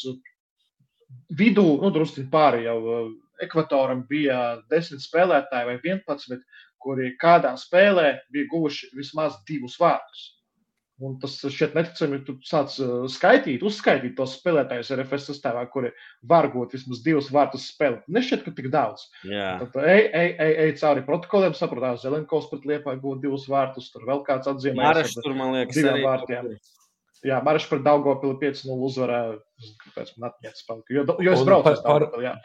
[1.38, 3.10] vidū, nu, drusku pāri jau eh,
[3.46, 6.42] ekvatoram bija desmit spēlētāji vai vienpadsmit,
[6.82, 10.26] kuri kādā spēlē bija guvuši vismaz divus vārdus.
[11.04, 12.72] Un tas šķiet neticami, tu sāc
[13.12, 15.90] skaitīt, uzskaitīt tos spēlētājus RFS sastāvā, kuri
[16.24, 18.06] var būt vismaz divus vārtus spēlēt.
[18.16, 19.04] Nešķiet, ka tik daudz.
[19.28, 19.50] Jā.
[19.60, 24.08] Tad ej, ej, ej, ej cauri protokoliem, saprotās, Zelenkovs pret Liepāju gūt divus vārtus, tur
[24.08, 24.80] vēl kāds atzīmēs.
[24.80, 26.50] Marš tur, man liekas, diviem vārtiem.
[27.26, 29.22] Jā, Marš pret Daugopili 5-0 uzvarā,
[29.84, 32.38] kāpēc man atņēts palika, jo, jo es braucu uz Daugopili, jā.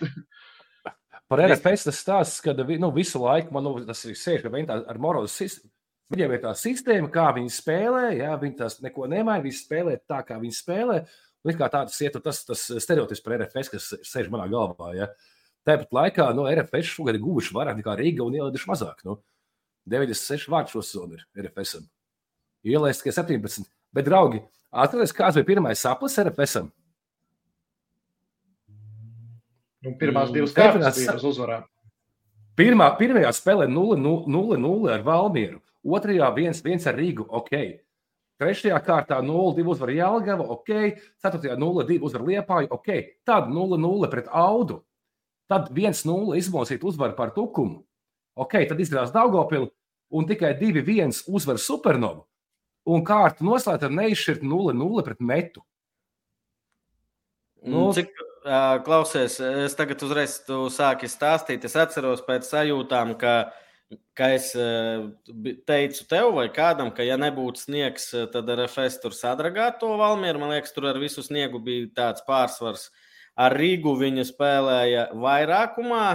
[1.31, 4.99] Par RFS tas stāsts, ka nu, visu laiku man nu, tas ir sēž, ka ar
[4.99, 5.61] Morozes
[6.11, 8.05] Viņiem ir tā sistēma, kā viņi spēlē.
[8.19, 9.43] Jā, viņi tās neko nemaina.
[9.45, 10.97] Viņi spēlē tā, kā viņi spēlē.
[11.41, 14.91] Nu, it kā tāds ir tas, tas stereotips par RFS, kas sēž manā galvā.
[14.97, 15.07] Ja.
[15.67, 19.01] Tāpat laikā no RFS šogad ir guvuši vairāk nekā Rīga un ielaiduši mazāk.
[19.07, 19.21] Nu,
[19.89, 21.79] 96 vārdu šo sezonu ir RFS.
[22.67, 23.71] Ielaist tikai 17.
[23.95, 26.67] Bet, draugi, atcerieties, kāds bija pirmais sapnis RFS?
[29.81, 31.65] Nu, pirmās Mm, divas kārtas bija uz uzvarām.
[32.57, 37.25] Pirmā, pirmajā spēlē 0-0 ar Valmieru, otrajā 1-1 ar Rīgu.
[37.41, 37.79] Okay.
[38.41, 40.97] Trešajā kārtā 0-2 uzvar Jālgava, ok.
[41.21, 42.89] Ceturtajā 0-2 uzvar Liepāju, ok.
[43.27, 44.79] Tad 0-0 pret Audu.
[45.51, 47.83] Tad 1-0 izmosīt uzvaru par Tukumu.
[48.39, 49.67] Ok, tad izdarās Daugopili
[50.11, 52.25] un tikai 2-1 uzvar Supernovu.
[52.89, 55.61] Un kārtu noslēgt ar neizšķirt 0-0 pret Metu.
[57.61, 58.09] Nu, Nu, Cik,
[58.41, 61.67] uh, klausies, es tagad uzreiz tu sāki stāstīt.
[61.67, 63.51] Es atceros pēc sajūtām, ka,
[64.15, 65.09] ka es uh,
[65.67, 70.41] teicu tev vai kādam, ka, ja nebūtu sniegs, eh, tad RFS tur sadragātu to Valmieru.
[70.41, 72.89] Man liekas, tur ar visu sniegu bija tāds pārsvars.
[73.39, 76.05] Ar Rīgu viņa spēlēja vairākumā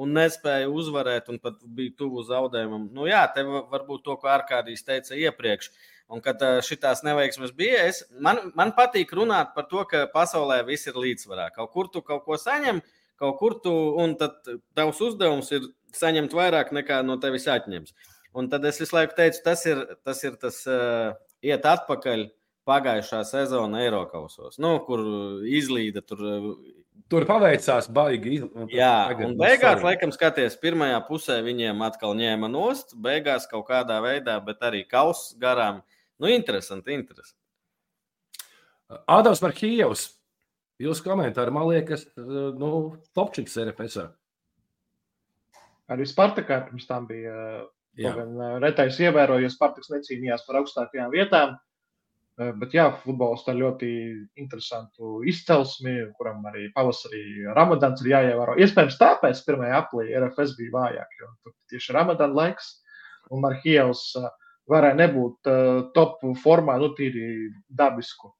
[0.00, 2.88] un nespēja uzvarēt, un pat bija tuvu zaudējumam.
[2.94, 5.70] Nu, jā, te va- varbūt to, ko Arkādijs teica iepriekš.
[6.10, 10.88] Un kad šīs neveiksmes bija, es, man, man patīk runāt par to, ka pasaulē viss
[10.90, 11.50] ir līdzsvarā.
[11.54, 12.80] Kaut kur tu kaut ko saņem,
[13.20, 13.70] kaut kur tu,
[14.00, 14.40] un tad
[14.74, 17.94] tavs uzdevums ir saņemt vairāk nekā no tevis atņems.
[18.36, 22.28] Un tad es visu laiku teicu, tas ir tas, ir tas uh, iet atpakaļ
[22.68, 25.02] pagājušā sezona Eiropasos, nu, kur
[25.48, 26.22] izlīda tur.
[27.10, 28.38] tur paveicās baigi.
[28.44, 33.98] un Jā, un beigās, laikam, skaties, pirmajā pusē viņiem atkal ņēma nost, beigās kaut kādā
[34.04, 35.82] veidā, bet arī kauss garām.
[36.20, 37.38] Nu, interesanti, interesanti.
[39.10, 40.08] Ādams Markījevs.
[40.80, 42.70] Jūsu komentāri, man liekas, nu,
[43.16, 44.06] topčiks RFS.
[45.90, 47.66] Arī Spartakā pirms tam bija.
[47.98, 48.12] Jā.
[48.14, 51.56] Gan eh, retais ievēroju, ja Spartaks necīnījās par augstākajām vietām.
[52.38, 53.90] Eh, Bet jā, futbols ir ļoti
[54.40, 57.24] interesantu izcelsmi, kuram arī pavasarī
[57.56, 58.54] Ramadans ir jāievēro.
[58.62, 62.76] Iespējams, tāpēc pirmajā aplī RFS bija vājāk, jo tur tieši Ramadana laiks
[63.30, 64.28] un Marhijovs eh,
[64.70, 68.32] varēja nebūt eh, top formā, nu, tīri dabisku,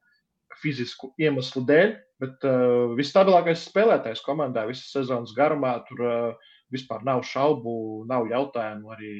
[0.61, 5.79] fizisku iemeslu dēļ, bet uh, visstabilākais spēlētājs komandā visas sezonas garumā.
[5.89, 8.93] Tur uh, vispār nav šaubu, nav jautājumu.
[8.95, 9.13] Arī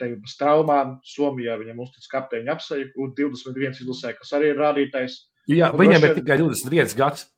[0.00, 5.20] te bez traumām Somijā viņam uztic kapteiņa apseju, un 21 izlasē, kas arī ir rādītājs.
[5.50, 7.28] Jā, Nu, viņam ir tikai 21 gads.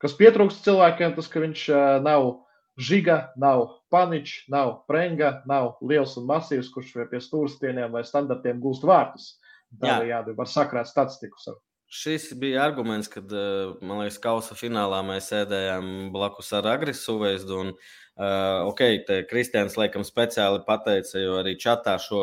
[0.00, 1.66] Kas pietrūkst cilvēkiem, tas, ka viņš
[2.06, 2.30] nav
[2.80, 8.62] žiga, nav paničs, nav prenga, nav liels un masīvs, kurš vai pie stūrstieniem vai standartiem
[8.62, 9.34] gūst vārtus.
[9.80, 11.38] Tādējādi var sakrāt statistiku.
[11.38, 11.60] savu.
[11.90, 17.56] Šis bija arguments, kad, eh, man liekas, kausa finālā mēs sēdējām blakus ar Agrisu Vēsdu.
[17.64, 22.20] Un, uh, ok, te Kristians laikam speciāli pateica, jo arī čatā šo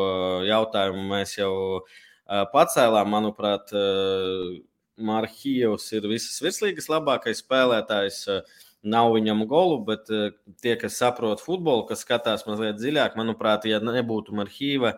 [0.48, 1.52] jautājumu mēs jau
[1.82, 3.12] uh, pacēlām.
[3.12, 4.56] Manuprāt, uh,
[4.96, 8.24] Marhijovs ir visas virslīgas labākais spēlētājs.
[8.32, 10.28] Uh, Nav viņam golu, bet uh,
[10.62, 14.94] tie, kas saprot futbolu, kas skatās mazliet dziļāk, manuprāt, ja nebūtu Marhīva,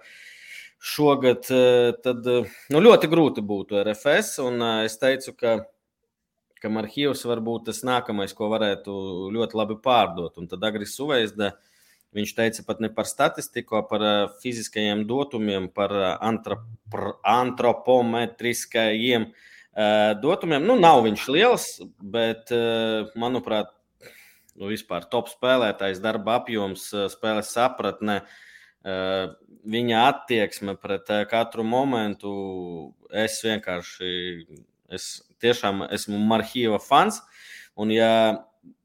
[0.81, 4.39] šogad eh, tad, eh, nu, ļoti grūti būtu RFS.
[4.47, 5.59] Un eh, es teicu, ka,
[6.61, 8.93] ka Marhīvs var būt tas nākamais, ko varētu
[9.37, 10.39] ļoti labi pārdot.
[10.41, 11.49] Un tad Agris Suveisda,
[12.17, 14.03] viņš teica pat ne par statistiku, par
[14.43, 19.29] fiziskajiem dotumiem, par antrop- antropometriskajiem
[20.19, 20.65] dotumiem.
[20.67, 22.51] Nu, nav viņš liels, bet,
[23.15, 23.71] manuprāt,
[24.59, 28.25] nu, vispār top spēlētājs, darba apjoms, spēles sapratne.
[29.61, 32.31] Viņa attieksme pret uh, katru momentu.
[33.13, 34.13] Es vienkārši,
[34.93, 35.09] es
[35.43, 37.21] tiešām esmu Marhīva fans.
[37.81, 38.13] Un, ja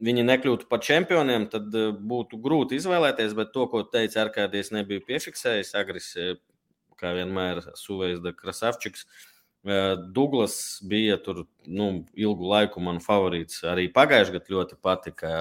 [0.03, 3.37] viņi nekļūtu par čempioniem, tad uh, būtu grūti izvēlēties.
[3.37, 5.71] Bet to, ko teica Arkādijas, nebija piefiksējis.
[5.79, 6.35] Agris, eh,
[6.99, 9.07] kā vienmēr, Suveisda Krasavčiks.
[10.13, 13.63] Douglas bija tur nu, ilgu laiku man favorīts.
[13.65, 15.31] Arī pagājušajā gadā ļoti patika.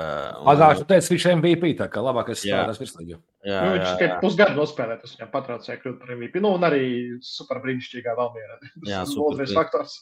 [0.40, 0.46] Un-
[0.80, 3.18] tu teici, viņš ir MVP, tā kā labākais spēlētājs virslīgā.
[3.44, 4.18] Jā, Nu, viņš jā, tikai jā.
[4.22, 6.40] pusgadu nospēlēja, tas viņam patraucēja kļūt par MVP.
[6.40, 6.84] Nu, un arī
[7.24, 8.58] super brīnišķīgā Valmiera.
[8.88, 9.98] Jā, Tas ir super otrais faktors.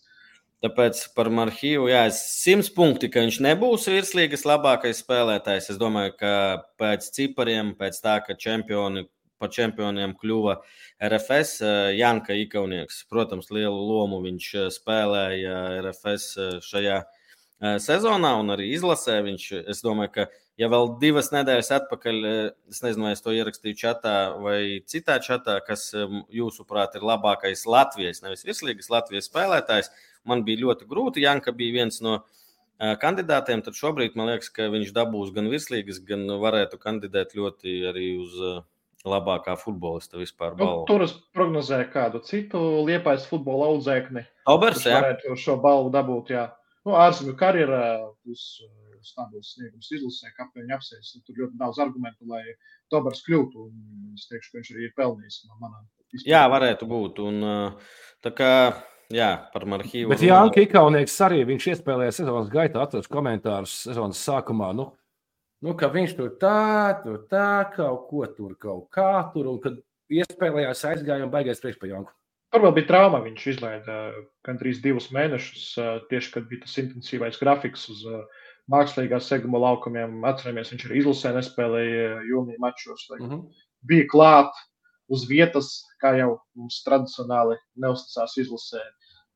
[0.63, 5.73] Tāpēc par Marhīvu, jā, es simts punkti, ka viņš nebūs virslīgas labākais spēlētājs.
[5.75, 6.35] Es domāju, ka
[6.79, 9.09] pēc cipariem, pēc tā, ka čempioni,
[9.43, 10.61] par čempioniem kļuva
[11.03, 13.03] RFS, eh, Janka Ikaunieks.
[13.11, 17.03] Protams, lielu lomu viņš eh, spēlēja RFS eh, šajā
[17.83, 19.21] sezonā un arī izlasē.
[19.23, 20.25] Viņš, es domāju, ka
[20.63, 24.59] ja vēl divas nedēļas atpakaļ, eh, es nezinu, vai es to ierakstīju čatā vai
[24.89, 29.91] citā čatā, kas eh, jūsuprāt ir labākais Latvijas, nevis virslīgas Latvijas spēlētājs,
[30.29, 31.27] man bija ļoti grūti.
[31.27, 36.03] Janka bija viens no eh, kandidātiem, tad šobrīd man liekas, ka viņš dabūs gan virslīgas,
[36.07, 38.39] gan varētu kandidēt ļoti arī uz,
[39.03, 40.53] labākā futbolista vispār.
[40.55, 40.85] Nu, balvu.
[40.87, 44.23] tur es prognozēju kādu citu liepais futbola audzēkni.
[44.53, 45.01] Obers, jā.
[45.01, 46.31] varētu šo balvu dabūt.
[46.37, 46.45] Jā.
[46.87, 47.83] Nu, Ārzemju karjerā
[48.23, 48.71] būs uh,
[49.07, 51.13] stabils sniegums izlasē, kāpēc viņa apsēs.
[51.27, 52.43] Tur ļoti daudz argumentu, lai
[52.93, 53.67] Tobers kļūtu.
[53.67, 55.85] Un es teikšu, ka viņš arī ir pelnījis no manām.
[56.29, 57.21] Jā, varētu būt.
[57.25, 57.45] Un,
[58.25, 58.51] tā kā,
[59.13, 60.13] jā, par Marhīvu.
[60.13, 64.73] Bet Jānis Ikaunieks arī viņš iespēlēja sezonas gaitā, atrast komentārus sezonas sākumā.
[64.77, 64.91] Nu,
[65.65, 69.81] nu, ka viņš tur tā, tur tā, kaut ko tur, kaut kā tur, un kad
[70.13, 72.13] iespējams aizgāja un baigais priekš pa Janku.
[72.53, 73.23] Tur vēl bija trauma.
[73.25, 73.99] Viņš izlaida
[74.45, 75.69] gandrīz divus mēnešus,
[76.11, 80.21] tieši kad bija tas intensīvais grafiks uz uh, mākslīgā seguma laukumiem.
[80.29, 83.07] Atceramies, viņš arī izlasē nespēlēja jūnija mačos.
[83.19, 83.43] Mm -hmm.
[83.89, 84.53] Bija klāt
[85.13, 88.83] uz vietas, kā jau mums tradicionāli neusticās izlasē.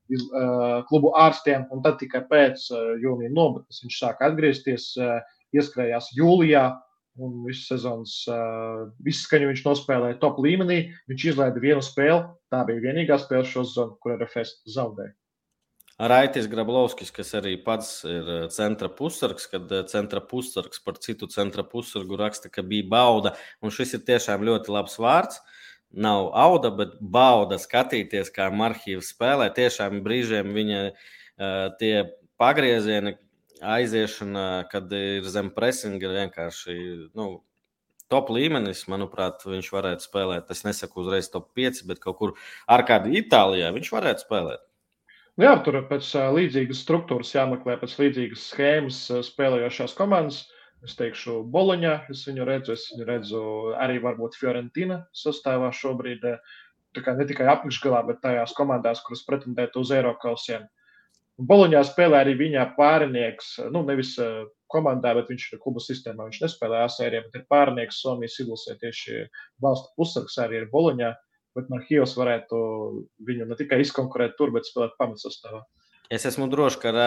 [0.09, 5.19] Iz, uh, klubu ārstiem, un tad tikai pēc uh, jūnija nometnes viņš sāka atgriezties, uh,
[5.57, 6.69] ieskrējās jūlijā,
[7.19, 10.93] un visu sezonas, uh, visu skaņu viņš nospēlēja top līmenī.
[11.11, 12.23] Viņš izlaida vienu spēli,
[12.53, 15.15] tā bija vienīgā spēle šo sezonu, kur RFS zaudēja.
[15.97, 21.29] Raitis Grablovskis, kas arī pats ir eh, centra pussargs, kad eh, centra pussargs par citu
[21.33, 23.33] centra pussargu raksta, ka bija bauda.
[23.65, 25.41] Un šis ir tiešām ļoti labs vārds.
[25.97, 29.49] Nav auda, bet bauda skatīties, kā Marhīvs spēlē.
[29.57, 31.93] Tiešām brīžiem viņa uh, tie
[32.37, 33.15] pagriezieni,
[33.65, 36.77] aiziešana, kad ir zem presinga, ir vienkārši
[37.17, 37.29] nu,
[38.13, 38.85] top līmenis.
[38.93, 40.53] Manuprāt, viņš varētu spēlēt.
[40.53, 42.37] Es nesaku uzreiz top 5, bet kaut kur
[42.69, 44.67] ar kādu Itālijā viņš varētu spēlēt.
[45.37, 50.47] Nu Jā, tur pēc uh, līdzīgas struktūras jāmeklē, pēc līdzīgas schēmas uh, spēlējošās komandas.
[50.87, 53.43] Es teikšu, Boloņā es viņu redzu, es viņu redzu
[53.77, 56.25] arī varbūt Fiorentina sastāvā šobrīd.
[56.97, 60.65] Ne tikai apakšgalā, bet tajās komandās, kuras pretendētu uz Eiropausiem.
[61.37, 66.31] Boloņā spēlē arī viņa pārinieks, nu nevis uh, komandā, bet viņš ir kluba sistēmā.
[66.31, 69.27] Viņš nespēlē ASV, bet ir pārinieks Somijas izlasē tieši
[69.61, 71.13] valsts pusargs arī ir Boloņā
[71.57, 72.61] bet Marhīvs varētu
[73.27, 75.65] viņu ne tikai izkonkurēt tur, bet spēlēt pamatsastāvā.
[76.07, 77.07] Es esmu drošs, ka Ra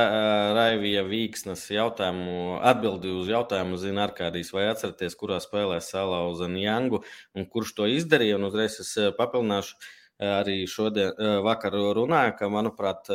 [0.58, 7.00] Raivija Vīksnes jautājumu, atbildi uz jautājumu zina Arkādijs, vai atceraties, kurā spēlē salauza Njangu
[7.32, 8.36] un kurš to izdarīja.
[8.36, 9.78] Un uzreiz es papildināšu
[10.20, 13.08] arī šodien, vakar runāju, ka, manuprāt,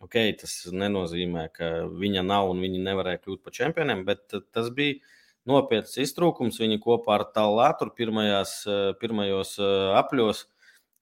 [0.00, 5.02] ok, tas nenozīmē, ka viņa nav un viņa nevarēja kļūt par čempioniem, bet tas bija
[5.44, 6.64] nopietns iztrūkums.
[6.64, 8.62] Viņi kopā ar pirmajās,
[9.04, 9.58] pirmajos
[10.00, 10.46] apļos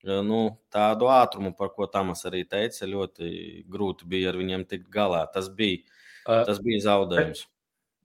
[0.05, 0.40] nu,
[0.72, 5.24] tādu ātrumu, par ko Tamas arī teica, ļoti grūti bija ar viņiem tikt galā.
[5.32, 5.82] Tas bija,
[6.24, 7.46] tas bija zaudējums.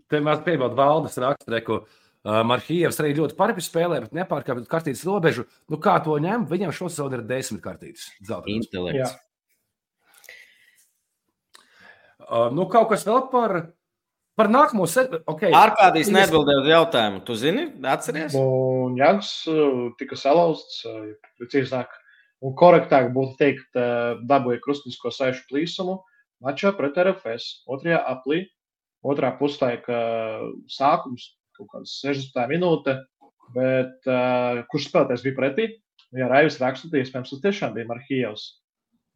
[0.09, 1.83] Te mēs piebildu valdes rakstreku.
[2.19, 5.45] Uh, Marhīvs arī ļoti parādi spēlē, bet nepārkāpj kartītes robežu.
[5.71, 6.49] Nu, kā to ņem?
[6.49, 8.09] Viņam šosezon ir desmit kartītes.
[8.51, 9.13] Intelekts.
[12.19, 13.55] Uh, nu, kaut kas vēl par,
[14.39, 15.21] par nākamo sezonu.
[15.29, 15.51] Okay.
[15.55, 17.23] Ārkārtīgi neatbildēju uz jautājumu.
[17.27, 17.65] Tu zini,
[17.95, 18.37] atceries?
[18.39, 19.33] Un Jānis
[19.99, 20.85] tika salauzts,
[21.39, 21.91] precīzāk,
[22.45, 23.81] un korektāk būtu teikt,
[24.29, 25.99] dabūja krustisko sēžu plīsumu
[26.45, 27.65] mačā pret RFS.
[27.69, 28.45] Otrajā aplī,
[29.03, 29.99] otrā puslaika
[30.71, 32.95] sākums, kaut kāds 60 minūte,
[33.55, 35.67] bet uh, kurš spēlētājs bija pretī?
[36.15, 38.47] Ja Raivs raksta, tad iespējams tas tiešām bija Marhijevs.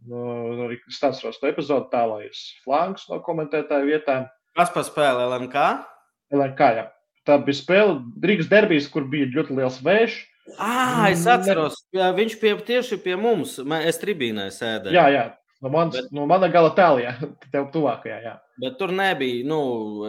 [0.10, 4.28] Nu, stāsts ar to epizodu tālājas flanks no komentētāju vietām.
[4.58, 5.64] Kas par spēli LNK?
[6.34, 6.86] LNK, jā.
[7.28, 10.18] Tā bija spēle Rīgas derbijas, kur bija ļoti liels vējš.
[10.60, 14.96] Ah, es atceros, jā, viņš pie, tieši pie mums, es tribīnē sēdēju.
[14.98, 15.24] Jā, jā.
[15.64, 17.14] No, mans, bet, no mana gala tālajā,
[17.54, 18.18] tev tuvākajā.
[18.26, 18.34] Jā.
[18.60, 19.46] Bet tur nebija.
[19.48, 19.62] Nu,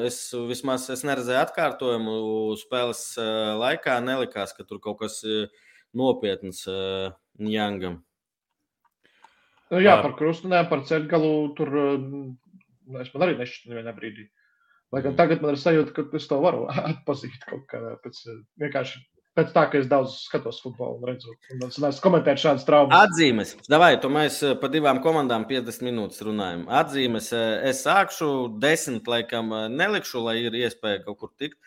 [0.03, 0.19] es
[0.51, 2.17] vismaz es neredzēju atkārtojumu
[2.59, 3.05] spēles
[3.63, 4.01] laikā.
[4.05, 5.21] Nelikās, ka tur kaut kas
[5.95, 6.67] nopietns
[7.39, 8.03] Jāngam.
[9.71, 11.71] Nu, jā, par krustunēm, par ceļgalu tur
[13.01, 14.27] es man arī nešķiet nevienā brīdī.
[14.95, 18.23] Lai gan tagad man ir sajūta, ka es to varu atpazīt kaut kā pēc
[18.63, 19.03] vienkārši
[19.35, 23.09] pēc tā, ka es daudz skatos futbolu un redzu, un es neesmu komentējis šādas traumas.
[23.09, 23.55] Atzīmes.
[23.71, 26.67] Davai, tu mēs par divām komandām 50 minūtes runājam.
[26.83, 27.33] Atzīmes.
[27.71, 28.29] Es sākšu
[28.63, 31.59] desmit, laikam nelikšu, lai ir iespēja kaut kur tikt.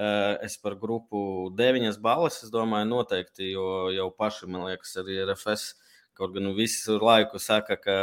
[0.00, 5.74] Es par grupu deviņas balvas, es domāju, noteikti, jo jau paši, man liekas, arī RFS.
[6.18, 7.96] Kaut gan visu laiku saka, ka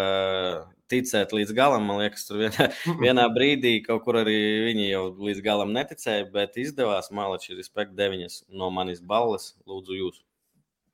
[0.91, 2.69] ticēt līdz galam, man liekas, tur vienā,
[3.03, 4.37] vienā brīdī kaut kur arī
[4.69, 7.11] viņi jau līdz galam neticēja, bet izdevās.
[7.13, 9.51] Mālači, respekt, deviņas no manis balvas.
[9.69, 10.21] Lūdzu, jūs.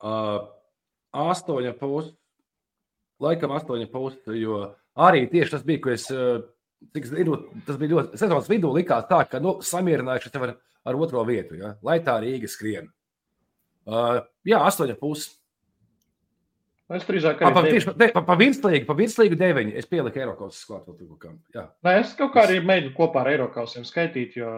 [0.03, 0.41] Uh,
[1.13, 2.11] astoņa pusi.
[3.23, 4.63] Laikam astoņa pusi, jo
[4.99, 6.09] arī tieši tas bija, ko es.
[6.93, 8.19] Cik zinu, tas bija ļoti.
[8.19, 11.77] Sezonas vidū likās tā, ka nu, samierinājušies ar, ar otro vietu, ja?
[11.85, 12.89] lai tā Rīga skrien.
[13.87, 15.31] Uh, jā, astoņa pusi.
[16.91, 19.75] Es drīzāk arī tādu tieši pa, pa virslīgu, pa virslīgu deviņu.
[19.79, 21.67] Es pieliku Eiropas klāt vēl kaut kā.
[21.85, 24.49] Nē, es kaut kā arī mēģinu kopā ar Eiropasiem skaitīt, jo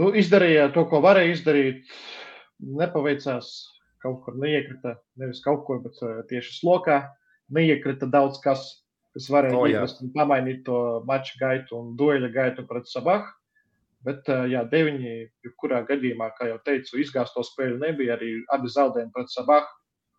[0.00, 1.94] nu, izdarīja to, ko varēja izdarīt.
[2.60, 3.50] nepaveicās.
[4.00, 7.02] Kaut kur neiekrita, nevis kaut kur, bet uh, tieši slokā
[7.52, 8.62] neiekrita daudz kas,
[9.12, 13.28] kas varēja oh, ievest un pamainīt to maču gaitu un dueļa gaitu pret Sabahu.
[14.04, 15.12] Bet, uh, jā, deviņi,
[15.44, 18.16] jebkurā gadījumā, kā jau teicu, izgāsto spēļu nebija.
[18.16, 19.68] Arī abi zaudējumi pret Sabahu.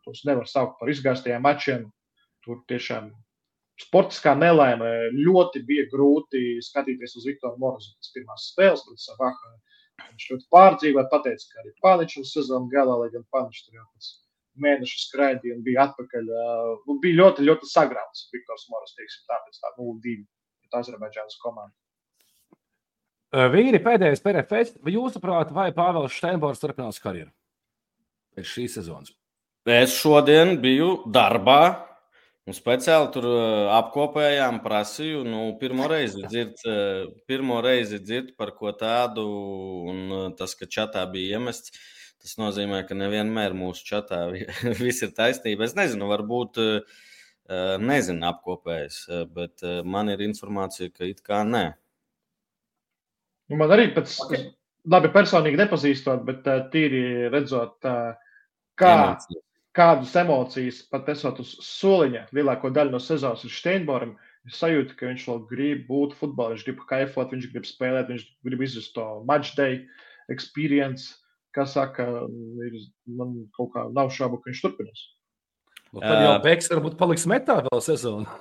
[0.05, 1.89] Tos nevar saukt par izgāstajiem mačiem.
[2.45, 3.11] Tur tiešām
[3.81, 9.53] sportiskā nelaime ļoti bija grūti skatīties uz Viktoru Morzu pēc pirmās spēles pret Sabahu.
[10.01, 13.85] Viņš ļoti pārdzīvoja, pateica, ka arī Pāniņš uz sezonas galā, lai gan Pāniņš tur jau
[13.85, 14.09] pēc
[14.65, 16.31] mēneša skraidīja un bija atpakaļ.
[16.33, 21.75] uh, Bija ļoti, ļoti sagrauts Viktors Morz, teiksim tā, pēc tā 0-2 pret Azerbaidžānas komandu.
[23.31, 24.75] Uh, Vīri pēdējais PRFS.
[24.83, 27.31] Vai jūsuprāt, vai Pāvils Steinbors turpinās karjeru
[28.35, 29.13] pēc šīs sezonas?
[29.69, 31.87] Es šodien biju darbā.
[32.49, 38.55] Un speciāli tur uh, apkopējām, prasīju, nu, pirmo reizi dzird, uh, pirmo reizi dzird par
[38.57, 39.25] ko tādu,
[39.91, 41.75] un uh, tas, ka čatā bija iemests,
[42.17, 44.47] tas nozīmē, ka nevienmēr mūsu čatā vi-
[44.81, 45.67] viss ir taisnība.
[45.69, 46.57] Es nezinu, varbūt
[47.81, 48.97] nezinu apkopējis,
[49.35, 51.63] bet man ir informācija, ka it kā nē.
[53.51, 54.45] Nu, man arī pēc, okay.
[54.87, 59.43] labi, personīgi nepazīstot, bet tīri redzot, kā, Emocijas.
[59.77, 64.17] Kādas emocijas pat esot uz soliņa lielāko daļu no sezonas ir Steinboram.
[64.49, 68.23] Es sajūtu, ka viņš vēl grib būt futbolā, viņš grib kaifot, viņš grib spēlēt, viņš
[68.47, 69.83] grib izjust to match day
[70.33, 71.19] experience.
[71.53, 72.07] Kā saka,
[72.65, 72.77] ir,
[73.11, 75.03] man kaut kā nav šaubu, ka viņš turpinās.
[75.91, 76.35] Tad jau.
[76.45, 78.39] Beks varbūt paliks metā vēl sezonu.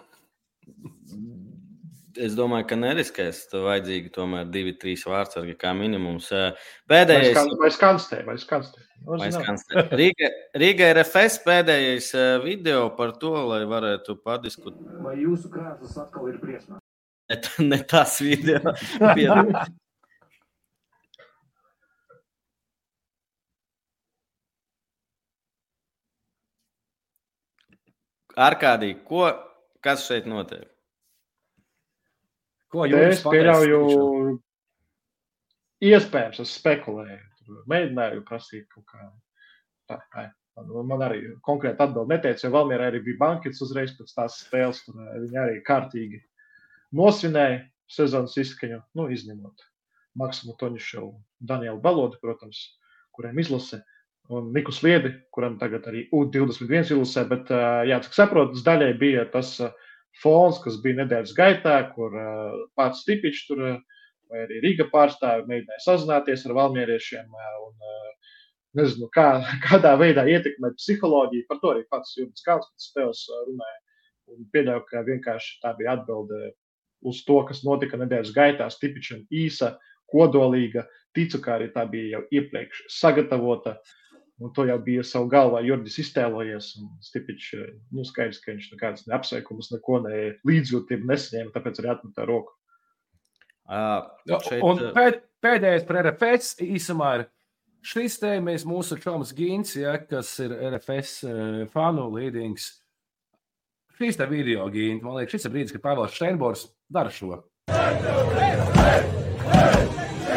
[2.19, 3.45] Es domāju, ka neriskēs.
[3.53, 6.31] Tev vajadzīgi tomēr divi, trīs vārdsargi kā minimums.
[6.33, 6.55] Vai
[6.91, 7.39] Pēdējais.
[7.61, 8.83] Vai skanstē, vai skanstē.
[9.05, 9.85] Nu, Vai skanstē.
[10.01, 12.11] Rīga, Rīga ir FS pēdējais
[12.45, 14.97] video par to, lai varētu padiskutēt.
[15.05, 16.81] Vai jūsu krēsls atkal ir briesmā?
[17.31, 18.75] Ne, t- ne tas video.
[28.41, 29.27] Arkādī, ko,
[29.85, 30.70] kas šeit notiek?
[32.71, 33.81] Ko jūs Es pieļauju,
[35.91, 37.25] iespējams, es spekulēju.
[37.71, 39.09] Mēģināju prasīt kaut kā.
[39.91, 40.29] Tā, nē.
[40.59, 44.83] Man, man arī konkrēti atbild neteica, jo Valmierā arī bija bankets uzreiz pēc tās spēles.
[44.87, 46.21] Tur eh, viņi arī kārtīgi
[46.99, 49.65] nosvinēja sezonas izskaņu, nu, izņemot
[50.21, 51.07] Maksimu Toņšu,
[51.47, 52.63] Danielu Balodu, protams,
[53.15, 53.81] kuriem izlase.
[54.31, 59.25] Un Niku Sliedi, kuram tagad arī U21 izlasē, bet, ā, jā, cik saprotu, daļai bija
[59.33, 59.73] tas ā,
[60.23, 62.31] fons, kas bija nedēļas gaitā, kur ā,
[62.79, 63.75] pats Stipičs tur ā,
[64.31, 67.91] vai arī Rīga pārstāvi mēģināja sazināties ar valmieriešiem ā, un
[68.79, 69.29] nezinu, kā,
[69.67, 71.47] kādā veidā ietekmēt psiholoģiju.
[71.49, 73.79] Par to arī pats Jurgis Kalns pēc spēles runāja.
[74.31, 76.53] Un pieļauju, ka vienkārši tā bija atbilde
[77.11, 78.69] uz to, kas notika nedēļas gaitā.
[78.71, 79.75] Stipičam īsa,
[80.11, 80.87] kodolīga.
[81.17, 83.81] Ticu, ka arī tā bija jau iepriekš sagatavota.
[84.41, 86.71] Un to jau bija savu galvā Jurgis iztēlojies.
[86.81, 87.51] un Stipičs,
[87.93, 92.57] nu, skaidrs, ka viņš nekādas neapsveikumus, neko ne līdzjūtību nesaņēma, tāpēc arī atmetā roku.
[93.71, 94.09] Uh,
[94.43, 97.27] šeit, Un pēd, pēdējais par RFS īsumā ir
[97.87, 101.21] šis te mēs mūsu čoms Gīns, ja, kas ir RFS
[101.75, 102.73] fanu līdings.
[104.01, 107.45] Šīs te video gīni, man liekas, šis ir brīdis, kad Pāvils Steinbors dara šo.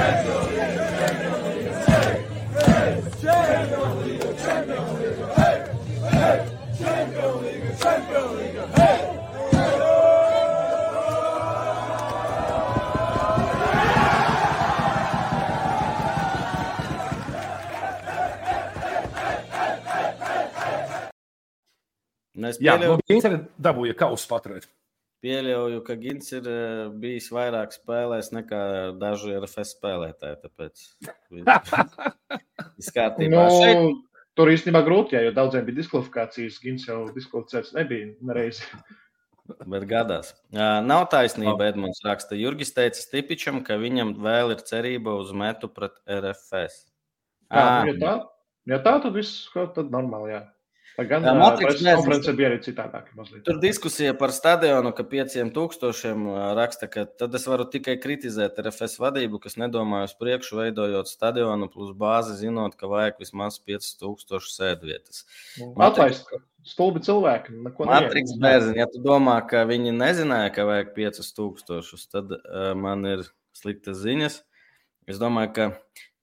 [0.03, 0.32] un
[22.49, 24.67] es Jā, pieļauju, nu, Gīns arī dabūja kausu paturēt.
[25.23, 28.63] pieļauju, ka Gins ir eh, bijis vairāk spēlēs nekā
[28.99, 30.39] daži RFS spēlētāji.
[30.43, 30.87] Tāpēc
[32.77, 33.31] viss kārtībā.
[33.31, 34.01] Nu, Šeit,
[34.35, 36.59] tur īstenībā grūti, jā, jo daudziem bija diskvalifikācijas.
[36.63, 38.67] Gins jau diskvalificēts nebija nereizi.
[39.67, 40.29] Bet gadās.
[40.55, 42.35] Nav taisnība, Edmunds raksta.
[42.39, 46.85] Jurgis teica Stipičam, ka viņam vēl ir cerība uz metu pret RFS.
[47.51, 48.13] Jā, Ā, nu, ja tā,
[48.71, 50.39] ja tā, tad viss tad normāli, jā.
[50.93, 53.07] Tā gan konference bija arī citādāk.
[53.17, 53.41] Mazliet.
[53.47, 59.41] Tur diskusija par stadionu, ka 5000 raksta, ka tad es varu tikai kritizēt RFS vadību,
[59.41, 65.25] kas nedomāja uz priekšu, veidojot stadionu plus bāzi, zinot, ka vajag vismaz 5000 sēdvietas.
[65.57, 66.29] Nu, Atlaist,
[66.67, 67.57] stulbi cilvēki.
[67.65, 73.09] Neko Matriks bērns, ja tu domā, ka viņi nezināja, ka vajag 5000, tad uh, man
[73.09, 73.25] ir
[73.57, 74.43] sliktas ziņas.
[75.09, 75.71] Es domāju, ka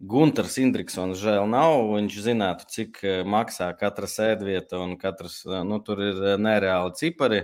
[0.01, 1.75] Gunārs Indriksons žēl nav.
[1.93, 6.95] Viņš zinātu, cik eh, maksā katra sēdvieta un katrs, eh, nu, tur ir eh, nereāli
[6.97, 7.41] cipari.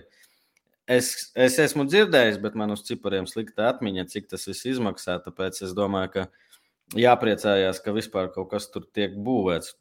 [0.89, 5.19] Es, es esmu dzirdējis, bet man uz cipariem slikta atmiņa, cik tas viss izmaksā.
[5.25, 9.75] Tāpēc es domāju, ka jāpriecājās, ka vispār kaut kas tur tiek būvēts.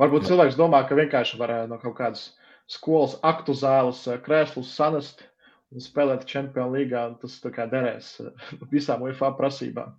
[0.00, 2.24] Varbūt cilvēks domā, ka vienkārši var no kaut kādas
[2.68, 5.22] skolas aktu zāles krēslus sanest
[5.70, 7.06] un spēlēt līgā.
[7.12, 8.10] un Tas derēs
[8.74, 9.94] visām UFA prasībām.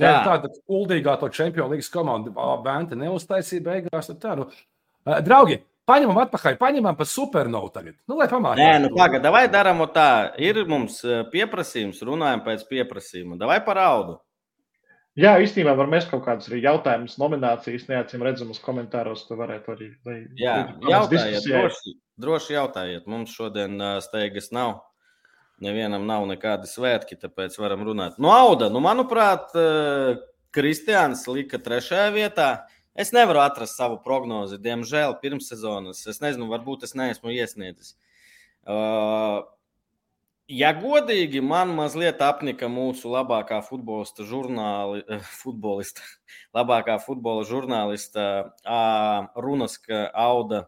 [0.00, 0.24] Jā.
[0.26, 2.32] tāda uldīgā to čempionu līgas komanda
[2.64, 4.10] Bēnta neuztaisīja beigās.
[4.18, 4.48] Tā, nu,
[5.22, 7.94] draugi, paņemam atpakaļ, paņemam pa supernovu tagad.
[8.10, 8.58] Nu, lai pamācām.
[8.58, 10.34] Nē, nu pagaidi, vai darām tā.
[10.42, 10.98] Ir mums
[11.30, 13.38] pieprasījums, runājam pēc pieprasījuma.
[13.46, 14.18] Vai par audu?
[15.14, 19.22] Jā, īstenībā var mēs kaut kādus arī jautājumus, nominācijas neacīm redzamus komentāros.
[19.28, 19.92] Tu varētu arī.
[20.08, 21.60] Lai, Jā, jautājiet, diskusijai.
[21.60, 23.06] droši, droši jautājiet.
[23.06, 24.80] Mums šodien steigas nav.
[25.64, 28.20] Nevienam nav nekādi svētki, tāpēc varam runāt.
[28.22, 30.14] No auda, nu, manuprāt, ā,
[30.54, 32.48] Kristians lika trešajā vietā.
[32.94, 36.04] Es nevaru atrast savu prognozi, diemžēl, pirmssezonas.
[36.10, 37.96] Es nezinu, varbūt es neesmu iesniedzis.
[38.64, 39.42] Uh,
[40.44, 46.04] Ja godīgi, man mazliet apnika mūsu labākā futbolista žurnāli, eh, futbolista,
[46.58, 48.82] labākā futbola žurnālista ā,
[49.40, 50.66] runas, ka Auda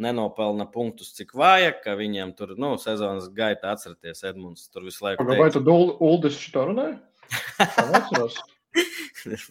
[0.00, 5.26] nenopelna punktus, cik vajag, ka viņiem tur, nu, sezonas gaitā atcerieties, Edmunds tur visu laiku.
[5.28, 5.62] Vai tu
[6.00, 6.98] Uldis šo runāji?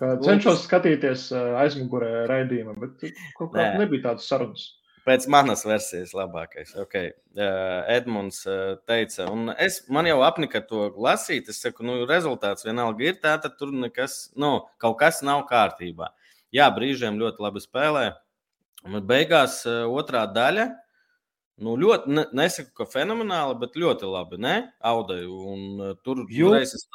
[0.01, 4.65] Tā Cenšos skatīties ā, aizmugurē raidījumā, bet kaut kā nebija tādas sarunas.
[5.01, 6.75] Pēc manas versijas labākais.
[6.83, 7.09] Okay.
[7.33, 11.49] Uh, Edmunds uh, teica, un es, man jau apnika to lasīt.
[11.49, 16.11] Es saku, nu, rezultāts vienalga ir tāds, tad tur nekas, nu, kaut kas nav kārtībā.
[16.53, 18.05] Jā, brīžiem ļoti labi spēlē.
[18.88, 20.67] Un beigās uh, otrā daļa.
[21.61, 24.39] Nu, ļoti, ne, nesaku, ka fenomenāli, bet ļoti labi.
[24.41, 24.55] Ne?
[24.82, 25.21] Audai.
[25.29, 26.88] Un, uh, tur Jū- uzreiz es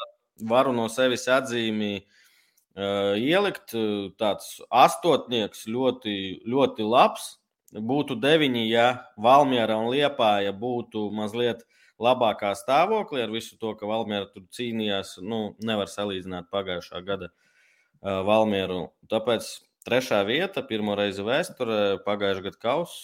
[0.43, 3.77] varu no sevis atzīmī uh, ielikt.
[3.79, 7.37] uh, Tāds astotnieks ļoti, ļoti labs.
[7.77, 11.65] Būtu deviņi, ja Valmiera un Liepāja būtu mazliet
[12.01, 15.17] labākā stāvoklī ar visu to, ka Valmiera tur cīnījās.
[15.23, 18.89] Nu, nevar salīdzināt pagājušā gada uh, Valmieru.
[19.11, 19.49] Tāpēc
[19.87, 22.99] trešā vieta, pirmo reizi vēsturē, pagājušā gada kausa.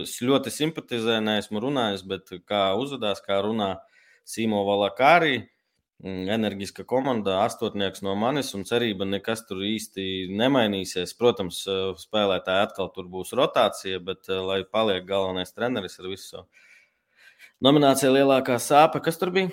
[0.00, 3.74] Es ļoti simpatizēju, neesmu runājis, bet kā uzvedās, kā runā
[4.24, 5.42] Simo Valakārī.
[5.98, 11.16] Enerģiska komanda, astotnieks no manis, un cerība nekas tur īsti nemainīsies.
[11.18, 16.28] Protams, eh, spēlētāji atkal tur būs rotācija, bet eh, lai paliek galvenais treneris ar visu
[16.28, 16.46] savu
[17.64, 19.50] nomināciju lielākā sāpe, kas tur bija?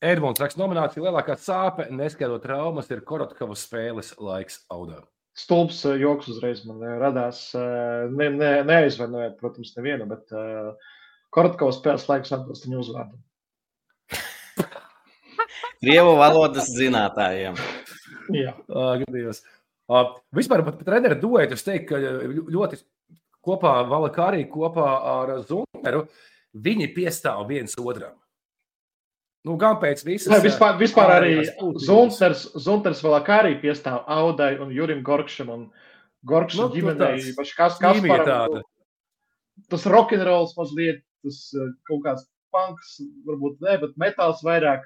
[0.00, 5.02] Edmunds raksta nomināciju lielākā sāpe, neskaidrot traumas, ir Korotkavas spēles laiks audā.
[5.36, 7.42] Stulbs ā, joks uzreiz man ā, radās.
[7.56, 10.72] ā, Ne, ne, neaizvainojiet, protams, nevienu, bet uh,
[11.34, 13.20] Kortkovas spēles laiks atbilst viņa uzvārdam.
[15.82, 17.60] Krievu valodas zinātājiem.
[18.34, 18.56] Jā.
[19.04, 19.44] Gadījos.
[19.92, 22.00] uh, vispār pat treneru duetu es teiktu, ka
[22.56, 22.80] ļoti
[23.44, 26.06] kopā Valakārī kopā ar Zunkeru
[26.56, 28.16] viņi piestāv viens otram.
[29.48, 30.28] Nu, gan pēc visas.
[30.28, 31.32] Nē, vispār, vispār arī.
[31.80, 35.62] Zunters, Zunters vēl kā arī piestāv Audai un Jurim Gorkšam un
[36.28, 37.32] Gorkšam Nu, nu, ģimenei.
[37.38, 38.62] Paši kas, ķīmija kas tāda.
[39.72, 44.84] Tas rokenrols mazliet, tas uh, kaut kāds punks, varbūt ne, bet metāls vairāk,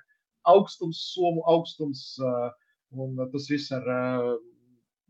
[0.51, 2.51] augstums, somu augstums uh,
[2.95, 4.35] un tas viss ar uh,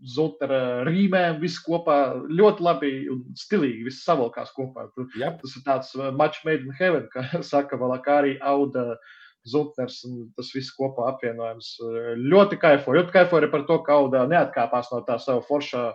[0.04, 1.96] Zuntera rīmēm, viss kopā
[2.28, 4.88] ļoti labi un stilīgi, viss savalkās kopā.
[4.96, 5.38] Tu- Jep.
[5.44, 8.96] Tas ir tāds uh, match made in heaven, kā saka vēl kā arī Auda.
[9.48, 11.74] Zutners un tas viss kopā apvienojums.
[11.82, 13.00] Uh, Ļoti kaifoju.
[13.00, 15.86] Ļoti kaifoju arī par to, ka Auda neatkāpās no tā sava foršā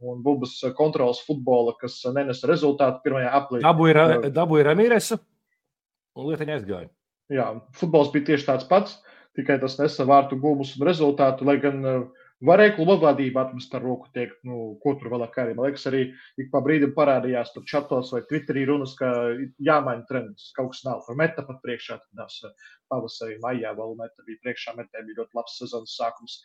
[0.00, 3.60] un bubas kontrols futbola, kas nenesa rezultātu pirmajā aplī.
[3.64, 4.06] Dabūja Jā.
[4.14, 5.20] Ra- dabūja Ramīresu
[6.16, 6.90] un lietiņa aizgāja.
[7.30, 7.46] Jā,
[7.78, 8.96] futbols bija tieši tāds pats,
[9.38, 12.00] tikai tas nesa vārtu gūmus un rezultātu, lai gan uh,
[12.46, 15.56] varēja kluba vadība atmest ar roku teikt, nu, ko tur vēl kā arī.
[15.56, 16.02] Man liekas, arī
[16.40, 19.10] ik pa brīdim parādījās tur čatos vai Twitterī runas, ka
[19.60, 21.04] jāmaina trends, kaut kas nav.
[21.20, 22.40] Meta pat priekšā, tādās
[22.92, 26.38] pavasarī, maijā vēl meta bija priekšā, metē bija ļoti labs sezonas sākums.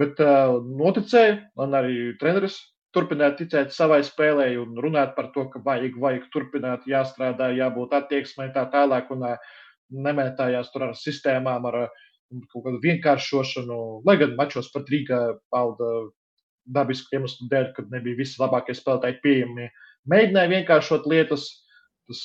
[0.00, 2.60] Bet uh, noticēja, man arī treneris
[2.94, 8.50] turpināt ticēt savai spēlē un runāt par to, ka vajag, vajag turpināt, jāstrādā, jābūt attieksmei
[8.54, 9.10] tā tālāk.
[9.14, 9.58] Un, uh,
[9.90, 12.04] nemētājās tur ar sistēmām, ar uh,
[12.52, 13.78] kaut kādu vienkāršošanu.
[14.06, 15.20] Lai gan mačos pat Rīgā
[15.52, 16.10] pauda
[16.70, 19.70] dabisku iemeslu dēļ, kad nebija visi labākie spēlētāji pieejami.
[20.10, 21.48] Mēģināja vienkāršot lietas,
[22.08, 22.22] tas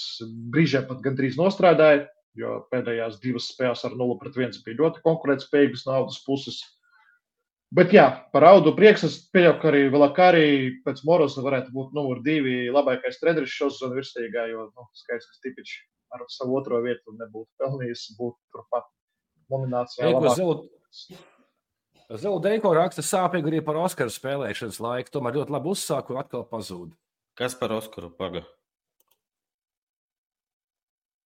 [0.53, 2.05] brīžiem pat gandrīz nostrādāja,
[2.37, 6.61] jo pēdējās divas spēles ar 0 pret 1 bija ļoti konkurētspējīgas no audas puses.
[7.75, 9.03] Bet jā, par audu prieks.
[9.07, 10.47] Es pieļauju, ka arī Valakārī
[10.85, 15.39] pēc Moroza varētu būt numur divi labākais treneris šo sezonu virsīgā, jo nu, skaidrs, ka
[15.39, 15.79] Stipičs
[16.15, 18.85] ar savu otro vietu nebūtu pelnījis būt turpat
[19.53, 20.09] nominācijā.
[22.45, 25.13] Deiko raksta sāpīgi arī par Oskaru spēlēšanas laiku.
[25.15, 26.93] Tomēr ļoti labi uzsāka un atkal pazūd.
[27.39, 28.45] Kas par Oskaru paga?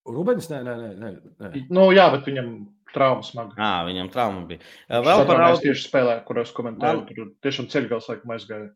[0.09, 0.47] Rubens?
[0.49, 1.09] Nē, nē, nē.
[1.37, 1.49] nē.
[1.69, 2.53] Nu, jā, bet viņam
[2.95, 3.53] trauma smaga.
[3.59, 4.63] À, viņam trauma bija.
[4.89, 5.61] Vēl par audu.
[5.67, 7.05] tieši spēlē, kuros komentēju.
[7.11, 8.69] Tur tiešām ceļgals laikam aizgāja.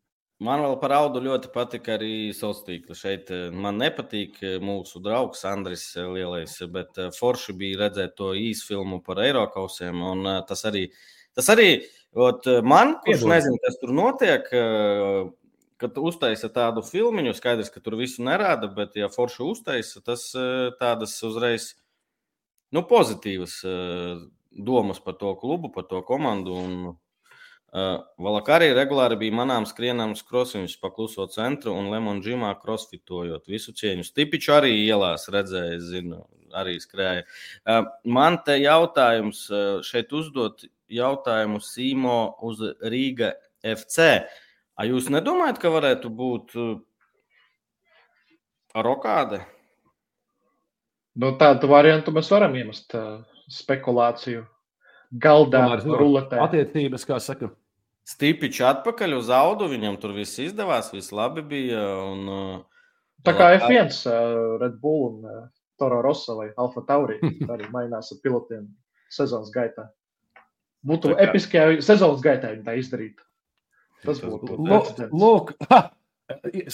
[0.43, 2.95] Man vēl par audu ļoti patika arī sociālā tīkla.
[2.99, 8.33] Šeit eh, man nepatīk eh, mūsu draugs Andris eh, Lielais, bet forši bija redzēt to
[8.35, 10.01] īsu filmu par Eiropausiem.
[10.49, 10.89] Tas arī,
[11.37, 11.67] tas arī
[12.11, 14.49] ot, man, kurš nezina, kas tur notiek,
[15.81, 20.27] kad uztaisa tādu filmu, skaidrs, ka tur visu nerāda, bet, ja forši uztaisa, tas
[20.79, 21.71] tādas uzreiz
[22.75, 23.61] nu, pozitīvas
[24.53, 26.59] domas par to klubu, par to komandu.
[26.59, 26.77] Un,
[27.73, 33.71] Uh, Valakārī regulāri bija manām skrienams krosiņus pa kluso centru un Lemon Džimā crossfitojot visu
[33.73, 34.05] cieņu.
[34.05, 36.19] Stipiču arī ielās redzēju, zinu,
[36.53, 37.23] arī skrēja.
[37.65, 42.61] Uh, man te jautājums uh, šeit uzdot jautājumu Sīmo uz
[42.93, 43.31] Rīga
[43.65, 44.21] FC.
[44.77, 46.53] A jūs nedomājat, ka varētu būt
[48.85, 49.41] rokāde?
[51.17, 52.93] Nu, tādu variantu mēs varam iemest
[53.53, 54.45] spekulāciju
[55.13, 56.41] galdā, ruletē.
[56.45, 57.53] Attiecības, kā saka.
[58.09, 61.83] Stīpiņš atpakaļ uz audu, viņam tur viss izdevās, viss labi bija.
[62.03, 62.63] Un,
[63.23, 65.43] Tā kā F1, uh, Red Bull un uh,
[65.79, 67.19] Toro Rosa vai Alfa Tauri
[67.53, 68.65] arī mainās ar pilotiem
[69.13, 69.87] sezonas gaitā.
[70.83, 73.23] Būtu episki, ja sezonas gaitā viņi tā izdarītu.
[74.03, 74.57] Tas būtu
[75.15, 75.53] Lūk,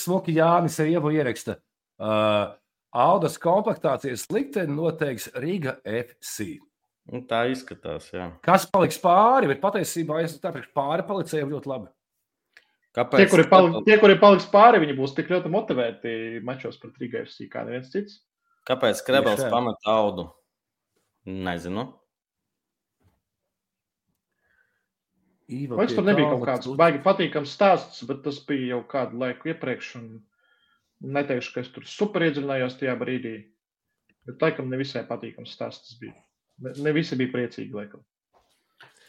[0.01, 1.59] smuki Jānis Ievu ieraksta.
[1.99, 2.55] Uh,
[2.89, 6.57] Audas komplektācijas likteni noteiks Riga FC.
[7.09, 8.11] Nu, tā izskatās.
[8.13, 8.27] Jā.
[8.45, 9.49] Kas paliks pāri?
[9.49, 11.89] Bet patiesībā es tam pāri palicējiem ļoti labi.
[12.97, 13.21] Kāpēc?
[13.21, 16.11] Tie, kuri, pali, tie, kuri paliks pāri, viņi būs tik ļoti motivēti
[16.45, 18.19] mačos pret Rīgas kā neviens cits.
[18.69, 20.27] Kāpēc Krebels pamet audu?
[21.29, 21.87] Nezinu.
[25.49, 29.95] Vai tur nebija kaut kāds baigi patīkams stāsts, bet tas bija jau kādu laiku iepriekš.
[30.99, 33.35] Neteikšu, ka es tur super iedziļinājos tajā brīdī.
[34.29, 36.17] Bet laikam nevisai patīkams stāsts bija.
[36.63, 37.73] Ne, ne visi bija priecīgi.
[37.75, 38.03] Laikam.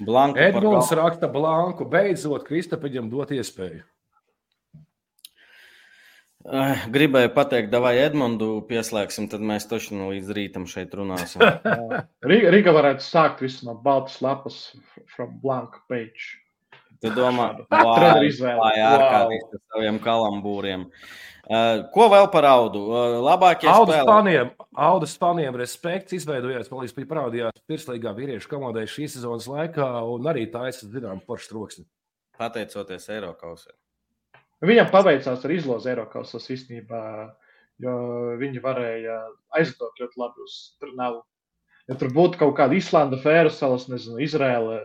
[0.00, 1.86] Blanku Edmunds raksta Blanku.
[1.90, 3.84] Beidzot, Kristapiņam dot iespēju.
[6.40, 11.44] Gribēju pateikt, vai Edmundu pieslēgsim, tad mēs taču no līdz rītam šeit runāsim.
[12.54, 14.62] Riga varētu sākt visu no baltas lapas,
[15.12, 16.40] from blank page.
[17.00, 17.80] Tu domā, tā
[18.18, 18.70] ir izvēle.
[18.84, 19.04] Ar
[19.72, 20.86] saviem kalambūriem.
[21.50, 22.82] Uh, ko vēl par audu?
[22.92, 28.84] Uh, labākie audas faniem, audas faniem respekts izveidojās, man liekas, bija parādījās pirkslīgā vīriešu komandai
[28.86, 31.86] šīs sezonas laikā, un arī tā es zinām foršu troksni.
[32.38, 33.72] Pateicoties Eiropausē.
[34.62, 37.02] Viņam paveicās ar izlozi Eiropasas īstenībā,
[37.82, 37.96] jo
[38.38, 39.16] viņi varēja
[39.58, 41.24] aizdot ļoti labi uz Trnavu.
[41.90, 44.84] Ja tur būtu kaut kāda Islanda, Fēru salas, nezinu, Izraela,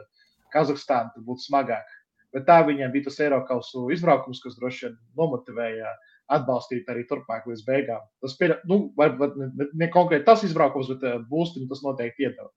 [0.55, 1.93] Kazahstāna, tad būtu smagāk.
[2.35, 5.93] Bet tā viņiem bija tas Eiropasu izbraukums, kas droši vien nomotivēja
[6.35, 8.03] atbalstīt arī turpmāk līdz beigām.
[8.19, 12.51] Tas ir nu, varbūt ne, ne, konkrēti tas izbraukums, bet uh, būstiņu tas noteikti iedeva.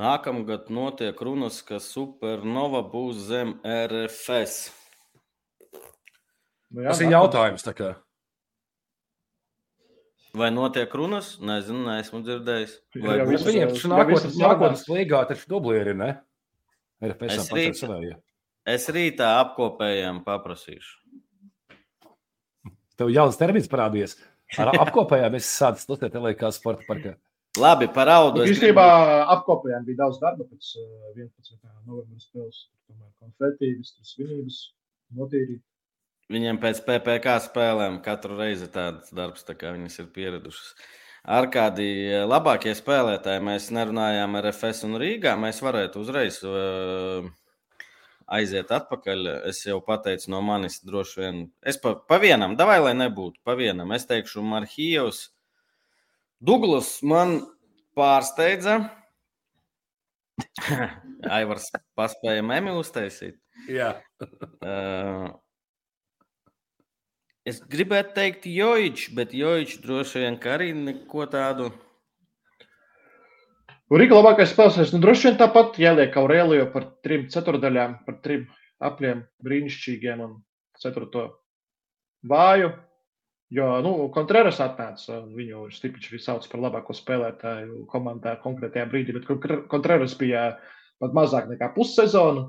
[0.00, 4.70] Nākamgad notiek runas, ka Supernova būs zem RFS.
[6.70, 7.66] Nu, jā, tas ir jautājums.
[10.38, 11.34] Vai notiek runas?
[11.42, 12.76] Nezinu, neesmu dzirdējis.
[13.02, 16.12] Vai jā, būs viņiem nākotnes, nākotnes līgā taču dublieri, ne?
[17.00, 18.10] RFS es, rīt,
[18.68, 20.98] es rītā apkopējiem paprasīšu.
[23.00, 24.18] Tev jauns termins parādījies.
[24.60, 27.14] Ar apkopējām es sāku sludināt LK sporta parkā.
[27.58, 28.44] Labi, par audu.
[28.46, 28.84] Īstenībā
[29.34, 30.74] apkopējām bija daudz darba pēc
[31.16, 31.56] 11.
[31.88, 32.68] novembra spēles.
[32.90, 34.60] Tomēr konfetīvis, svinības,
[35.18, 35.62] notīrīt.
[36.30, 40.74] Viņiem pēc PPC spēlēm katru reizi tāds darbs, tā kā viņas ir pieradušas.
[41.28, 41.86] Ar kādi
[42.24, 47.26] labākie spēlētāji mēs nerunājām ar FS un Rīgā, mēs varētu uzreiz uh,
[48.30, 49.28] aiziet atpakaļ.
[49.50, 51.42] Es jau pateicu no manis, droši vien.
[51.60, 53.92] Es pa, pa vienam, davai, lai nebūtu pa vienam.
[53.96, 55.26] Es teikšu, Marhijos.
[56.40, 57.42] Duglas man
[57.98, 58.78] pārsteidza.
[61.36, 61.68] Aivars
[61.98, 63.36] paspēja memi uztaisīt.
[63.68, 63.92] Jā.
[64.24, 65.28] uh,
[67.50, 71.70] es gribētu teikt, Jojičs, bet Jojičs droši vien arī neko tādu
[73.90, 74.92] Rīga labākais spēlētājs.
[74.94, 78.44] Nu, droši vien tāpat jāliek Aurēlio par trim ceturdaļām, par trim
[78.86, 80.36] apliem brīnišķīgiem un
[80.78, 81.24] ceturto
[82.30, 82.70] vāju.
[83.50, 89.26] Jo, nu, Contreras atnāca, viņu Stipičs sauc par labāko spēlētāju komandā konkrētajā brīdī, bet
[89.72, 90.44] Contreras bija
[91.02, 92.46] pat mazāk nekā pussezonu.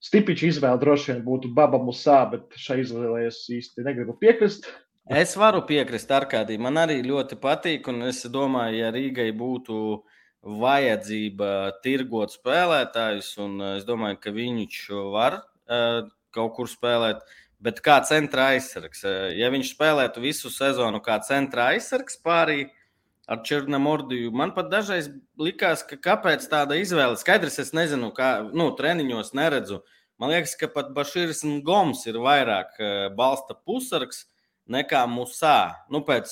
[0.00, 4.68] Stipičs izvēle droši vien būtu Baba Musā, bet šai izvēlē es īsti negribu piekrist.
[5.10, 6.56] Es varu piekrist Arkādī.
[6.60, 10.00] Man arī ļoti patīk, un es domāju, ja Rīgai būtu
[10.60, 11.50] vajadzība
[11.84, 14.80] tirgot spēlētājus, un es domāju, ka viņš
[15.12, 17.20] var uh, kaut kur spēlēt.
[17.60, 19.02] Bet kā centra aizsargs,
[19.36, 22.70] ja viņš spēlētu visu sezonu kā centra aizsargs pārī
[23.30, 25.08] ar Černamordiju, man pat dažreiz
[25.38, 27.16] likās, ka kāpēc tāda izvēle.
[27.20, 29.82] Skaidrs, es nezinu, kā nu, treniņos neredzu
[30.20, 34.26] Man liekas, ka pat Bašīrs un Goms ir vairāk eh, balsta pusargs
[34.68, 35.76] nekā Musā.
[35.88, 36.28] Nu, pēc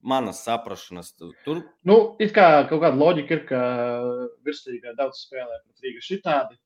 [0.00, 1.10] manas saprašanas.
[1.12, 3.60] tu- Tur Nu, it kā kaut kāda loģika ir, ka
[4.48, 6.56] virslīgā daudz spēlē pret Rīgas šitādi,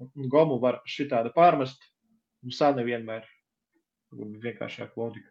[0.00, 1.84] un Gomu var šitādi pārmest,
[2.42, 3.22] un sā nevienmēr.
[4.16, 5.28] Vienkāršāk loģika.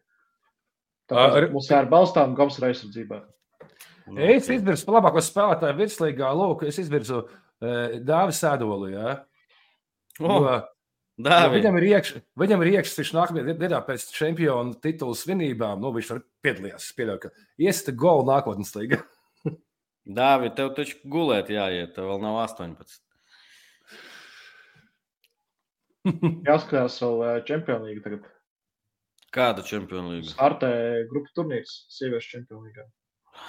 [1.09, 3.23] Ar- Tāpēc mums ir balstām Goms ir aizsardzībā.
[4.13, 6.29] Es izvirzu labāko spēlētāju virslīgā.
[6.37, 8.93] Lūk, es izvirzu uh, Dāvis Sēdoli.
[8.93, 9.15] Ja?
[10.21, 10.59] Oh, Jo,
[11.15, 15.79] Dāvid, jo viņam ir iekšā, viņam ir iekšā, viņš nākamajā gadā pēc čempionu titula svinībām.
[15.79, 16.89] Nu, viņš tur piedalījās.
[16.89, 17.31] Es pieļauju, ka
[17.63, 18.99] iesta golu nākotnes līga.
[20.19, 22.99] Dāvid, tev taču gulēt jāiet, tev vēl nav 18.
[26.49, 28.27] Jāskatās vēl Champions League tagad.
[29.35, 30.35] Kāda čempionu līga?
[30.35, 30.75] Startē
[31.07, 32.89] grupu turnīrs sieviešu Champions League.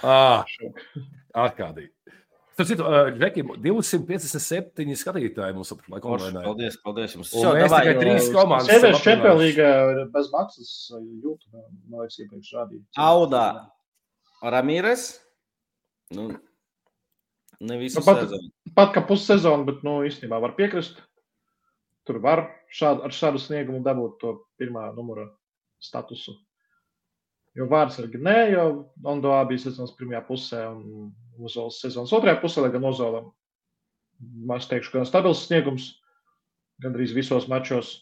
[0.03, 0.45] Ah,
[1.35, 1.91] ārkārtīgi.
[2.57, 5.69] Starp citu, uh, Džeki, 257 skatītāji mums
[6.09, 6.41] online.
[6.41, 8.71] Paldies, paldies Šo, mēs davai, tikai trīs komandas.
[9.37, 11.61] League ir bez maksas YouTube.
[11.85, 12.81] Man liekas, iepriekš rādīja.
[12.97, 13.43] Audā
[14.41, 15.05] Ramīres.
[16.17, 16.31] Nu,
[17.61, 18.49] ne visu Nu, pat- sezonu.
[18.77, 20.97] Pat kā pussezona, bet nu, īstenībā var piekrist.
[22.09, 25.27] Tur var šādu, ar šādu sniegumu dabūt to pirmā numura
[25.77, 26.33] statusu.
[27.57, 28.65] Jo vārds ir nē, jo
[29.01, 31.09] Ondoā bija sezonas pirmajā pusē un
[31.41, 33.31] Ozols sezonas otrajā pusē, lai gan Ozolam,
[34.57, 35.89] es teikšu, gan stabils sniegums,
[36.83, 37.95] gandrīz visos mačos.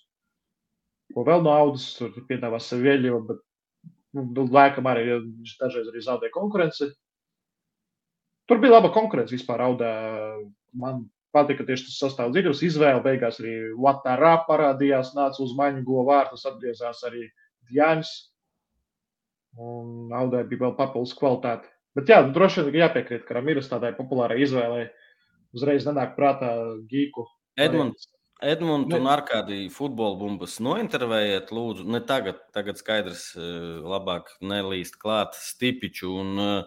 [1.16, 3.42] Ko vēl no audas, tur piedāvā sevi vieļo, bet
[4.16, 6.90] nu, laikam arī viņš dažreiz arī zaudē konkurenci.
[8.50, 9.64] Tur bija laba konkurence vispār.
[9.66, 9.92] Audā.
[10.76, 13.04] Man patika tieši tas sastāvs dzirdes izvēle.
[13.06, 17.28] Beigās arī Latvijā parādījās, nāca uz maņu govu vārtus, atgriezās arī
[17.74, 18.14] Jānis.
[19.56, 21.70] Un Audai bija vēl papildus kvalitāte.
[21.96, 24.90] Bet jā, nu, droši vien jāpiekrīt, ka Ramiras tādai populārai izvēlei
[25.56, 26.52] uzreiz nenāk prātā
[26.92, 27.24] Gīku.
[27.56, 28.10] Edmunds,
[28.44, 31.86] Edmunds un Arkādija futbola bumbas nointervējiet, lūdzu.
[31.88, 36.12] Ne tagad, tagad skaidrs, eh, labāk nelīst klāt Stipiču.
[36.20, 36.64] Un, eh,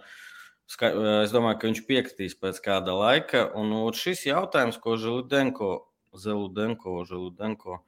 [0.80, 3.54] eh, es domāju, ka viņš piekritīs pēc kāda laika.
[3.54, 5.84] Un šis jautājums, ko Zeludenko,
[6.16, 7.82] Zeludenko, Zeludenko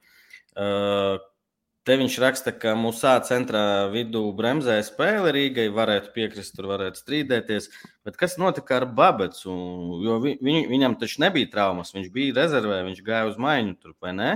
[0.55, 1.17] eh,
[1.81, 7.71] Te viņš raksta, ka Musā centrā vidū bremzēja spēle Rīgai, varētu piekrist, tur varētu strīdēties.
[8.05, 9.55] Bet kas notika ar Babecu?
[10.05, 13.95] Jo vi, viņ, viņam taču nebija traumas, viņš bija rezervē, viņš gāja uz maiņu tur,
[13.97, 14.29] vai ne?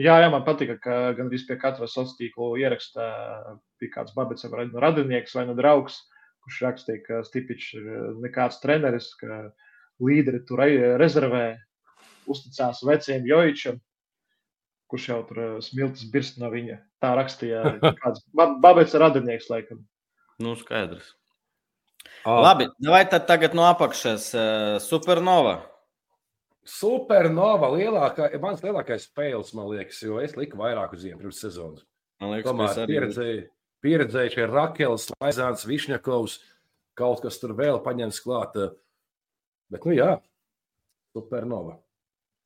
[0.00, 3.06] Jā, jā, man patika, ka gandrīz pie katra sociālā tīkla ierakstā
[3.78, 6.00] bija kāds babets vai nu radinieks vai nu draugs,
[6.42, 9.44] kurš rakstīja, ka Stipičs ir eh, nekāds treneris, ka
[10.02, 10.64] līderi tur
[10.98, 11.46] rezervē,
[12.26, 13.78] uzticās veciem Joičam,
[14.92, 16.76] kurš jau tur eh, smiltis birst no viņa.
[17.02, 17.64] Tā rakstīja
[18.02, 19.82] kāds ba- babets radinieks, laikam.
[20.42, 21.14] Nu, skaidrs.
[22.26, 25.56] Ah, Labi, vai tad tagad no apakšas uh, supernova?
[26.62, 31.82] Supernova lielākā, mans lielākais spēles, man liekas, jo es liku vairāk uz vienu pirms sezonas.
[32.22, 33.40] Man liekas, Tomēr mēs arī pieredzēju,
[33.82, 36.36] pieredzēju ka Rakels, Laizāns, Višņakovs
[36.98, 38.54] kaut kas tur vēl paņems klāt.
[38.62, 38.70] eh,
[39.72, 40.20] Bet, nu jā,
[41.16, 41.78] Supernova.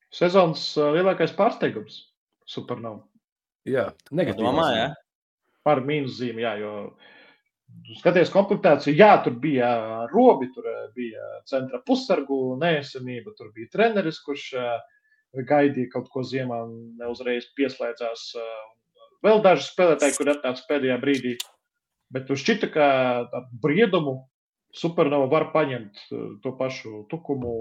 [0.09, 1.99] Sezonas eh, lielākais pārsteigums-
[2.47, 3.03] Supernova.
[3.67, 4.45] Jā, negatīvi.
[4.47, 4.87] domā, jā?
[5.67, 6.73] par mīnuszīmi, jā, jo
[7.99, 9.69] skaties komplektāciju, jā, tur bija
[10.13, 14.53] robi, tur bija centra pussargu neesamība, tur bija treneris, kurš
[15.47, 18.29] gaidīja kaut ko ziemā un neuzreiz pieslēdzās.
[19.25, 21.35] Vēl daži spēlētāji, kur atnāca pēdējā brīdī,
[22.13, 22.89] bet tur šķita, ka
[23.27, 24.21] ar briedumu
[24.77, 26.01] Supernova var paņemt
[26.43, 27.51] to pašu tukumu,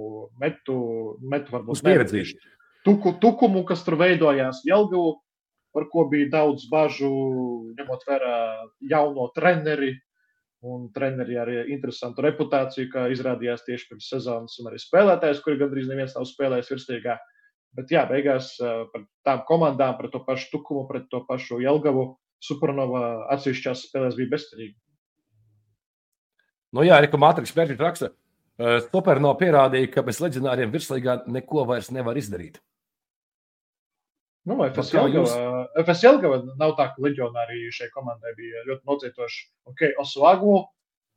[0.42, 0.76] metu,
[1.22, 1.82] metu varbūt Uz
[2.86, 5.16] tuku, tukumu, kas tur veidojās Jelgavu,
[5.76, 7.12] par ko bija daudz bažu,
[7.76, 8.34] ņemot vērā
[8.92, 9.92] jauno treneri.
[10.66, 15.90] Un treneri ar interesantu reputāciju, kā izrādījās tieši pirms sezonas, un arī spēlētājs, kuri gandrīz
[15.90, 17.18] neviens nav spēlējis virsīgā.
[17.76, 22.08] Bet jā, beigās eh, par tām komandām, pret to pašu Tukumu, pret to pašu Jelgavu,
[22.42, 23.02] Supernova
[23.36, 24.74] atsevišķās spēlēs bija bezcerīga.
[26.76, 28.10] Nu jā, Rika Matriks Pērķis raksta,
[28.56, 32.58] eh, Supernova pierādīja, ka bez leģionāriem virslīgā neko vairs nevar izdarīt.
[34.46, 39.40] Nu, FS jūs- Jelgava, FS Jelgava nav tā, ka leģionāri šai komandai bija ļoti nocietoši.
[39.72, 40.60] Ok, Osuagu,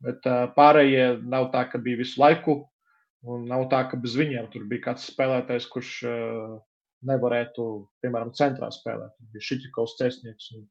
[0.02, 2.64] bet uh, pārējie nav tā, ka bija visu laiku.
[3.22, 6.58] Un nav tā, ka bez viņiem tur bija kāds spēlētājs, kurš uh,
[7.06, 7.66] nevarētu,
[8.02, 9.12] piemēram, centrā spēlēt.
[9.16, 10.66] Tur Bija Šiķikovs, Cēsnieks, un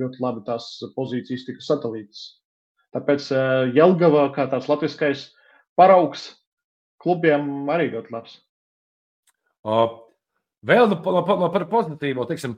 [0.00, 2.22] ļoti labi tās pozīcijas tika sadalītas.
[2.94, 5.32] Tāpēc uh, Jelgava kā tāds latviskais
[5.80, 6.28] paraugs
[7.02, 8.38] klubiem arī ļoti labs.
[9.64, 10.03] O,
[10.64, 12.56] Vēl no, no, no par pozitīvo, teiksim,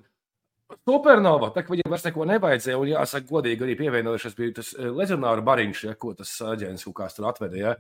[0.87, 4.89] Supernova, tā kā viņiem vairs neko nevajadzēja, un jāsaka, godīgi arī pievienojušies bija tas eh,
[4.91, 7.59] leģionāru bariņš, ja, ko tas aģents kaut kāds tur atveda.
[7.61, 7.75] Ja.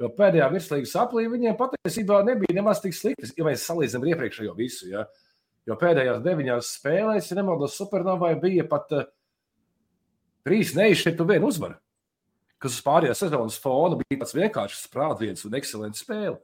[0.00, 4.88] Jo pēdējā virslīgas aplī viņiem patiesībā nebija nemaz tik slikti, ja mēs salīdzinām iepriekšējo visu.
[4.90, 5.04] Ja.
[5.68, 9.04] Jo pēdējās deviņās spēlēs, ja nemaldos, Supernovai bija pat uh,
[10.46, 11.78] trīs neizšķirtu vienu uzvaru.
[12.62, 16.40] Kas uz pārējās sezonas fona bija tāds vienkāršs sprādziens un ekscelents spēle.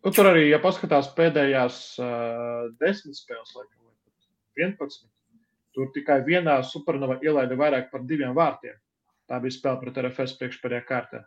[0.00, 5.02] Nu, tur arī, ja paskatās pēdējās uh, desmit spēles, laikam, vai pat 11,
[5.76, 8.78] tur tikai vienā supernova ielaida vairāk par diviem vārtiem.
[9.28, 11.20] Tā bija spēle pret RFS priekšpēdējā kārtā.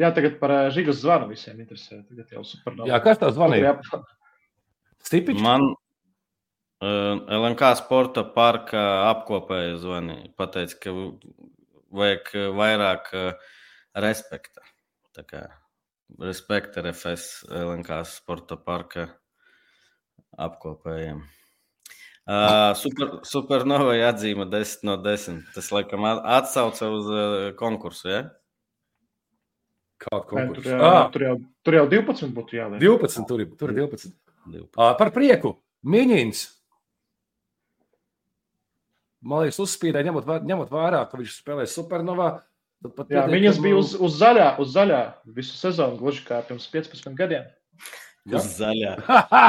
[0.00, 2.00] Jā, tagad par uh, Žigas zvanu visiem interesē.
[2.08, 2.88] Tagad jau supernova.
[2.88, 3.76] Jā, kas tā zvanīja?
[5.04, 5.44] Stipiņš?
[5.44, 10.32] Man uh, LNK sporta parka apkopēja zvanīja.
[10.40, 10.96] Pateica, ka
[12.00, 13.48] vajag vairāk uh,
[13.98, 14.64] respekta.
[15.18, 15.48] Tā kā
[16.16, 19.08] respekta RFS LNK sporta parka
[20.38, 21.20] apkopējiem.
[22.28, 25.38] Uh, super, supernovai atzīme 10 no 10.
[25.54, 28.10] Tas, laikam, atsauca uz uh, konkursu.
[28.12, 28.20] Ja?
[30.04, 30.66] Kādu Nē, konkursu?
[30.66, 32.82] Tur, jau, Ah, tur, jau, tur jau 12 būtu jāliek.
[32.84, 34.12] 12, tur tur ir 12.
[34.44, 34.68] 12.
[34.76, 35.56] Uh, par prieku.
[35.88, 36.44] Miņins.
[39.28, 42.28] Man liekas, uzspīdēja, ņemot, ņemot vērā, ka viņš spēlē supernovā.
[42.36, 42.44] pat
[42.78, 45.00] Jā, pietiekami- viņas bija uz, uz zaļā, uz zaļā
[45.34, 47.48] visu sezonu, gluži kā pirms 15 gadiem.
[48.28, 48.92] Uz zaļā.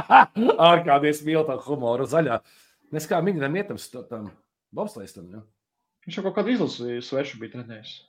[0.69, 2.39] Ar kādiem smiltām humoru zaļā.
[2.95, 3.77] Nes kā minam ietam
[4.09, 4.31] tam
[4.73, 5.29] bobslēstam.
[5.35, 5.43] Ja?
[6.07, 7.99] Viņš jau kaut kādu izlasi svešu bija trenējis.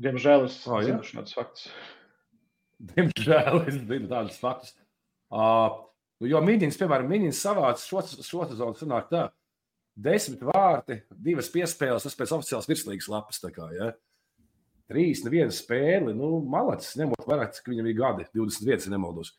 [0.00, 0.90] Diemžēl es oh, jā?
[0.90, 1.70] zinu šādus faktus.
[2.92, 4.74] Diemžēl es zinu tādus faktus.
[5.30, 5.80] Uh,
[6.20, 9.26] nu, jo Mīņķis, piemēram, Mīņķis savāca šo, šo sezonu, sanāk tā,
[10.04, 13.42] desmit vārti, divas piespēles, tas pēc oficiālas virslīgas lapas.
[13.54, 13.90] Kā, ja?
[14.90, 19.34] Trīs, neviena spēle, nu, malacis, ņemot vērā, cik viņam ir gadi, 21, ja nemaldos.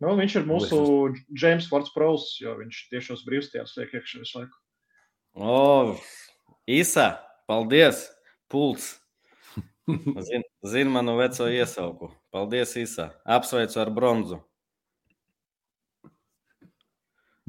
[0.00, 0.78] Nu, viņš ir mūsu
[1.36, 4.62] James Fords Pros, jo viņš tiešos brīvstījās liek iekšā visu laiku.
[5.36, 5.58] O,
[6.66, 7.12] Isa,
[7.46, 8.08] paldies!
[8.50, 8.96] Pults!
[10.26, 12.10] Zini zin manu veco iesauku.
[12.34, 13.10] Paldies, Isa.
[13.24, 14.40] Apsveicu ar bronzu.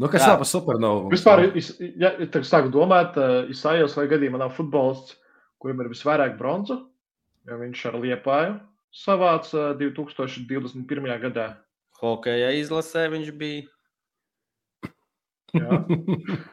[0.02, 0.32] Nu, kas Jā.
[0.32, 1.12] tā par supernovu?
[1.14, 1.44] Vispār,
[2.02, 3.20] ja ja tagad sāku domāt,
[3.54, 5.20] Isaias vai gadījumā nav futbolists,
[5.62, 6.80] kurim ir visvairāk bronzu,
[7.46, 8.56] jo viņš ar Liepāju
[8.92, 11.12] savāca 2021.
[11.22, 11.52] gadā.
[12.02, 13.68] Hokeja izlasē viņš bija.
[15.58, 15.84] Jā.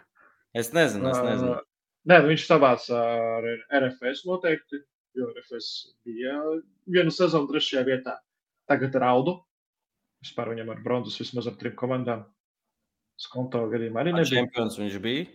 [0.56, 1.50] Es nezinu, es nezinu.
[1.54, 1.60] Ā,
[2.08, 3.44] Nē, nu viņš savāca ar
[3.78, 4.80] RFS noteikti,
[5.14, 5.68] jo RFS
[6.08, 6.32] bija
[6.88, 8.14] vienu sezonu trešajā vietā.
[8.66, 9.34] Tagad ir Audu.
[10.24, 12.24] Vispār viņam ar bronzas vismaz ar trim komandām.
[13.18, 14.30] Skonto gadījumā arī Ar nebija.
[14.38, 15.26] Čempions viņš bija.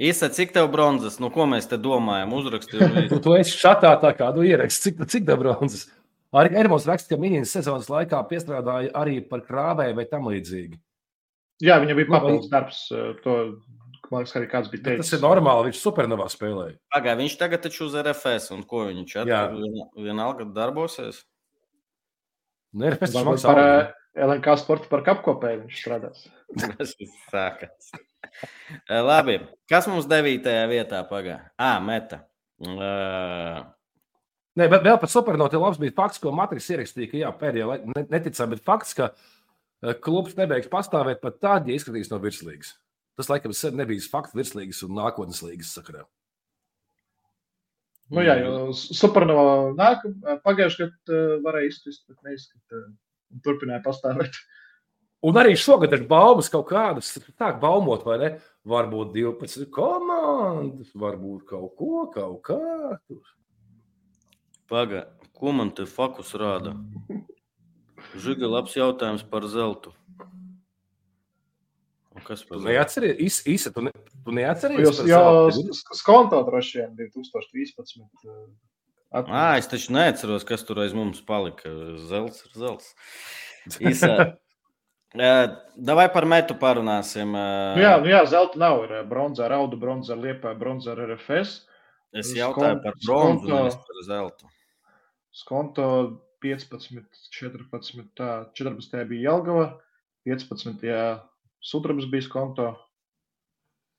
[0.00, 1.18] Īsa, cik tev bronzas?
[1.20, 2.30] Nu, ko mēs te domājam?
[2.38, 2.86] Uzrakstīju.
[3.10, 5.82] Tu, tu esi šatā tā kā tu ieraksti, cik, cik daudz bronzas.
[6.30, 10.78] Arī Ermons raksta, ka Mīņķis sezonas laikā piestrādāja arī par krāvēju vai tam līdzīgi.
[11.66, 12.78] Jā, viņam bija Nu, papildus darbs.
[12.94, 13.34] ā, To,
[14.08, 15.10] man liekas, arī kāds bija Bet teicis.
[15.10, 16.78] Tas ir normāli, viņš supernovā spēlēja.
[16.94, 19.26] Pagā, viņš tagad taču uz RFS, un ko viņš Jā.
[19.50, 19.58] ar
[19.98, 21.24] vienalga darbosies?
[22.72, 23.60] Nu, ir pēc tam Varbūt par
[24.18, 26.24] LNK sporta par kapkopēju viņš strādās.
[26.78, 26.94] Tas
[27.30, 27.90] sākās.
[28.90, 29.38] Eh, Labi,
[29.70, 31.44] kas mums devītajā vietā pagāja?
[31.60, 32.24] Ah, meta.
[32.60, 33.62] Uh,
[34.58, 37.92] Nē, bet vēl par supernotu labs bija fakts, ko Matrīs ierakstīja, ka jā, pēdējā laikā
[37.94, 42.74] ne- neticami, bet fakts, ka eh, klubs nebeigs pastāvēt pat tad, ja izskatīs no virslīgas.
[43.16, 46.02] Tas, laikam, sen nebija fakts virslīgas un nākotnes līgas sakarā.
[48.10, 50.02] Nu, jā, jo Supernova nāk,
[50.42, 52.82] pagājušajā gadā varēja izkrist, bet neizkrita.
[53.32, 54.34] Un Turpināja pastāvēt.
[55.28, 58.28] Un arī šogad ir baumas kaut kādas, tā baumot, vai ne?
[58.64, 62.56] Varbūt 12 komandas, varbūt kaut ko, kaut kā.
[64.70, 66.72] Pagaid, ko man te fokus rāda?
[68.16, 69.92] Žiga, labs jautājums par zeltu.
[72.16, 72.72] Un Kas par Tu zeltu?
[72.72, 73.92] neatceries, Is- Isa, tu, ne,
[74.24, 74.80] tu neatceries?
[74.88, 75.20] Jo, par jo
[75.52, 75.76] zelta?
[75.82, 78.16] sk- skonto droši vien 2013.
[79.10, 79.46] Ā, atmiņā.
[79.58, 81.70] es taču neatceros, kas tur aiz mums palika.
[82.10, 82.92] Zelts ir zelts.
[83.90, 84.36] Īsa.
[85.10, 87.32] Davai par metu parunāsim.
[87.34, 88.84] Nu, jā, nu, jā, zelta nav.
[88.86, 91.64] Ir bronzā ar audu, bronzā ar liepā, bronzā ar RFS.
[92.14, 94.48] Es jautāju par bronzu, skonto- nevis par zeltu.
[95.34, 95.86] Skonto
[96.42, 97.02] 15,
[97.34, 98.06] 14.
[98.18, 99.02] Tā, 14.
[99.10, 99.66] bija Jelgava,
[100.26, 100.86] 15.
[101.62, 102.70] sudrabs bija skonto.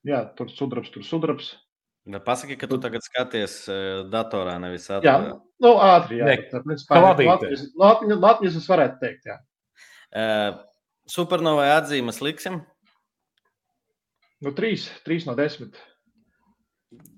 [0.08, 1.52] Jā, tur sudrabs, tur sudrabs.
[2.26, 3.60] Pasaki, ka tu tagad skaties
[4.10, 5.36] datorā, nevis Jā, atvērā.
[5.62, 6.18] nu, ātri.
[6.18, 7.28] Jā, Ne, bet, tā, principā, kladītē.
[7.30, 9.36] Latvijas, Latvijas, Latvijas es varētu teikt, jā.
[10.18, 10.26] Ā,
[11.12, 12.62] Supernovai atzīmes liksim.
[14.42, 15.78] Nu, trīs, trīs no desmit.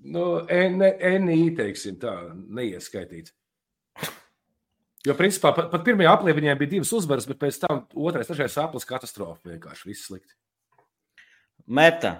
[0.04, 2.12] Nu, NI, teiksim, tā,
[2.52, 3.32] neieskaitīts.
[5.04, 8.54] Jo, principā, pat, pat pirmajā aplī viņiem bija divas uzvaras, bet pēc tam otrais, trešais
[8.62, 9.40] aplis katastrofa.
[9.48, 10.32] Vienkārši viss slikti.
[11.66, 12.14] Meta.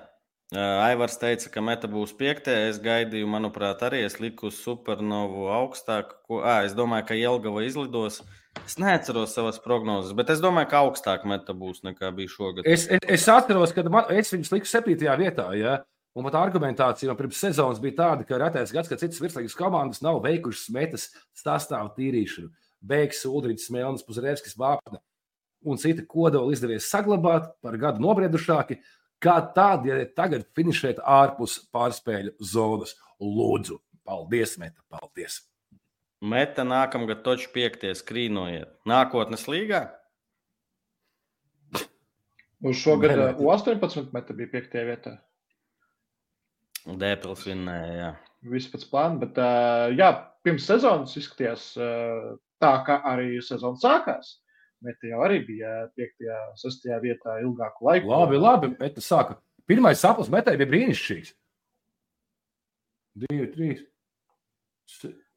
[0.55, 2.71] Aivars teica, ka meta būs piektajā.
[2.71, 6.15] Es gaidīju, manuprāt, arī es liku supernovu augstāk.
[6.29, 6.41] Ko...
[6.47, 8.21] À, es domāju, ka Jelgava izlidos.
[8.63, 12.69] Es neatceros savas prognozes, bet es domāju, ka augstāk meta būs nekā bija šogad.
[12.71, 15.49] Es, es, es atceros, ka man, es viņus liku septītajā vietā.
[15.59, 15.81] Ja?
[16.15, 20.05] Un pat argumentācija man pirms sezonas bija tāda, ka retais gads, kad citas virslīgas komandas
[20.07, 22.53] nav veikušas metas sastāvu tīrīšanu.
[22.85, 25.03] Beigas, Udrichs, Melnis, Puzrēvskis, Vāpne
[25.65, 28.79] un citi kodoli izdevies saglabāt par gadu nobriedušāki.
[29.25, 32.93] Kā tādi, ja tagad finišēt ārpus pārspēļu zonas,
[33.23, 35.41] lūdzu, paldies, Meta, paldies!
[36.25, 38.71] Meta nākamgad toču piekties, krīnojiet.
[38.89, 39.83] Nākotnes līgā?
[42.65, 44.77] Uz šogad uh, U18 meta bija 5.
[44.89, 45.19] vietā.
[46.85, 48.09] Dēpils vinnēja, jā.
[48.55, 50.09] Viss pēc plāna, bet uh, jā,
[50.45, 52.31] pirms sezonas izskatījās uh,
[52.61, 54.39] tā, ka arī sezona sākās.
[54.85, 56.29] Meta jau arī bija 5.
[56.29, 56.87] un 6.
[57.03, 58.11] vietā ilgāku laiku.
[58.13, 58.71] Labi, labi.
[58.81, 59.39] Meta sāka.
[59.69, 61.33] Pirmais sapnis metai bija brīnišķīgs.
[63.25, 63.85] Divi, trīs.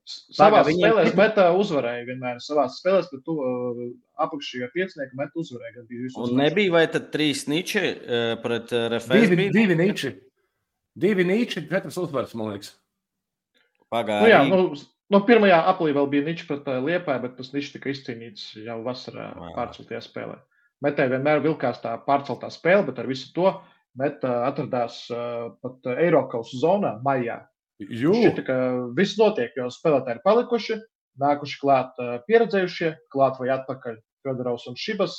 [0.07, 2.39] Savā spēlē metā uzvarēja vienmēr.
[2.43, 3.81] Savā spēlē pret to uh,
[4.23, 5.83] apakšējā piecinieku metā uzvarēja.
[6.23, 9.11] Un nebija vai tad trīs niči uh, pret RFS?
[9.11, 10.13] Divi, divi niči.
[10.97, 12.71] Divi niči, četras uzvaras, man liekas.
[13.93, 14.23] Pagājušajā.
[14.23, 17.91] Nu, jā, nu, No pirmajā aplī vēl bija niķis pret Liepāju, bet tas niķis tika
[17.93, 20.35] izcīnīts jau vasarā pārceltajā spēlē.
[20.83, 23.53] Metē vienmēr vilkās tā pārceltā spēle, bet ar visu to
[23.97, 27.39] Meta atradās uh, pat Eiropas zonā maijā.
[27.81, 28.57] Šķita, ka
[28.97, 30.77] viss notiek, jo spēlētāji ir palikuši,
[31.21, 35.17] nākuši klāt pieredzējušie, klāt vai atpakaļ Fjodorovs un Šibas.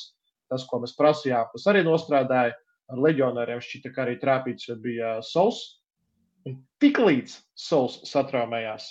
[0.48, 2.56] Tas, ko mēs prasījām, tas arī nostrādāja.
[2.88, 5.58] Ar leģionāriem šķita, ka arī trāpīts bija Sols.
[6.48, 8.86] Un tik līdz Sols satraumējās,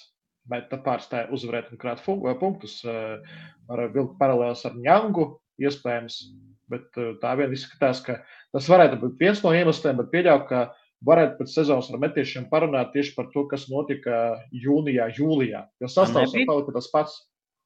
[0.50, 2.80] bet tā pārstāja uzvarēt un krāt punktus.
[2.84, 5.30] Var vilkt paralēlus ar Ņangu,
[5.60, 6.20] iespējams.
[6.68, 8.18] Bet tā vien izskatās, ka
[8.52, 10.66] tas varētu būt viens no iemesliem, bet pieļauju, ka
[11.08, 15.64] varētu pēc sezonas ar metiešiem parunāt tieši par to, kas notika jūnijā, jūlijā.
[15.80, 17.18] Jo sastāvs palika tas pats.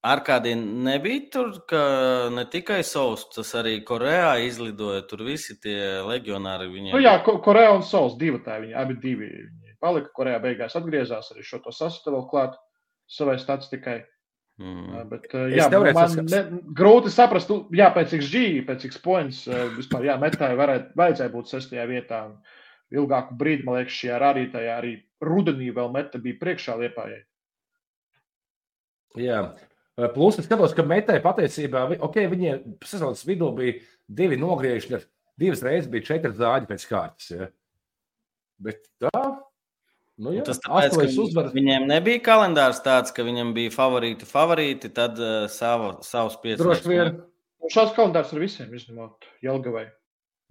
[0.02, 1.82] Ar kādiem nebija tur, ka
[2.34, 5.04] ne tikai Sauls, tas arī Korejā izlidoja.
[5.10, 6.72] Tur visi tie legionāri.
[6.74, 6.96] Viņiem...
[6.96, 10.10] Nu, jā, Koreja un Sauls divi tā, viņi abi divi viņi palika.
[10.18, 12.58] Korejā beigās atgriezās arī šo to sastāvu klāt
[13.12, 14.00] savai statistikai.
[14.62, 15.08] Mm.
[15.10, 15.26] Bet,
[15.56, 16.42] jā, man ne,
[16.78, 19.46] grūti saprast, jā, pēc XG, pēc X points,
[19.78, 22.26] vispār, jā, metāji varētu, vajadzēja būt sestajā vietā.
[22.92, 24.94] Ilgāku brīdi, man liekas, šajā rādītājā arī
[25.24, 27.22] rudenī vēl meta bija priekšā liepājai.
[29.20, 29.40] Jā,
[30.16, 33.80] plus es skatos, ka metai patiesībā, ok, viņiem sezonas vidū bija
[34.12, 35.00] divi nogriežņi,
[35.42, 37.32] divas reizes bija četri zāģi pēc kārtas.
[37.34, 37.50] Ja?
[38.62, 39.21] Bet tā,
[40.22, 41.50] Nu, jā, tas tāpēc, uzvar...
[41.56, 46.62] Viņiem nebija kalendārs tāds, ka viņam bija favorīti, favorīti, tad uh, sava, savus piecus.
[46.62, 47.20] Droši vien.
[47.72, 49.88] Šāds kalendārs ar visiem, izņemot Jelgavai.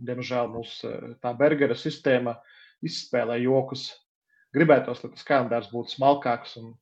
[0.01, 0.78] Diemžēl mums
[1.20, 2.38] tā Bergera sistēma
[2.86, 3.90] izspēlē jokus.
[4.56, 6.72] Gribētos, lai tas kalendārs būtu smalkāks un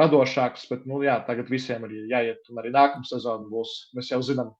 [0.00, 2.48] radošāks, bet nu, jā, tagad visiem ir jāiet.
[2.50, 3.74] Un arī nākamā sezona būs.
[3.96, 4.52] Mēs jau zinām,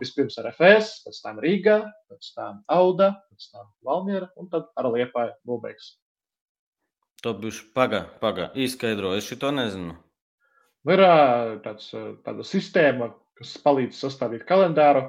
[0.00, 1.76] vispirms ar FS, pēc tam Rīgā,
[2.10, 5.94] pēc tam Auda, pēc tam Valmiera un tad ar Liepāju nobeigs.
[7.24, 8.64] To bijuši pagaidi, pagaidi.
[8.66, 9.94] Izskaidro, es šo nezinu.
[10.92, 11.00] Ir
[11.64, 11.86] tāds,
[12.26, 15.06] tāda sistēma, kas palīdz sastādīt kalendāru.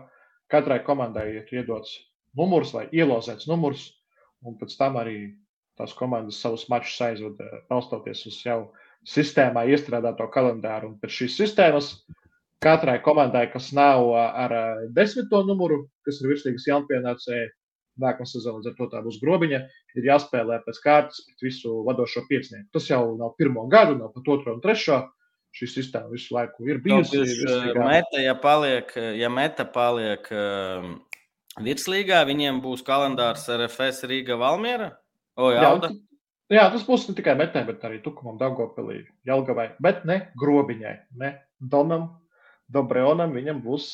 [0.47, 1.97] Katrai komandai ir iedots
[2.39, 3.89] numurs vai ielozēts numurs,
[4.47, 5.17] un pēc tam arī
[5.75, 8.59] tās komandas savus mačus aizvada balstoties uz jau
[9.11, 10.93] sistēmā iestrādāto kalendāru.
[10.93, 11.91] Un pēc šīs sistēmas
[12.63, 14.55] katrai komandai, kas nav ar
[14.95, 17.51] desmito numuru, kas ir virslīgas jaunpienācēji,
[17.99, 19.65] nākamā sezona, līdz ar to tā būs grobiņa,
[19.99, 22.69] ir jāspēlē pēc kārtas pret visu vadošo piecinieku.
[22.75, 25.03] Tas jau nav pirmo gadu, nav pat otro un trešo.
[25.55, 27.21] Šī sistēma visu laiku ir bijusi.
[27.79, 30.89] Meta, ja, paliek, ja meta paliek uh,
[31.63, 34.89] virslīgā, viņiem būs kalendārs RFS Rīga Valmiera.
[35.39, 35.93] O, jā, jā,
[36.57, 41.31] jā, tas būs ne tikai metē, bet arī Tukumam, Dagopilī, Jelgavai, bet ne grobiņai, ne
[41.59, 42.09] Donam,
[42.71, 43.35] Dobreonam.
[43.35, 43.93] Viņam būs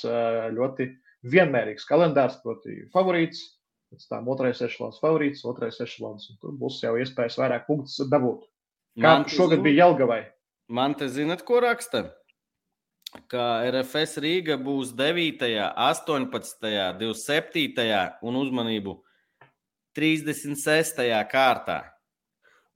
[0.57, 0.89] ļoti
[1.29, 3.60] vienmērīgs kalendārs, proti favorīts,
[3.91, 6.29] pēc tam otrais ešalons favorīts, otrais ešalons.
[6.41, 8.47] Tur būs jau iespējas vairāk punktus dabūt.
[8.99, 10.21] Kā man šogad zinu, bija Jelgavai?
[10.71, 12.09] Man te zinat, ko raksta?
[13.31, 15.43] Ka RFS Rīga būs 9,
[15.75, 16.61] 18,
[16.99, 18.95] 27 un uzmanību
[19.99, 21.01] 36.
[21.31, 21.81] kārtā.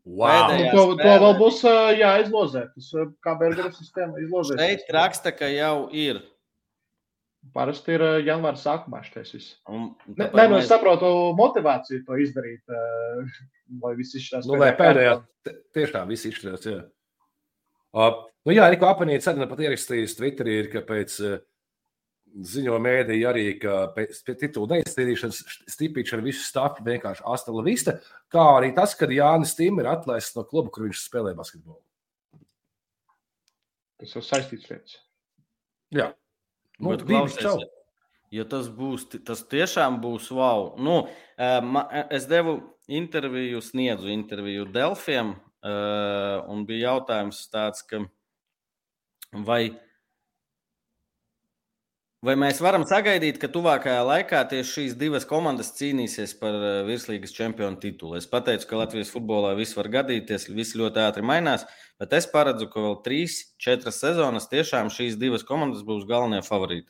[0.05, 0.51] Wow.
[0.51, 1.63] Nu, to, to vēl būs
[1.97, 2.67] jāizlozē.
[2.75, 2.91] Tas
[3.25, 4.59] kā Bergera sistēma izlozē.
[4.59, 6.19] Šeit raksta, ka jau ir
[7.53, 9.55] Parasti ir eh, janvāra sākumā šis viss.
[9.69, 13.41] Nē, ne, nu, es saprotu motivāciju to izdarīt, eh,
[13.83, 14.47] lai viss izšķirās.
[14.49, 15.17] Nu, lai pēdējā,
[15.77, 16.79] tiešām viss izšķirās, jā.
[17.95, 21.37] Uh, nu jā, Riko Apanīts arī pat ierakstījis Twitterī, ir, ka pēc uh,
[22.35, 25.39] ziņo mēdī arī, ka pēc titula neizcīnīšanas
[25.71, 27.95] stipīša ar visu stāstu vienkārši astela vista,
[28.33, 31.79] kā arī tas, ka Jānis Tim ir atlaists no kluba, kur viņš spēlē basketbolu.
[34.01, 34.99] Tas jau saistīts lietas.
[35.95, 36.09] Jā,
[36.79, 37.59] nu, Bet klausies, čau.
[38.33, 40.73] Ja tas būs, tas tiešām būs wow.
[40.81, 41.05] Nu,
[42.11, 42.57] es devu
[42.91, 45.35] interviju, sniedzu interviju Delfiem,
[46.51, 48.03] un bija jautājums tāds, ka
[49.45, 49.75] vai,
[52.25, 57.33] vai mēs varam sagaidīt, ka tuvākajā laikā tieši šīs divas komandas cīnīsies par eh, virslīgas
[57.35, 58.15] čempionu titulu.
[58.17, 61.67] Es pateicu, ka Latvijas futbolā viss var gadīties, viss ļoti ātri mainās,
[62.01, 66.89] bet es paredzu, ka vēl trīs, četras sezonas tiešām šīs divas komandas būs galvenie favorīti.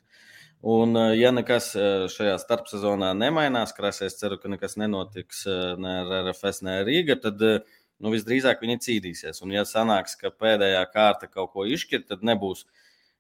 [0.64, 5.44] Un, eh, ja nekas eh, šajā starpsezonā nemainās, krāsē, es ceru, ka nekas nenotiks
[5.82, 9.44] ne ar RFS, ne ar Rīgā, tad nu, visdrīzāk viņi cīnīsies.
[9.44, 12.64] Un, ja sanāks, ka pēdējā kārta kaut ko izšķir, tad nebūs,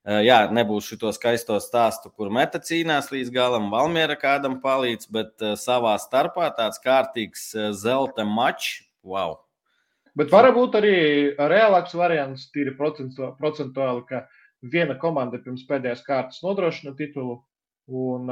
[0.05, 5.95] jā, nebūs šo skaisto stāstu, kur meta cīnās līdz galam, Valmiera kādam palīdz, bet savā
[6.01, 8.83] starpā tāds kārtīgs zelta mačs.
[9.05, 9.39] Wow!
[10.17, 10.95] Bet var būt arī
[11.35, 14.23] reālāks variants, tīri procentu- procentuāli, ka
[14.63, 17.41] viena komanda pirms pēdējās kārtas nodrošina titulu,
[17.91, 18.31] un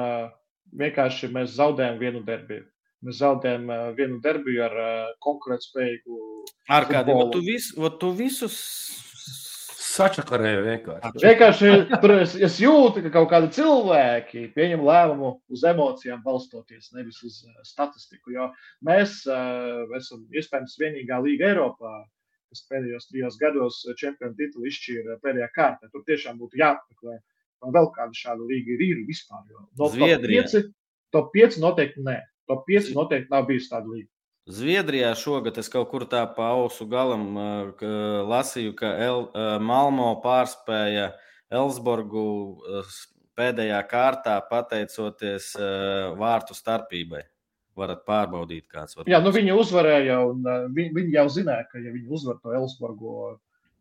[0.74, 2.66] vienkārši mēs zaudējam vienu derbiju.
[3.04, 3.68] Mēs zaudējam
[3.98, 4.78] vienu derbiju ar
[5.26, 6.20] konkurētspējīgu.
[6.72, 7.32] Ar futbolu.
[7.34, 8.56] tu, vis, tu visus
[9.94, 11.22] Sačakarēju vienkārši.
[11.22, 11.72] Vienkārši
[12.02, 17.44] tur es, es jūtu, ka kaut kādi cilvēki pieņem lēmumu uz emocijām balstoties, nevis uz
[17.68, 18.34] statistiku.
[18.34, 18.50] Jo
[18.88, 21.94] mēs uh, esam iespējams vienīgā līga Eiropā,
[22.54, 25.90] kas pēdējos trijos gados čempionu titulu izšķīra pēdējā kārtā.
[25.94, 27.20] Tur tiešām būtu jāapmeklē,
[27.62, 29.46] vai vēl kāda šāda līga ir, ir vispār.
[29.52, 30.48] Jo no Zviedrija.
[30.50, 30.74] Top 5,
[31.14, 32.18] top 5 noteikti nē.
[32.50, 34.10] Top 5 noteikti nav bijis tāda līga.
[34.44, 37.92] Zviedrijā šogad es kaut kur tā pa ausu galam uh, ka
[38.28, 41.14] lasīju, ka El, uh, Malmo pārspēja
[41.48, 42.24] Elsborgu
[42.60, 42.90] uh,
[43.40, 47.24] pēdējā kārtā pateicoties uh, vārtu starpībai.
[47.80, 51.80] Varat pārbaudīt, kāds var Jā, nu viņi uzvarēja, un uh, viņi, viņi jau zināja, ka,
[51.80, 53.16] ja viņi uzvar to Elsburgu,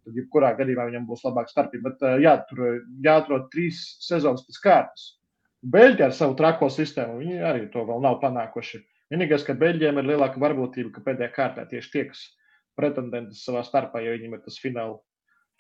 [0.07, 1.91] tad jebkurā gadījumā viņam būs labāka starpība.
[1.91, 5.11] Bet uh, jā, tur uh, jāatrod trīs sezonas pēc kārtas.
[5.75, 8.85] Beļģi ar savu trako sistēmu, viņi arī to vēl nav panākuši.
[9.13, 12.23] Vienīgais, ka Beļģiem ir lielāka varbūtība, ka pēdējā kārtā tieši tiekas
[12.79, 14.97] pretendenti savā starpā, jo viņiem ir tas fināla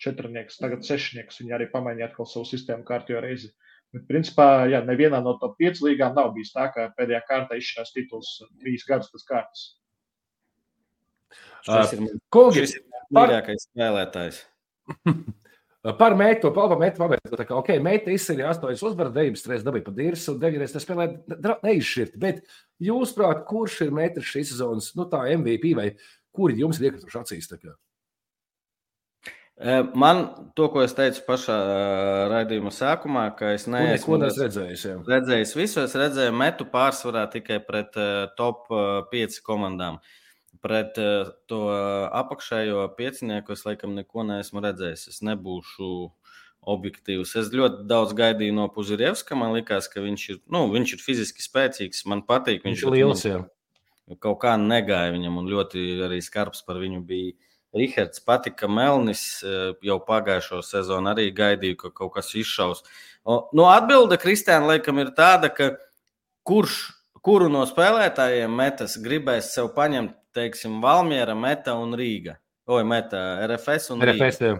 [0.00, 1.42] četrnieks, tagad sešnieks.
[1.42, 3.52] Viņi arī pamainīja atkal savu sistēmu kārtībā reizi.
[3.92, 7.92] Bet, principā, jā, nevienā no top 5 līgām nav bijis tā, ka pēdējā kārtā izšķirās
[7.92, 9.66] tituls trīs gadus pēc kārtas.
[11.68, 12.08] Šis ir,
[12.80, 14.42] ir mīļākais spēlētājs.
[15.82, 17.34] Par meitu, palpa meitu pabeigtu.
[17.34, 20.84] Tā kā, ok, meita izsīrīja astoņas uzvaras, deviņas reizes dabīja pa dīrs un deviņas reizes
[20.86, 22.18] spēlēja neizšķirt.
[22.22, 22.44] Bet
[22.86, 25.88] jūs, prāt, kurš ir meita šīs sezonas, nu tā MVP vai
[26.30, 27.50] kuri jums ir iekrituši acīs?
[29.62, 30.22] Eh, Man
[30.54, 34.86] to, ko es teicu pašā eh, raidījuma sākumā, ka es neesmu neesmu redzējis.
[34.86, 34.96] jā.
[35.06, 35.82] redzējis visu.
[35.82, 39.98] Es redzēju metu pārsvarā tikai pret uh, top uh, 5 komandām.
[40.62, 45.08] Pret uh, to uh, apakšējo piecinieku es laikam neko neesmu redzējis.
[45.10, 45.88] Es nebūšu
[46.62, 47.34] objektīvs.
[47.40, 49.34] Es ļoti daudz gaidīju no Puzirievska.
[49.38, 52.04] Man liekas, ka viņš ir, nu, viņš ir fiziski spēcīgs.
[52.10, 53.24] Man patīk, Viņš viņš ir liels.
[53.26, 53.40] Jā.
[54.22, 57.34] kaut kā negāja viņam, un ļoti arī skarbs par viņu bija.
[57.72, 62.82] Rihards patika Melnis eh, jau pagājušo sezonu arī gaidīju, ka kaut kas izšaus.
[63.24, 65.70] O, Nu, atbilde Kristiāna laikam ir tāda, ka
[66.44, 66.90] kurš,
[67.24, 72.36] kuru no spēlētājiem metas gribēs sev paņemt, teiksim, Valmiera, Meta un Rīga.
[72.70, 74.18] Oi, Meta, RFS un Rīga.
[74.28, 74.42] RFS.
[74.46, 74.56] Jā.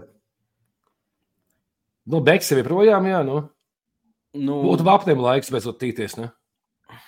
[2.12, 3.23] Nu, Beksa ir projām, jā.
[3.27, 3.43] Nu.
[4.32, 6.16] Nu, Būtu vapniem laiks beidzot tīties.
[6.19, 6.31] Ne?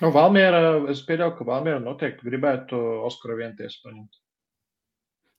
[0.00, 0.60] Nu, Valmiera,
[0.92, 2.78] es pieļauju, ka Valmiera noteikti gribētu
[3.08, 4.20] Oskaru vienties paņemt.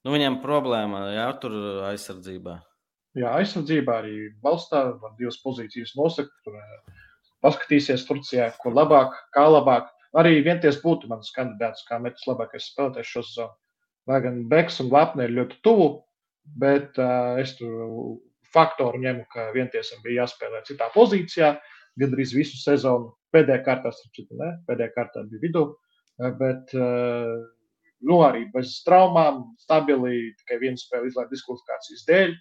[0.06, 1.54] nu, viņam problēma jā, tur
[1.88, 2.60] aizsardzībā.
[3.16, 6.34] Jā, aizsardzībā arī balstā, var divas pozīcijas nosakt.
[6.44, 7.04] Tur eh,
[7.42, 9.88] paskatīsies Turcijā, kur labāk, kā labāk.
[10.16, 13.56] Arī vienties būtu mans kandidāts, kā metas labākais spēlētājs šo sezonu.
[14.06, 15.88] Lai gan Beks un Lapne ir ļoti tuvu,
[16.62, 18.20] bet uh, es tur
[18.54, 21.56] faktoru ņemu, ka vientiesam bija jāspēlē citā pozīcijā,
[22.00, 23.12] gandrīz visu sezonu.
[23.34, 25.64] Pēdējā kārtā, citu, ne, pēdējā kārtā bija vidū,
[26.38, 27.34] bet uh,
[28.06, 32.32] nu, arī bez traumām, stabili, tikai vienu spēli izlaiž diskvalifikācijas dēļ.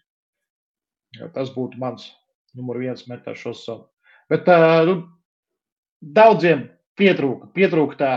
[1.35, 2.07] Tas būtu mans
[2.55, 3.89] numur viens metāls šo sezonu.
[4.31, 4.95] Bet uh, nu,
[6.15, 6.69] daudziem
[6.99, 8.13] pietrūka, pietrūka tā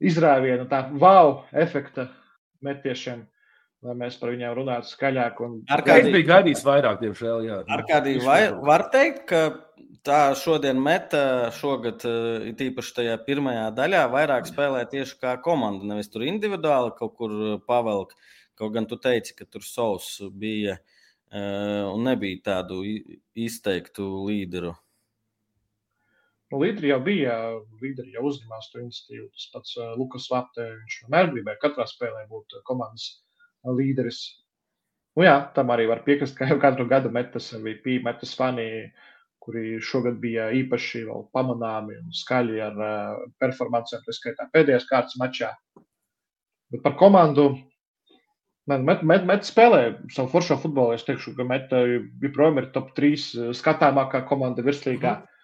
[0.00, 2.08] izrāviena, tā wow efekta
[2.64, 3.22] metiešiem,
[3.86, 5.40] lai mēs par viņiem runātu skaļāk.
[5.44, 5.56] Un...
[5.70, 7.46] Ar Kādī- biju gaidījis vairāk, diemžēl.
[7.46, 7.62] Jā.
[7.70, 9.42] Ar kādiem vai var teikt, ka
[10.06, 15.86] tā šodien meta šogad, eh, it īpaši tajā pirmajā daļā, vairāk spēlē tieši kā komanda,
[15.86, 18.14] nevis tur individuāli kaut kur eh, pavelk.
[18.58, 22.82] Kaut gan tu teici, ka tur savs bija eh, un nebija tādu
[23.38, 24.74] izteiktu līderu.
[26.48, 27.34] Nu, līderi jau bija,
[27.82, 29.26] līderi jau uzņēmās to iniciatīvu.
[29.36, 33.08] Tas pats uh, Lukas Lapte, viņš vienmēr gribēja katrā spēlē būt komandas
[33.68, 34.22] līderis.
[35.18, 38.68] Nu, jā, tam arī var piekrist, ka jau katru gadu metas MVP, metas fani
[39.48, 45.54] kuri šogad bija īpaši pamanāmi un skaļi ar uh, performancēm, tā skaitā pēdējās kārtas mačā.
[46.72, 47.50] Bet par komandu.
[48.68, 49.80] Man met, met, met spēlē
[50.12, 50.92] savu foršo futbolu.
[50.96, 55.14] Es teikšu, ka Meta joprojām ir top 3 skatāmākā komanda virslīgā.
[55.16, 55.37] Mm.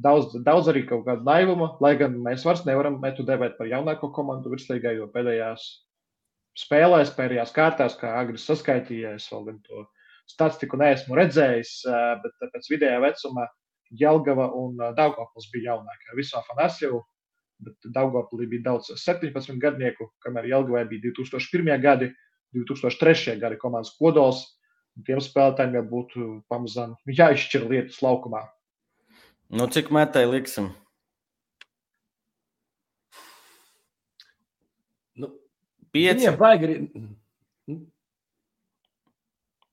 [0.00, 4.12] Daudz, daudz arī kaut kāda naivuma, lai gan mēs vairs nevaram metu devēt par jaunāko
[4.16, 5.66] komandu virslīgā, jo pēdējās
[6.60, 9.84] spēlēs, pēdējās kārtās, kā agri saskaitīja, es vēl gan to
[10.30, 11.74] statistiku neesmu redzējis,
[12.22, 13.48] bet pēc vidējā vecuma
[14.00, 16.14] Jelgava un Daugavpils bija jaunākie.
[16.18, 17.02] Visā Fanasiju
[17.64, 21.76] bet Daugopilī bija daudz 17 gadnieku, kamēr Jelgavai bija 2001.
[21.82, 22.10] gadi,
[22.56, 23.36] 2003.
[23.40, 24.46] gadi komandas kodols.
[25.06, 28.42] Tiem spēlētājiem jau būtu pamazām jāizšķir lietas laukumā.
[29.50, 30.68] Nu, cik metai liksim?
[35.18, 35.32] Nu,
[35.90, 36.20] Pieci.
[36.20, 36.76] Viņiem vajag arī.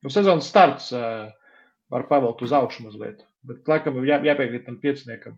[0.01, 1.27] Nu, sezonas starts uh,
[1.93, 5.37] var pavilkt uz augšu mazliet, bet laikam jā, jāpiekrīt tam pieciniekam.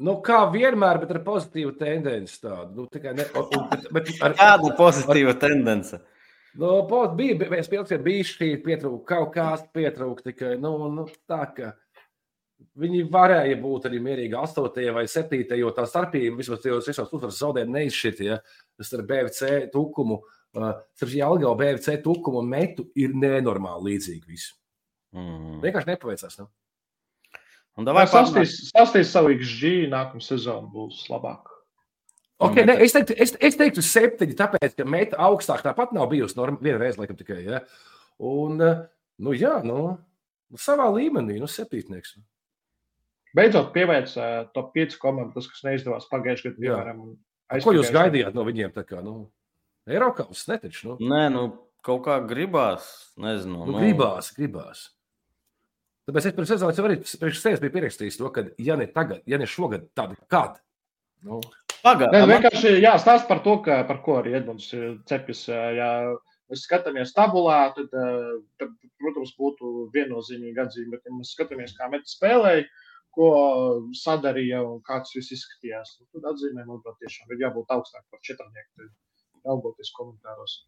[0.00, 2.72] Nu, kā vienmēr, bet ar pozitīvu tendenci tādu.
[2.78, 6.00] Nu, tikai ne, un, bet, ar, Kāda pozitīva tendence?
[6.56, 6.80] Nu,
[7.18, 11.74] bija, bija kad bija šī pietrūka, kaut kāds pietrūka tikai, nu, nu, tā, ka
[12.80, 14.86] viņi varēja būt arī mierīgi 8.
[14.94, 15.42] vai 7.
[15.58, 18.38] jo tā starpība vismaz tajos visos uzvaras zaudējumos neizšķirt, ja
[18.78, 24.56] tas ar BFC tukumu, uh, starp Jālgau BFC tukumu un metu ir nenormāli līdzīgi visu.
[25.16, 25.60] Mm.
[25.64, 26.40] Vienkārši nepaveicās.
[26.40, 26.50] Nu.
[27.78, 31.48] Un Vai davai sastīs, sastīs savu XG nākamā sezona būs labāk?
[32.40, 36.38] Okay, ne, es, teiktu, es, es teiktu, septiņi, tāpēc, ka meta augstāk tāpat nav bijusi.
[36.38, 37.42] Norma, vienreiz, laikam, tikai.
[37.44, 37.60] Ja?
[38.24, 38.80] Un, uh,
[39.20, 39.98] nu, jā, nu,
[40.56, 42.16] savā līmenī, nu, septītnieks.
[43.36, 46.64] Beidzot, pievērst uh, top 5 komandu, tas, kas neizdevās pagājušajā gadā.
[46.66, 46.78] Jā.
[46.78, 47.18] Piemēram, un
[47.64, 48.70] Ko jūs gaidījāt no viņiem?
[48.74, 49.24] Tā kā, nu,
[49.90, 50.94] Eiropas netaču.
[50.94, 51.44] Nu, Nē, nu,
[51.86, 53.12] kaut kā gribās.
[53.20, 53.64] Nezinu.
[53.66, 54.88] nu, gribās, gribās.
[56.08, 59.22] Tāpēc es pirms sezonas jau arī priekš sevis biju pierakstījis to, ka, ja ne tagad,
[59.30, 60.58] ja ne šogad, tad kad?
[61.26, 61.40] Nu,
[61.80, 64.66] Nē, Pagaidām, vienkārši jāstāsta par to, ka, par ko arī Edmunds
[65.08, 65.46] cepjas.
[65.48, 65.88] Ja
[66.50, 67.88] mēs skatāmies tabulā, tad,
[68.60, 70.92] tad protams, būtu viennozīmīgi atzīme.
[70.92, 72.66] Bet, ja mēs skatāmies, kā Metis spēlēja,
[73.14, 73.30] ko
[73.96, 78.22] sadarīja un kā tas viss izskatījās, nu, tad atzīmē, manuprāt, tiešām ir jābūt augstāk par
[78.26, 78.90] četrnieku,
[79.46, 80.60] raugoties komentāros.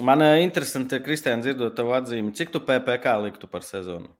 [0.00, 2.32] man ir interesanti, Kristēn, dzirdot tavu atzīmi.
[2.36, 4.12] Cik tu PPC liktu par sezonu?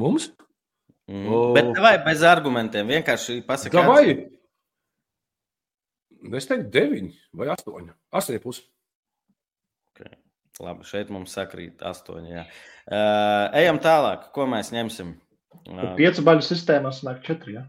[0.00, 0.30] mums?
[1.10, 1.26] Mm.
[1.26, 1.38] O.
[1.54, 2.86] Bet vai bez argumentiem?
[2.86, 4.04] Vienkārši pasakāt, Vai?
[6.36, 7.94] Es teiktu, deviņi vai astoņi.
[8.12, 8.66] Astoņi pusi.
[10.60, 12.34] Labi, šeit mums sakrīt astoņi.
[12.34, 12.42] Jā.
[12.84, 14.26] Uh, ejam tālāk.
[14.34, 15.14] Ko mēs ņemsim?
[15.66, 17.58] Uh, Piecu baļu sistēmā sanāk četri.
[17.58, 17.66] Ja?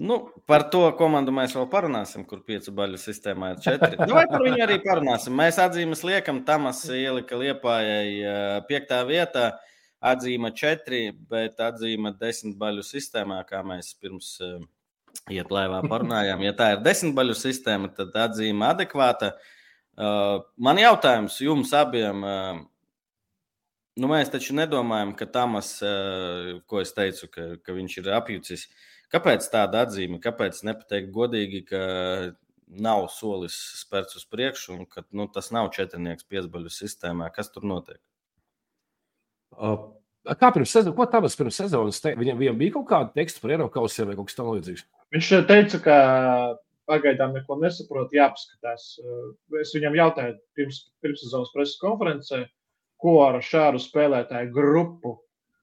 [0.00, 0.16] nu,
[0.48, 3.98] par to komandu mēs vēl parunāsim, kur piecu baļu sistēmā ir četri.
[4.00, 5.34] Nu, vai par viņu arī parunāsim?
[5.36, 9.50] Mēs atzīmes liekam, Tamas ielika liepājai piektā vietā.
[10.00, 14.38] Atzīme četri, bet atzīme desmit baļu sistēmā, kā mēs pirms
[15.28, 16.40] iet laivā parunājām.
[16.46, 19.34] Ja tā ir desmit baļu sistēma, tad atzīme adekvāta.
[20.00, 22.24] Man jautājums jums abiem.
[23.98, 28.66] Nu, mēs taču nedomājam, ka Tamas, uh, ko es teicu, ka, ka viņš ir apjucis.
[29.10, 30.20] Kāpēc tāda atzīme?
[30.22, 31.80] Kāpēc nepateikt godīgi, ka
[32.70, 37.32] nav solis spērts uz priekšu un ka nu, tas nav četrnieks piesbaļu sistēmā?
[37.34, 37.98] Kas tur notiek?
[39.50, 39.90] Uh,
[40.20, 43.54] Kā pirms sezonas, ko tādas pirms sezonas te, viņam, viņam bija kaut kāda teksta par
[43.54, 44.82] Eiropas kausiem vai kaut kas tamlīdzīgs?
[45.16, 45.96] Viņš teica, ka
[46.90, 48.84] pagaidām neko nesaprot, jāpaskatās.
[49.62, 52.42] Es viņam jautāju pirms, pirms sezonas preses konferencē,
[53.00, 55.16] ko ar šādu spēlētāju grupu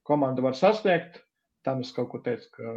[0.08, 1.24] komanda var sasniegt.
[1.68, 2.74] Tam es kaut ko teicu, ka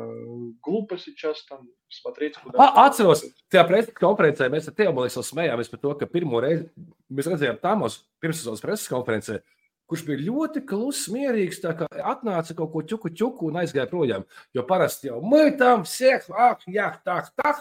[0.66, 2.40] glupas ir čas tam spatrīts.
[2.58, 3.22] Atceros,
[3.52, 6.66] tajā preses konferencē mēs ar Teobalī smējāmies par to, ka pirmo reizi
[7.06, 9.38] mēs redzējām Tamos pirmssezonas preses konferencē,
[9.86, 11.62] kurš bija ļoti kluss, mierīgs.
[11.62, 14.26] tā kā Atnāca kaut ko ķuku, ķuku un aizgāja projām.
[14.54, 17.60] Jo parasti jau mūžām, sēž, ak, jā, tā, tā.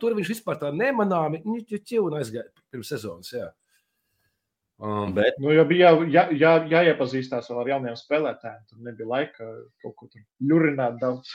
[0.00, 3.32] Tur viņš vispār tā nemanāmi ķiķi un aizgāja pirms sezonas.
[3.34, 3.50] Jā.
[4.80, 8.62] Um, Bet, Nu, jo bija jā, jā, jā, jāiepazīstās vēl ar jauniem spēlētājiem.
[8.70, 9.46] Tur nebija laika
[9.82, 11.28] kaut ko tur ļurināt daudz.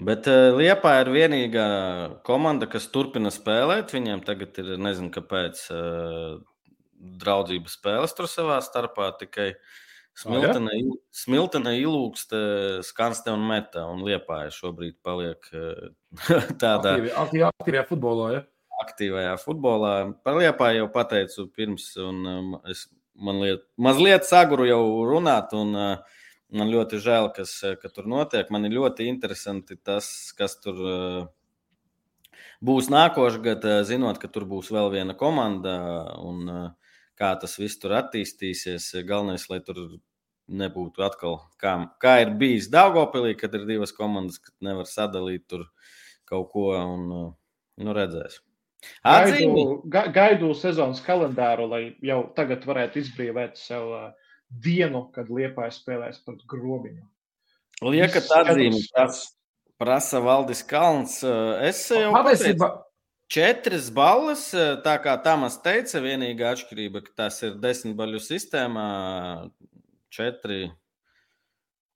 [0.00, 0.24] bet
[0.56, 1.66] Liepa ir vienīgā
[2.24, 3.92] komanda, kas turpina spēlēt.
[3.92, 6.40] Viņiem tagad ir nezinu, kāpēc uh,
[7.20, 9.54] draudzības spēles tur savā starpā tikai.
[10.20, 12.32] Smiltene, il- Smiltene ilūkst,
[12.84, 15.92] skanste un meta, un liepāja šobrīd paliek eh,
[16.60, 18.26] tādā aktīvi, aktīvi, aktīvajā futbolā.
[18.34, 18.42] Ja?
[18.90, 19.94] Aktīvajā futbolā.
[20.26, 22.88] Par liepā jau pateicu pirms, un um, es
[23.20, 26.18] man liet, mazliet saguru jau runāt, un uh,
[26.56, 28.50] man ļoti žēl, kas uh, ka tur notiek.
[28.50, 31.22] Man ir ļoti interesanti tas, kas tur uh,
[32.64, 35.78] būs nākošais gads, zinot, ka tur būs vēl viena komanda
[36.20, 36.68] un uh,
[37.20, 38.92] kā tas viss tur attīstīsies.
[39.08, 40.00] Galvenais, lai tur
[40.50, 45.68] nebūtu atkal, kā, kā ir bijis Dāngopilī, kad ir divas komandas, kad nevar sadalīt tur
[46.26, 48.40] kaut ko un nu, redzēs.
[49.04, 55.72] Gaidu, ga, gaidu sezonas kalendāru, lai jau tagad varētu izbrīvot sev uh, dienu, kad Liepāja
[55.74, 57.04] spēlēs pret grobiņu.
[57.86, 59.22] Liekat atzīmi, tas
[59.80, 61.20] prasa Valdis Kalns.
[61.64, 62.68] Es jau Patiesībā,
[63.32, 64.50] četras balles,
[64.84, 68.90] tā kā Tamas teica, vienīgā atšķirība, ka tas ir desmit baļu sistēmā,
[70.12, 70.66] četri,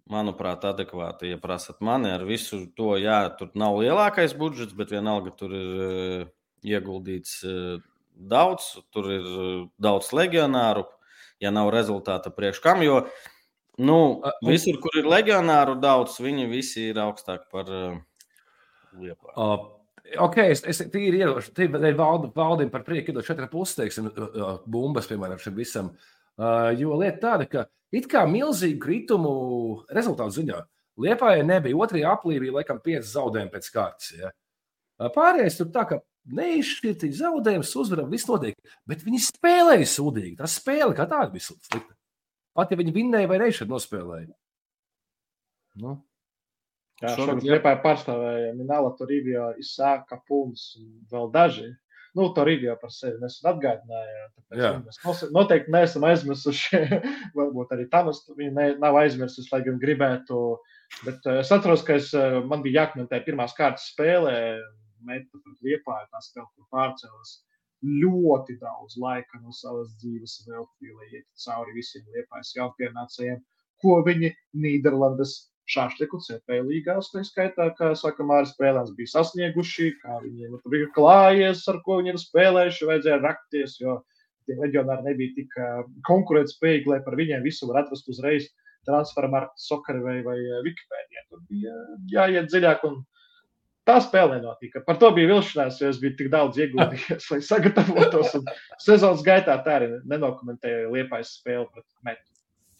[0.08, 5.32] manuprāt, adekvāti, ja prasat mani ar visu to, jā, tur nav lielākais budžets, bet vienalga
[5.36, 6.26] tur ir
[6.64, 7.76] ieguldīts eh,
[8.14, 10.86] daudz, tur ir eh, daudz legionāru,
[11.42, 13.02] ja nav rezultāta priekš kam, jo
[13.82, 13.98] nu,
[14.46, 17.96] visur, kur ir legionāru daudz, viņi visi ir augstāk par uh,
[19.00, 19.34] liepa.
[19.34, 19.64] uh,
[20.28, 24.12] ok, es, es tīri iedošu, tīri valdu, valdim par prieku iedot četri pusi, teiksim,
[24.70, 25.90] bumbas, piemēram, šim visam.
[26.38, 29.34] Uh, jo lieta tāda, ka it kā milzīgu kritumu
[29.94, 30.62] rezultātu ziņā
[31.00, 34.10] Liepājai nebija otrajā aplī, bija laikam pieci zaudējumi pēc kārtas.
[34.14, 34.30] Ja?
[35.14, 38.56] Pārējais tur tā, ka neizšķirtīgi zaudējums, uzvaram, viss notiek.
[38.88, 40.38] Bet viņi spēlēja sūdīgi.
[40.40, 41.94] Tā spēle kā tāda bija slikta.
[42.54, 44.32] Pat ja viņi vinnēja vai reiz nospēlēja.
[45.82, 45.98] Nu.
[47.02, 51.72] Jā, Šogad šogad Liepāja pārstāvēja Minēla Torīvijā, Isāka Puns un vēl daži.
[52.14, 54.28] Nu, Torīvijā par sevi nesen atgādināja.
[54.54, 56.78] Mēs noteikti neesam aizmirsuši.
[57.38, 60.44] Varbūt arī Tamas viņa nav aizmirsusi, lai gan gribētu.
[61.02, 64.36] Bet eh, es atceros, ka es, eh, man bija jākomentē pirmās kārtas spēlē,
[65.08, 67.34] meita pret Liepāju, tā spēle, kur pārcēlās
[67.84, 73.42] ļoti daudz laika no savas dzīves veltīja, lai iet cauri visiem Liepājas jaunpienācējiem,
[73.82, 75.34] ko viņi Nīderlandes
[75.70, 80.90] šāšteku CP līgās, tā skaitā, kā saka Māris Spēlēns, bija sasnieguši, kā viņiem tur ir
[80.96, 83.96] klājies, ar ko viņi ir spēlējuši, vajadzēja rakties, jo
[84.44, 85.56] tie leģionāri nebija tik
[86.08, 88.50] konkurētspējīgi, lai par viņiem visu var atrast uzreiz
[88.84, 90.36] transfermarkt, sokari vai, vai
[90.66, 91.24] Wikipēdijā.
[91.30, 91.74] Tur bija
[92.12, 93.00] jāiet dziļāk un
[93.88, 94.82] tā spēle nenotika.
[94.84, 98.36] Par to bija vilšanās, jo es biju tik daudz ieguldījies, lai sagatavotos.
[98.40, 98.46] un
[98.82, 102.30] Sezonas gaitā tā arī nenokomentēju liepais spēli pret metu.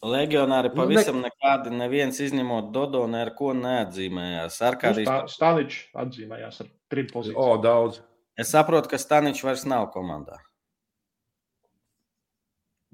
[0.05, 4.59] Legionāri Nu, pavisam nekādi, neviens izņemot Dodo, ne ar ko neatzīmējās.
[4.67, 5.09] Ar kādīs...
[5.33, 7.41] Staničs atzīmējās ar trim pozīcijām.
[7.41, 8.03] O, daudz.
[8.37, 10.37] Es saprotu, ka Staničs vairs nav komandā.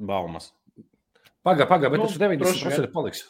[0.01, 0.51] Baumas.
[1.45, 2.91] Pagaid, pagaid, bet Nu, nu, tas 90% droši vien.
[2.93, 3.25] paliks.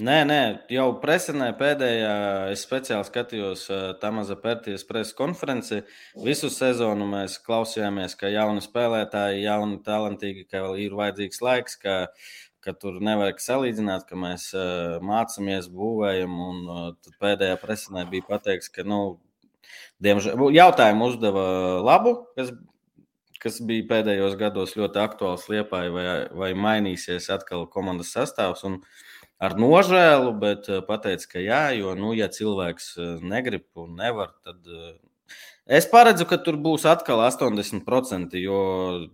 [0.00, 0.36] Nē, nē,
[0.72, 2.12] jau presenē pēdējā,
[2.54, 5.82] es speciāli skatījos uh, Tamaza Pērtijas preses konferenci.
[6.24, 11.98] Visu sezonu mēs klausījāmies, ka jauni spēlētāji, jauni talantīgi, ka vēl ir vajadzīgs laiks, ka,
[12.64, 16.40] ka tur nevajag salīdzināt, ka mēs uh, mācāmies, būvējam.
[16.40, 19.02] Un uh, tad pēdējā presenē bija pateikts, ka, nu,
[20.00, 21.46] diemžēl, jautājumu uzdeva
[21.84, 22.56] labu, kas
[23.42, 28.62] kas bija pēdējos gados ļoti aktuāls Lietuvai, vai, vai mainīsies atkal komandas sastāvs.
[28.68, 28.78] Un
[29.42, 34.30] ar nožēlu, bet eh, pateica, ka jā, jo, nu, ja cilvēks eh, negrib un nevar,
[34.46, 34.94] tad eh,
[35.78, 38.38] es paredzu, ka tur būs atkal 80%.
[38.38, 38.60] Jo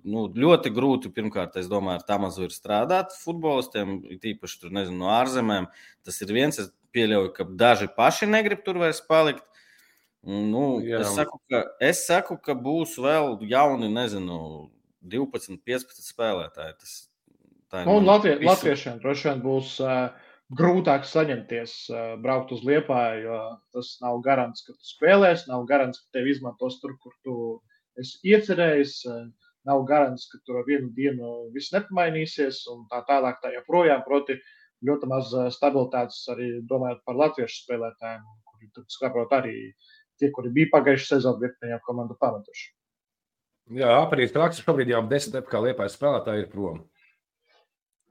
[0.05, 5.01] nu, ļoti grūti, pirmkārt, es domāju, ar tā mazu ir strādāt futbolistiem, tīpaši tur, nezinu,
[5.05, 5.71] no ārzemēm.
[6.07, 9.45] Tas ir viens, es pieļauju, ka daži paši negrib tur vairs palikt.
[10.29, 11.05] Nu, Jā.
[11.05, 14.67] es, saku, ka, es saku, ka būs vēl jauni, nezinu,
[15.09, 16.75] 12, 15 spēlētāji.
[16.83, 16.97] Tas,
[17.73, 20.11] tā ir Nu, un Latvie, visu- latviešiem droši vien būs uh,
[20.59, 23.41] grūtāk saņemties, uh, braukt uz Liepāju, jo
[23.77, 27.37] tas nav garants, ka tu spēlēsi, nav garants, ka tevi izmantos tur, kur tu
[28.01, 28.97] esi iecerējis.
[29.07, 29.27] Uh,
[29.69, 33.37] nav garants, ka tur vienu dienu viss nepamainīsies un tā tālāk.
[33.43, 34.39] Tā joprojām, proti,
[34.87, 39.57] ļoti maz stabilitātes arī domājot par latviešu spēlētājiem, kuri tur saprot arī
[40.19, 42.71] tie, kuri bija pagājušajā sezonā, virknē jau komandu pametuši.
[43.79, 46.81] Jā, aprīlis raksta, šobrīd jau desmit kā liepais spēlētāji ir prom.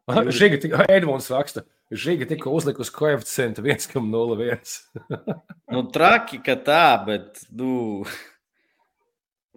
[0.39, 4.79] Žiga tik, Edmunds raksta, Žiga tikko uzlikusi koeficientu 1,01.
[5.73, 8.05] Nu, traki, ka tā, bet, nu,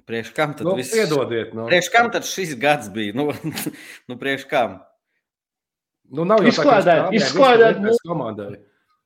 [0.06, 0.90] priekš kam tad Nu, viss?
[0.94, 1.66] piedodiet, nu.
[1.70, 3.14] Priekš kam tad šis gads bija?
[3.14, 3.28] Nu,
[4.10, 4.80] nu priekš kam?
[6.10, 8.56] Nu, nav jau Izklaidēt- izklaidēt mūsu komandai.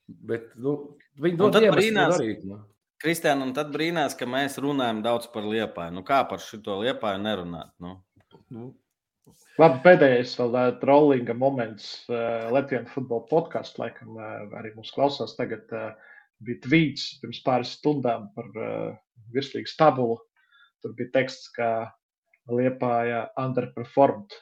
[0.08, 2.16] Bet, nu, viņi dod tad brīnās.
[2.16, 2.40] darīt.
[2.48, 2.62] Nu.
[3.04, 5.92] Kristiāna, un tad brīnās, ka mēs runājam daudz par liepāju.
[5.92, 7.68] Nu, kā par šito liepāju nerunāt?
[7.84, 7.98] Nu?
[8.48, 8.70] Nu,
[9.54, 13.84] Labi, pēdējais vēl uh, trollinga moments uh, Latvijas futbola podkāstā.
[13.84, 15.36] Laikam uh, arī mums klausās.
[15.38, 15.92] Tagad uh,
[16.42, 18.88] bija tvīts pirms pāris stundām par uh,
[19.34, 20.16] virslīgas tabulu.
[20.82, 21.68] Tur bija teksts, ka
[22.50, 24.34] Liepāja underperformed.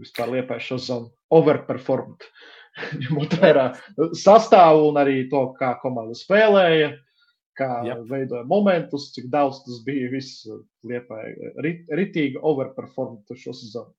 [0.00, 2.24] Vispār Liepāja šo zonu overperformed.
[3.02, 3.66] Ņemot vērā
[4.16, 6.94] sastāvu un arī to, kā komanda spēlēja,
[7.60, 8.02] kā Jep.
[8.08, 10.08] veidoja momentus, cik daudz tas bija.
[10.16, 10.48] Viss
[10.88, 13.92] Liepāja rit, ritīgi overperformed šo sezonu.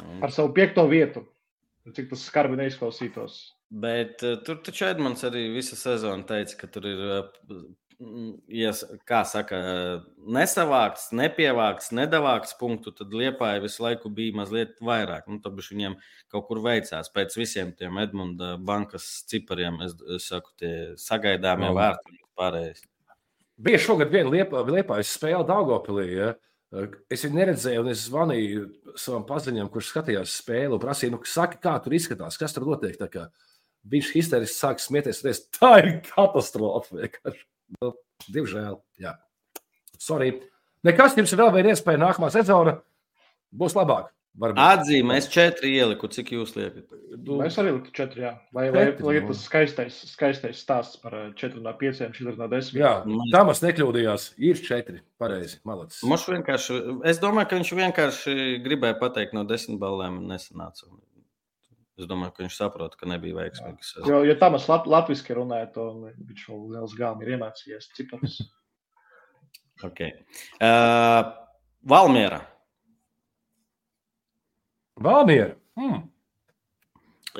[0.00, 1.26] Un Ar savu piekto vietu.
[1.92, 3.38] Cik tas skarbi neizklausītos.
[3.82, 7.64] Bet uh, tur taču Edmunds arī visu sezonu teica, ka tur ir, uh,
[8.52, 8.72] ja,
[9.08, 9.58] kā saka,
[10.36, 15.26] nesavākts, nepievākts, nedavākts punktu, tad Liepāja visu laiku bija mazliet vairāk.
[15.30, 15.96] Nu, tad viņiem
[16.32, 22.16] kaut kur veicās pēc visiem tiem Edmunda bankas cipariem, es, es saku, tie sagaidāmie vērti
[22.16, 22.86] un pārējais.
[23.62, 26.08] Bija šogad viena liepa, liepājas spēle Daugopilī.
[26.16, 26.32] Ja?
[27.12, 28.62] Es viņu neredzēju, un es zvanīju
[28.96, 32.96] savam paziņam, kurš skatījās spēli un prasīju, nu, saki, kā tur izskatās, kas tur notiek.
[33.92, 37.10] Viņš histēriski sāk smieties, un tā ir katastrofa.
[37.80, 37.92] Nu,
[38.30, 39.16] Diemžēl, jā.
[40.00, 40.34] Sorry.
[40.86, 42.78] Nekas jums vēl ir iespēja nākamā sezona
[43.54, 44.10] būs labāk.
[44.32, 44.60] Varbūt.
[44.64, 46.86] Atzīmē, es četri ieliku, cik jūs liekat?
[47.20, 48.30] Nu, es arī liku četri, jā.
[48.56, 52.48] Vai, vai, vai ir tas skaistais, skaistais stāsts par eh, četru no pieciem, četru no
[52.48, 52.80] desmit?
[52.80, 52.92] Jā,
[53.34, 54.30] Tamas nekļūdījās.
[54.40, 55.02] Ir četri.
[55.20, 55.58] Pareizi.
[55.68, 56.00] Malacis.
[56.08, 56.78] Mums vienkārši,
[57.12, 60.88] es domāju, ka viņš vienkārši gribēja pateikt no desmit balēm un nesanāca.
[62.00, 63.92] Es domāju, ka viņš saprot, ka nebija veiksmīgs.
[64.08, 68.38] Jo, ja Tamas lat, latviski runāja, to viņš vēl liels gāmi ir iemācījies ciparus.
[69.90, 70.16] okay.
[70.56, 71.20] uh,
[71.84, 72.40] Valmiera.
[75.00, 75.54] Valmiera.
[75.78, 76.08] Hmm.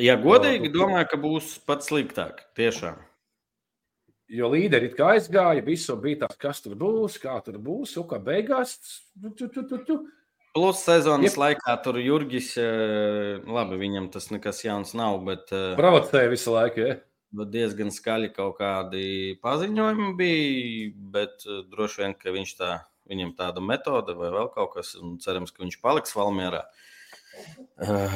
[0.00, 2.46] Ja godīgi, domāju, ka būs pat sliktāk.
[2.56, 2.96] Tiešām.
[4.32, 8.06] Jo līderi it kā aizgāja, visu bija tāds, kas tur būs, kā tur būs, un
[8.08, 8.78] kā beigās.
[9.36, 9.98] Tu, tu, tu, tu.
[10.56, 11.40] Plus sezonas Jep.
[11.40, 15.52] laikā tur Jurgis, labi, viņam tas nekas jauns nav, bet.
[15.76, 16.96] Provocēja visu laiku, ja?
[17.32, 22.72] Bet diezgan skaļi kaut kādi paziņojumi bija, bet droši vien, ka viņš tā,
[23.08, 26.64] viņam tāda metode vai vēl kaut kas, un cerams, ka viņš paliks Valmierā.
[26.64, 26.90] Uh, Eh,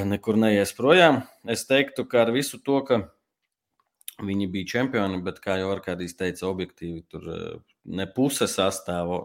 [0.05, 1.23] nekur neies projām.
[1.49, 3.01] Es teiktu, ka ar visu to, ka
[4.25, 9.23] viņi bija čempioni, bet, kā jau Arkādijs teica, objektīvi tur eh, ne puse sastāva,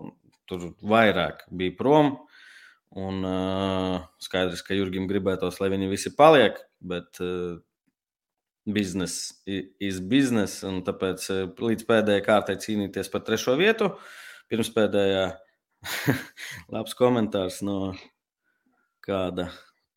[0.50, 2.18] tur vairāk bija prom.
[2.92, 7.54] Un uh, skaidrs, ka Jurgim gribētos, lai viņi visi paliek, bet uh,
[8.68, 13.94] biznesa ir biznesa, un tāpēc uh, līdz pēdējai kārtai cīnīties par trešo vietu.
[14.52, 15.24] Pirms pēdējā
[16.76, 17.94] labs komentārs no
[19.08, 19.48] kāda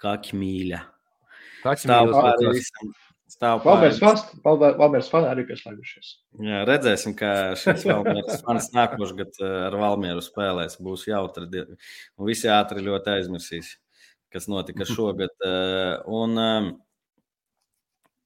[0.04, 0.84] Kakmīļa.
[1.64, 2.92] Stāv pāri visam.
[3.34, 4.18] Stāv pāri visam.
[4.44, 6.10] Valmērs fani arī pieslēgušies.
[6.44, 10.76] Jā, redzēsim, kā šis Valmērs fans nākošais gads ar Valmieru spēlēs.
[10.84, 11.64] Būs jautri.
[12.20, 13.78] Un visi ātri ļoti aizmirsīs,
[14.34, 15.32] kas notika šogad.
[16.12, 16.36] Un,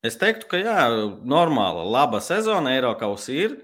[0.02, 0.82] es teiktu, ka jā,
[1.22, 3.54] normāla, laba sezona Eiropas ir.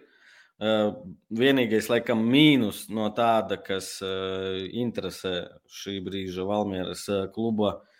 [1.35, 5.35] Vienīgais, laikam, mīnus no tāda, kas interesē
[5.83, 7.03] šī brīža Valmieras
[7.35, 7.94] kluba, mm,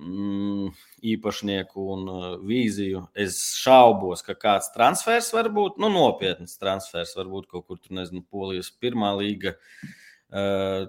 [0.00, 3.04] īpašnieku un uh, vīziju.
[3.18, 8.24] Es šaubos, ka kāds transfers var būt, nu, nopietns transfers, varbūt kaut kur tur, nezinu,
[8.30, 9.54] Polijas pirmā līga.
[10.30, 10.88] Uh,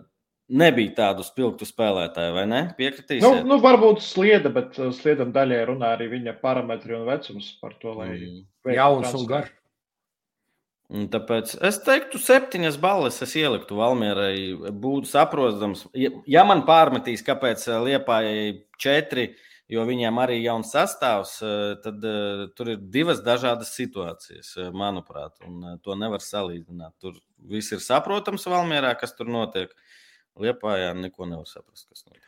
[0.51, 2.61] nebija tādu spilgtu spēlētāju, vai ne?
[2.77, 3.23] Piekritīs.
[3.23, 7.75] Nu, nu, varbūt slieda, bet uh, sliedam daļai runā arī viņa parametri un vecums par
[7.81, 8.45] to, lai mm.
[8.77, 9.55] jauns un garš.
[10.91, 14.71] Un tāpēc es teiktu, septiņas balles es ieliktu Valmierai.
[14.83, 18.41] Būtu saprotams, ja, man pārmetīs, kāpēc eh, Liepājai
[18.81, 19.29] četri,
[19.71, 25.37] jo viņiem arī ir jauns sastāvs, eh, tad uh, tur ir divas dažādas situācijas, manuprāt,
[25.47, 26.97] un to nevar salīdzināt.
[26.99, 27.15] Tur
[27.53, 29.71] viss ir saprotams Valmierā, kas tur notiek.
[30.41, 32.27] Liepājā neko nevar saprast, kas notiek.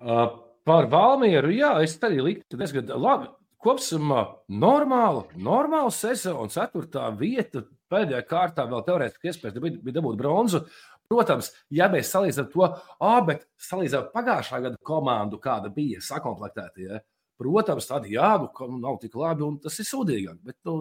[0.00, 3.28] Uh, par Valmieru, jā, es arī liktu diezgan labi
[3.64, 7.64] kopumā normāla, normāla sezona, ceturtā vieta.
[7.92, 10.64] Pēdējā kārtā vēl teorētiski iespējas bija, bija dabūt bronzu.
[11.10, 12.64] Protams, ja mēs salīdzinām to,
[13.04, 17.00] ah, bet salīdzinām pagājušā gada komandu, kāda bija sakomplektēta, ja,
[17.38, 20.40] protams, tad jā, nu, nu, nav tik labi un tas ir sūdīgāk.
[20.48, 20.78] Bet nu,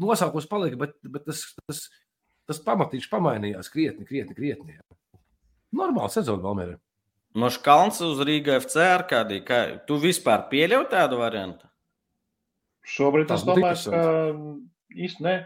[0.00, 1.84] nosaukums palika, bet, bet tas, tas,
[2.48, 4.78] tas pamatīgs pamainījās krietni, krietni, krietni.
[4.78, 5.20] Ja.
[5.76, 6.78] Normāla sezona Valmērē.
[7.38, 11.67] No Škalns uz Rīgā FC ar kādī, kā tu vispār pieļauj tādu variantu?
[12.88, 14.02] Šobrīd es domāju, ka
[15.06, 15.36] īsti ne.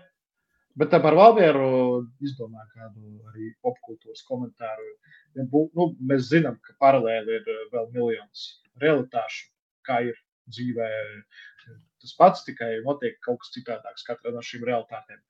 [0.79, 1.67] Bet par Valmieru
[2.25, 4.87] izdomāju kādu arī popkultūras komentāru.
[5.37, 8.47] Nu, mēs zinām, ka paralēli ir vēl miljons
[8.81, 9.51] realitāšu,
[9.85, 10.17] kā ir
[10.49, 10.89] dzīvē.
[12.03, 15.21] Tas pats tikai notiek kaut kas citādāks katrā no šīm realitātēm.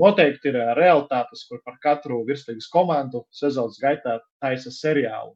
[0.00, 5.34] Noteikti ir realitātes, kur par katru virsligas komandu sezonas gaitā taisa seriālu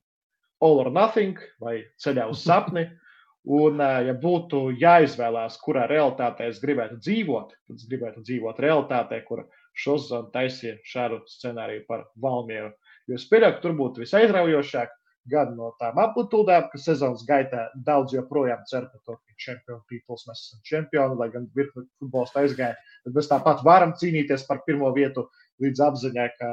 [0.61, 2.87] All or Nothing vai Ceļā uz sapni.
[3.45, 9.45] Un, ja būtu jāizvēlās, kurā realitātē es gribētu dzīvot, tad es gribētu dzīvot realitātē, kur
[9.77, 12.71] šodien taisīja šādu scenāriju par Valmieru.
[13.05, 14.95] Jo es pieļauju, ka tur būtu visaizraujošāk
[15.29, 20.25] gan no tām amplitūdām, ka sezonas gaitā daudz joprojām cer par to, ka čempionu tituls
[20.29, 22.77] mēs esam čempioni, lai gan virkni futbols aizgāja.
[23.05, 25.27] Tad mēs tāpat varam cīnīties par pirmo vietu
[25.65, 26.51] līdz apziņai, ka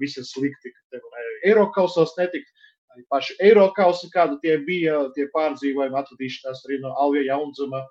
[0.00, 1.08] viss ir slikti, ka tev
[1.48, 2.48] Eiropausos netikt
[2.90, 7.84] Arī paši Eirokausi, kāda tie bija, tie pārdzīvojumi, atvadīšanās arī no Alvija Jaunzuma,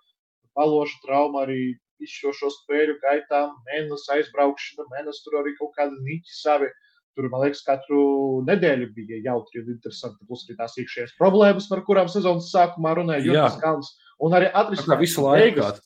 [0.60, 1.62] paloša trauma arī
[2.00, 6.70] visu šo, spēļu gaitā, mēnesis aizbraukšana, mēnesis tur arī kaut kādi niķi savi.
[7.18, 8.02] Tur, man liekas, katru
[8.48, 10.24] nedēļu bija jautri un interesanti.
[10.28, 13.26] Plus arī tās iekšējās problēmas, par kurām sezonas sākumā runāja.
[13.26, 13.90] Jurgis Kalns.
[14.24, 15.60] Un arī atrisināt visu laiku.
[15.60, 15.82] beigas.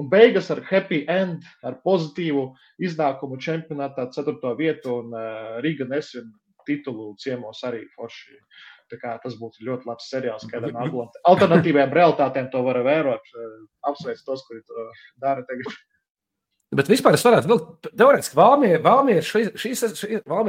[0.00, 2.48] Un beigas ar happy end, ar pozitīvu
[2.82, 4.54] iznākumu čempionātā, 4.
[4.58, 6.32] vietu un uh, Riga nesen
[6.66, 8.38] titulu ciemos arī forši.
[8.92, 13.34] Tā kā tas būtu ļoti labs seriāls, kādam alternat- alternatīviem realitātēm to var vērot.
[13.34, 13.58] Uh,
[13.90, 14.88] Apsveic tos, kuri to
[15.20, 15.72] dara tagad.
[16.74, 17.60] Bet vispār es varētu vēl
[18.00, 18.80] teorētiski Valmiera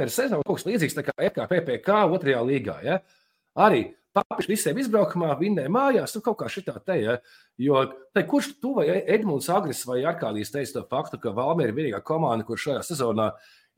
[0.10, 2.80] sezona kaut kas līdzīgs kā FKPPK otrajā līgā.
[2.86, 2.96] Ja?
[3.62, 3.82] Arī
[4.16, 7.18] papiši visiem izbraukumā, vinnē mājās, nu kaut kā šitā te, ja?
[7.62, 7.82] jo
[8.16, 12.02] te, kurš tu vai Edmunds Agris vai Arkādijs teica to faktu, ka Valmiera ir vienīgā
[12.06, 13.32] komanda, kur šajā sezonā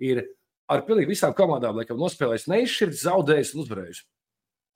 [0.04, 0.24] ir
[0.70, 4.02] ar pilnīgi visām komandām, laikam, nospēlējis neizšķirts, zaudējis un uzvarējis.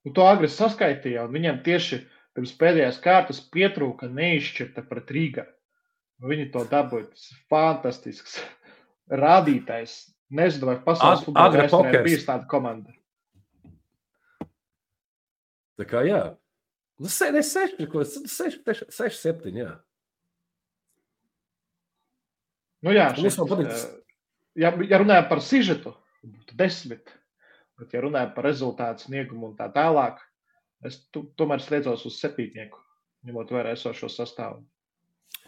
[0.08, 2.02] Un to agri saskaitīja, un viņam tieši
[2.36, 5.46] pirms pēdējās kārtas pietrūka neizšķirta pret Rīgā.
[6.22, 7.10] Viņi to dabūja.
[7.12, 8.40] Tas ir fantastisks
[9.10, 10.00] rādītājs.
[10.32, 11.74] Nezinu, vai pasaules pokers.
[11.98, 12.94] ir bijusi tāda komanda.
[15.82, 16.22] Tā kā jā.
[17.02, 19.72] Nu, se, ne seši, ko, seši, seši, seši, septiņi, jā.
[22.86, 24.11] Nu, jā, Mums šeit, vēl patīk- eh,
[24.56, 27.14] ja, ja runājam par sižetu, tad desmit.
[27.80, 30.20] Bet, ja runājam par rezultātu sniegumu un tā tālāk,
[30.86, 32.78] es tu, tomēr sliedzos uz septītnieku,
[33.26, 34.62] ņemot vērā esošo sastāvu.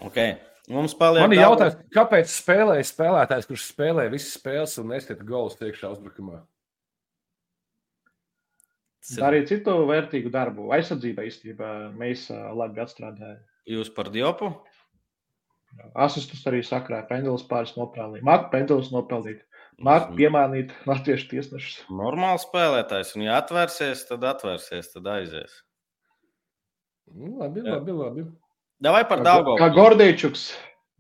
[0.08, 0.40] Okay.
[0.72, 5.26] Mums paliek Man ir daudz- jautājums, kāpēc spēlēja spēlētājs, kurš spēlē visas spēles un neskata
[5.28, 6.40] gols iekšā uzbrukumā?
[9.20, 10.70] Darīja citu vērtīgu darbu.
[10.72, 13.42] Aizsardzībā īstenībā mēs labi atstrādājām.
[13.68, 14.54] Jūs par Diopu?
[15.94, 17.06] Asistus arī sakrāja.
[17.10, 18.24] Pendels pāris nopelnīja.
[18.26, 19.42] Mākslinieks pendels nopelnīt.
[19.84, 21.78] Mākslinieks piemānīt latviešu tiesnešus.
[21.94, 25.56] Normāls spēlētājs, un ja atvērsies, tad atvērsies, tad aizies.
[27.14, 27.78] Nu, labi, Jā.
[27.78, 28.26] labi, labi.
[28.84, 29.56] Davai par Kā Dāngu.
[29.76, 30.52] Gordeičuks.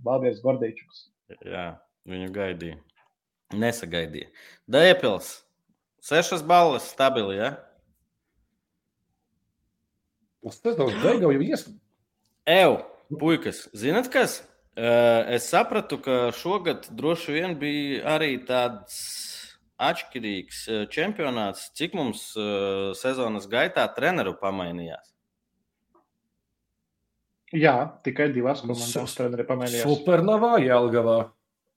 [0.04, 1.08] Baldies Gordeičuks.
[1.48, 1.68] Jā,
[2.10, 2.80] viņu gaidīja.
[3.54, 4.30] Nesagaidīja.
[4.70, 5.40] Dēpils.
[6.04, 7.54] Sešas balvas stabili, ja?
[10.44, 11.70] Uz sezonas beigām jau ies.
[12.50, 12.82] Eju,
[13.22, 14.42] puikas, zinat kas?
[14.76, 18.96] Eh, Es sapratu, ka šogad droši vien bija arī tāds
[19.78, 25.12] atšķirīgs eh, čempionāts, cik mums eh, sezonas gaitā treneru pamainījās.
[27.54, 29.86] Jā, tikai divas Su- komandas treneri pamainījās.
[29.86, 31.20] Supernovā, Jelgavā.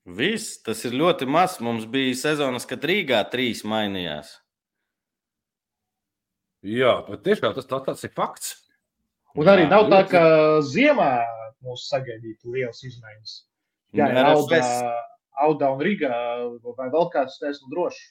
[0.06, 1.58] Viss, tas ir ļoti maz.
[1.60, 4.38] Mums bija sezonas, kad Rīgā trīs mainījās.
[6.64, 8.54] Jā, bet tiešām tas tā, tāds ir fakts.
[9.36, 10.22] Un arī Jā, nav tā, ka
[10.64, 11.10] ziemā
[11.64, 13.34] mūs sagaidītu liels izmaiņas.
[13.96, 14.70] Jā, jā Auda, RFS.
[15.46, 16.12] Auda un Rīgā
[16.76, 18.06] vai vēl kāds taisnu droši.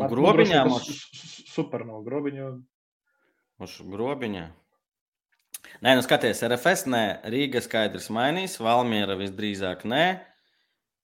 [0.00, 0.88] Nu, Grobiņā mums
[1.52, 2.48] super no grobiņu.
[3.62, 4.46] Uz grobiņā.
[5.84, 10.04] Nē, nu skaties, RFS nē, Rīga skaidrs mainīs, Valmiera visdrīzāk nē.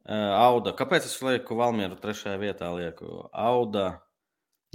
[0.09, 2.71] Auda, kāpēc es lieku Valmieru trešajā vietā?
[2.73, 3.27] Lieku?
[3.33, 3.99] Auda.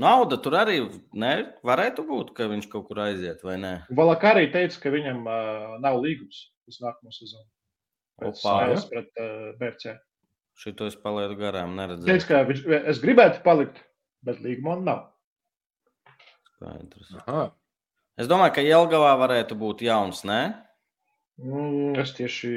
[0.02, 0.80] Nu, Auda tur arī
[1.14, 1.34] ne,
[1.66, 3.74] varētu būt, ka viņš kaut kur aiziet, vai ne?
[3.94, 7.46] Valakā arī teica, ka viņam uh, nav līgums uz nākamo sezonu.
[8.24, 9.94] Pēc spēles pret uh, BRC.
[10.58, 12.10] Šito es palaidu garām, neredzēju.
[12.10, 13.84] Teica, ka viņš, es gribētu palikt,
[14.26, 15.04] bet līguma man nav.
[16.56, 17.14] Skaidrs.
[17.26, 17.48] Aha.
[18.18, 20.42] Es domāju, ka Jelgavā varētu būt jauns, nē?
[21.42, 22.50] Mm, es tieši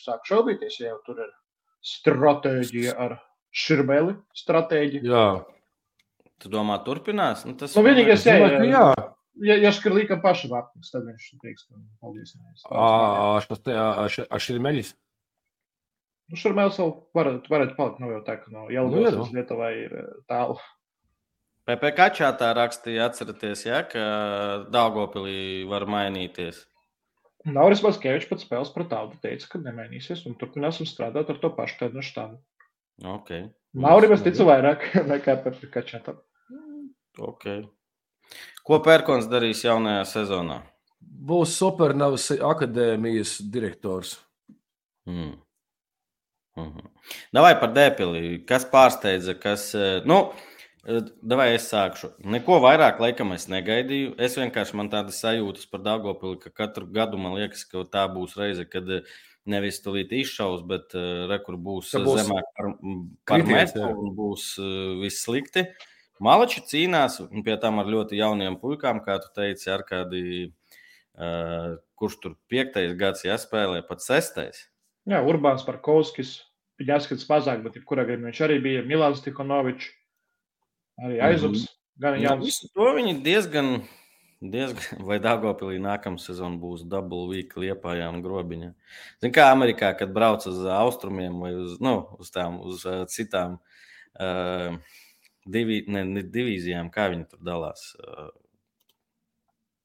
[0.00, 1.30] sāku šaubīties, ja jau tur ir
[1.84, 3.16] stratēģija ar
[3.54, 5.08] širbeli stratēģiju.
[5.08, 5.28] Jā,
[6.44, 7.46] Tu domā, turpinās?
[7.48, 8.82] Nu, tas Nu, vienīgais, jā, jā, jā.
[9.48, 12.34] ja, ja škrlīkam pašam apniks, tad viņš teiks, ka paldies.
[12.36, 14.90] nē, es Ā, šis te- ā, ši- ā, šis ir meļis.
[16.32, 19.22] Nu, Šurmēls vēl varētu, varētu palikt, nu jau tā, ka no Nu, Jelgavas nu.
[19.24, 19.96] uz Lietuvai ir
[20.28, 20.58] tālu.
[21.64, 24.04] PPC čatā rakstīja, atcerieties, ja, ka
[24.72, 26.66] Dāngopilī var mainīties.
[27.44, 31.80] Nauris Vaskēvičs pēc spēles pret Audu teica, ka nemainīsies un turpināsim strādāt ar to pašu
[31.82, 32.38] tādu štābu.
[33.04, 33.48] Okay.
[33.74, 36.20] Naurim es ticu vairāk nekā PPC čatam.
[37.18, 37.64] Okay.
[38.64, 40.62] Ko Pērkons darīs jaunajā sezonā?
[41.00, 44.16] Būs Supernovas akadēmijas direktors.
[45.06, 45.36] Hmm.
[46.56, 46.88] Mhm.
[47.34, 48.46] Davai par dēpili.
[48.46, 49.74] Kas pārsteidza, kas.
[49.74, 50.32] eh, Nu,
[50.86, 52.12] eh, davai es sākšu.
[52.24, 54.14] Neko vairāk, laikam, es negaidīju.
[54.18, 58.36] Es vienkārši man tādas sajūtas par Dāngopili, ka katru gadu man liekas, ka tā būs
[58.36, 59.02] reize, kad eh,
[59.46, 62.70] nevis tulīt izšaus, bet uh, rekur būs, Ka būs zemāk par,
[63.28, 63.90] par jā.
[63.92, 65.66] un būs uh, viss slikti.
[66.22, 70.52] Malači cīnās, un pie tam ar ļoti jauniem puikām, kā tu teici, ar kādi,
[71.18, 74.68] uh, kurš tur piektais gads jāspēlē, pat sestais.
[75.10, 76.42] Jā, Urbāns Parkovskis.
[76.80, 79.90] Viņa jāskatās mazāk, bet jebkurā gadījumā viņš arī bija Milāns Tikonovičs.
[81.02, 81.26] Arī Mhm.
[81.26, 81.68] aizums.
[82.00, 82.44] gan Jā, jauns.
[82.46, 83.68] visu to viņi diezgan,
[84.42, 88.74] diezgan vai Dāngopilī nākamā sezona būs double week liepājā un grobiņā.
[89.20, 93.60] Zin kā Amerikā, kad brauc uz austrumiem vai uz, nu, uz tām, uz uh, citām
[94.18, 94.78] uh,
[95.46, 97.92] divi, ne, ne, divīzijām, kā viņi tur dalās.
[98.00, 98.32] Uh,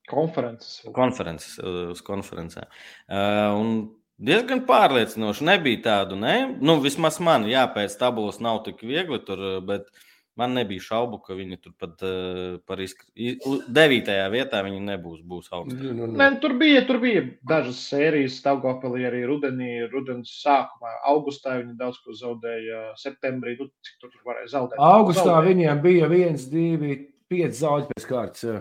[0.10, 0.82] Konferences.
[0.94, 2.66] konferences, uh, uz konferencēm.
[3.06, 3.74] Uh, un
[4.18, 6.56] diezgan pārliecinoši nebija tādu, ne?
[6.58, 9.92] Nu, vismaz man, jā, pēc tabulas nav tik viegli tur, uh, bet
[10.40, 13.60] man nebija šaubu, ka viņi tur pat uh, par izkritumu.
[13.80, 15.84] Devītajā vietā viņi nebūs, būs augstāk.
[15.84, 21.60] Nu, nu, Nē, tur bija, tur bija dažas sērijas, Daugopilī arī rudenī, rudens sākumā, augustā
[21.60, 24.82] viņi daudz ko zaudēja, septembrī, nu, cik tur, tur varēja zaudēt.
[24.90, 25.48] Augustā Zaudēja.
[25.52, 26.98] viņiem bija viens, divi,
[27.30, 28.50] pieci zaudējumi pēc kārtas.
[28.50, 28.60] jā.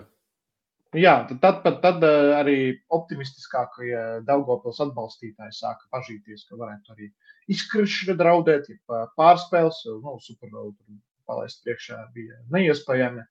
[0.96, 2.58] Jā, tad, tad, tad, eh, arī
[2.96, 7.10] optimistiskākie Daugopils atbalstītāji sāka pažīties, ka varētu arī
[7.52, 10.96] izkrišana draudēt, ja pārspēles, nu, supernovu tur
[11.28, 13.24] palaist priekšā bija neiespējami.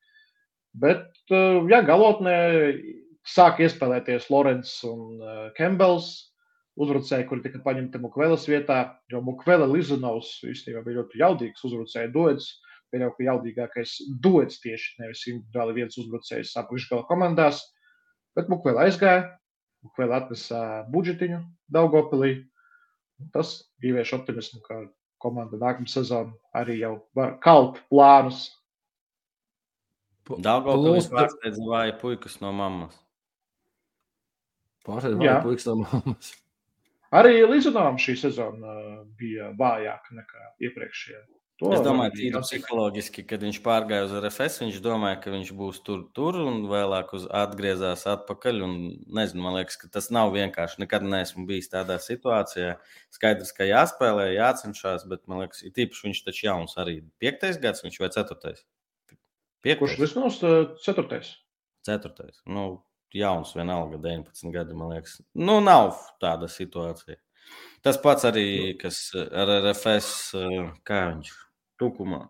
[0.78, 2.38] Bet, eh, jā, galotnē
[3.28, 6.12] sāk iespēlēties Lorenz un eh, Kembels,
[6.78, 8.80] uzbrucēji, kuri tika paņemti Mukvelas vietā,
[9.12, 12.52] jo Mukvela Lizanovs īstenībā bija ļoti jaudīgs uzbrucēju duets.
[12.94, 13.94] Pieļauju, ka jaudīgākais
[14.24, 17.60] duets tieši nevis individuāli viens uzbrucējs apakšgala komandās.
[18.38, 19.26] Bet Mukvela aizgāja,
[19.84, 20.62] Mukvela atnesa
[20.94, 21.42] budžetiņu
[21.74, 22.46] Daugopilī.
[23.34, 24.86] Tas ievieš optimismu, ka
[25.22, 28.48] komanda nākamā sezona arī jau var kalpt plānus.
[30.28, 32.98] Dāngopilī Plus- pārsteidza vāja puikas no mammas.
[34.88, 36.34] Pārsteidz, vai puikas no mammas.
[37.16, 41.22] Arī Lizanovs šī sezona uh, bija vājāka nekā iepriekšējā.
[41.58, 45.48] To Es domāju, var tīri psiholoģiski, kad viņš pārgāja uz RFS, viņš domāja, ka viņš
[45.58, 48.60] būs tur, tur un vēlāk uz atgriezās atpakaļ.
[48.68, 48.76] Un,
[49.18, 50.84] nezinu, man liekas, ka tas nav vienkārši.
[50.84, 52.76] Nekad neesmu bijis tādā situācijā.
[53.16, 57.00] Skaidrs, ka jāspēlē, jācenšas, bet man liekas, ir tīpaši viņš taču jauns arī.
[57.18, 58.62] Piektais gads viņš vai ceturtais?
[59.18, 59.18] Kurš
[59.66, 60.38] Piektais, Lizanovs?
[60.46, 61.34] uh, Ceturtais.
[61.90, 62.38] ceturtais.
[62.46, 62.68] Nu,
[63.18, 65.18] jauns vienalga, 19 gadi, man liekas.
[65.34, 67.18] Nu, nav tāda situācija.
[67.82, 70.14] Tas pats arī, kas ar RFS,
[70.86, 71.34] kā viņš
[71.80, 72.28] tukumā.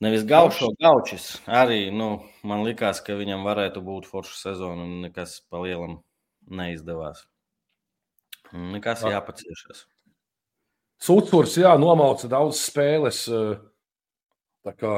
[0.00, 1.34] Nevis gaušo gaučis.
[1.44, 5.98] Arī nu, man likās, ka viņam varētu būt forša sezona, un nekas pa lielam
[6.48, 7.26] neizdevās.
[8.52, 9.84] Nekas jāpaciešas.
[11.00, 13.26] Sūdzurs, jā, nomauca daudz spēles.
[14.64, 14.96] Tā kā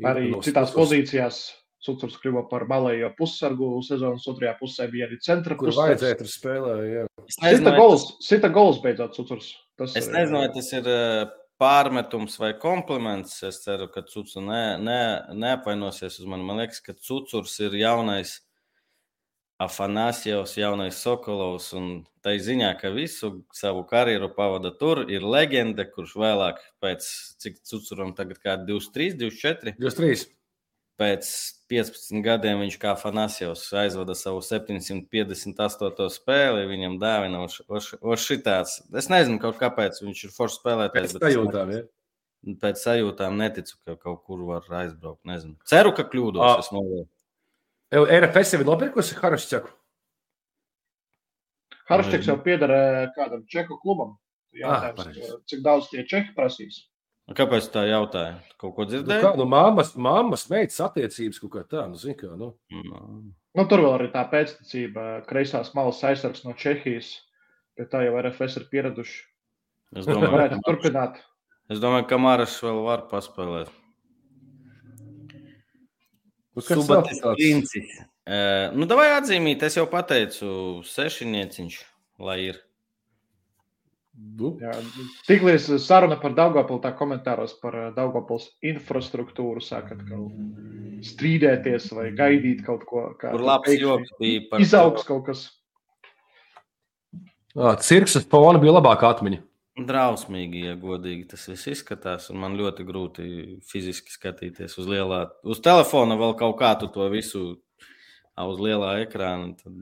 [0.00, 1.40] Arī Iepanos citās pozīcijās.
[1.80, 5.94] Sūdzurs kļuva par malējo pussargu sezonas otrajā pusē, bija arī centra Kur pussargs.
[5.94, 7.06] vajadzēja tur spēlēt.
[7.32, 9.54] Sita gols, sita gols beidzot Sūdzurs.
[9.80, 10.90] Tas Es nezinu, vai tas ir
[11.60, 13.42] pārmetums vai kompliments.
[13.46, 15.00] Es ceru, ka Cucurs ne, ne,
[15.36, 16.46] neapvainosies uz mani.
[16.46, 18.38] Man liekas, ka Cucurs ir jaunais
[19.60, 21.70] Afanāsijos, jaunais Sokolovs.
[21.76, 21.90] Un
[22.24, 25.04] tā ir ziņā, ka visu savu karjeru pavada tur.
[25.12, 27.08] Ir leģenda, kurš vēlāk, pēc
[27.44, 30.39] cik Cucuram tagad kā 23, 24, 23.
[31.00, 31.28] Pēc
[31.72, 36.10] 15 gadiem viņš kā Afanāsijos aizvada savu 758.
[36.12, 36.66] spēli.
[36.68, 38.80] Viņam dāvina uz šitāds.
[39.00, 41.16] Es nezinu, kaut kāpēc viņš ir foršs spēlētājs.
[41.16, 41.82] Pēc sajūtām, ja.
[42.60, 45.22] Pēc sajūtām neticu, ka kaut kur var aizbraukt.
[45.28, 45.56] Nezinu.
[45.68, 46.44] Ceru, ka kļūdos.
[46.44, 46.62] Ah.
[46.62, 47.06] Es novēlu.
[47.90, 49.72] RFS jau ir nopirkusi Harašķaku.
[51.90, 54.14] Haršķeks jau pieder eh, kādam čeku klubam.
[54.54, 55.24] Jautājums, pareizi.
[55.26, 56.84] eh, cik daudz tie čehi prasīs?
[57.30, 58.40] Nu, Kāpēc tā jautāja?
[58.58, 59.22] Kaut ko Nu, dzirdēju?
[59.22, 62.52] kā, nu, mammas, mammas meitas attiecības kaut kā tā, nu, zin kā, nu.
[62.74, 63.02] Nu,
[63.54, 65.24] Nu, tur vēl ir tā pēctecība.
[65.26, 67.08] Kreisās malas aizsargs no Čehijas.
[67.74, 69.24] Pie tā jau RFS ir pieraduši.
[69.98, 71.16] Es domāju, Varētu ka, turpināt.
[71.70, 73.70] es domāju, ka Māras vēl var paspēlēt.
[76.54, 77.20] Nu, Subatis?
[77.34, 77.90] Princis.
[78.26, 81.78] Eh, Nu, davai atzīmīt, es jau pateicu, sešinieciņš,
[82.22, 82.58] lai ir.
[84.60, 84.72] Jā,
[85.28, 90.32] Tiklīdz saruna par Daugopili, tā komentāros par eh, Daugopils infrastruktūru sākat kaut
[91.04, 93.10] strīdēties vai gaidīt kaut ko.
[93.20, 95.46] kā Kur tur labs joks bija par Izaugs kaut kas.
[97.56, 99.42] ā, cirks uz fona bija labāka atmiņa.
[99.80, 102.28] Drausmīgi, ja godīgi tas viss izskatās.
[102.32, 103.24] un Man ļoti grūti
[103.70, 107.44] fiziski skatīties uz lielā, uz telefona vēl kaut kā tu to visu
[108.36, 109.54] ā, uz lielā ekrāna.
[109.56, 109.80] Tad...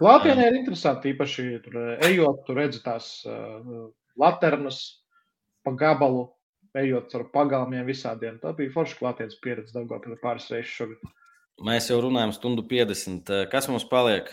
[0.00, 3.88] Klātienē ir interesanti, īpaši tur eh, ejot, tur redz tās uh,
[4.20, 4.80] laternas
[5.64, 6.26] pa gabalu,
[6.80, 8.38] ejot ar pagalmiem visādiem.
[8.42, 11.12] Tā bija forša klātienes pieredze Daugopili pāris reizes šogad.
[11.66, 13.32] Mēs jau runājam stundu 50.
[13.52, 14.30] Kas mums paliek?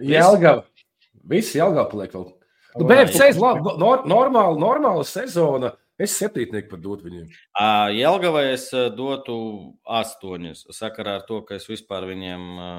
[0.00, 0.64] Jēlgava.
[1.28, 2.28] Visi Jēlgava paliek vēl.
[2.74, 5.74] Nu, BFC ir labi, nor, normāla, normāla sezona.
[6.00, 7.28] Es septītnieku par dot viņiem.
[7.94, 8.66] Jelgavai es
[8.98, 9.36] dotu
[9.86, 10.64] astoņus.
[10.74, 12.70] Sakarā ar to, ka es vispār viņiem ā,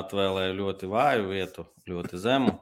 [0.00, 2.54] atvēlēju ļoti vāju vietu, ļoti zemu.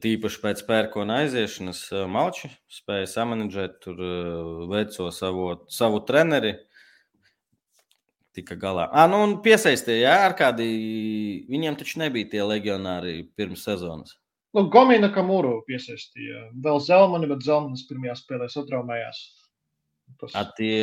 [0.00, 4.10] Tīpaši pēc pērkona aiziešanas ā, Malči spēja samanģēt tur ā,
[4.70, 6.58] veco savu, savu treneri.
[8.36, 8.86] tika galā.
[8.92, 10.66] Ah, nu, un piesaistīja, jā, ar kādi.
[11.50, 14.14] Viņiem taču nebija tie legionāri pirms sezonas.
[14.54, 16.50] Nu, Gomina Kamuru piesaistīja.
[16.62, 19.24] Vēl Zelmani, bet Zelmanis pirmajā spēlē satraumējās.
[20.20, 20.34] Tas...
[20.38, 20.78] A, tie,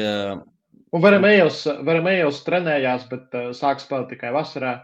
[0.95, 4.77] Un Veremējos, trenējās, bet uh, sāk spēlēt tikai vasarā.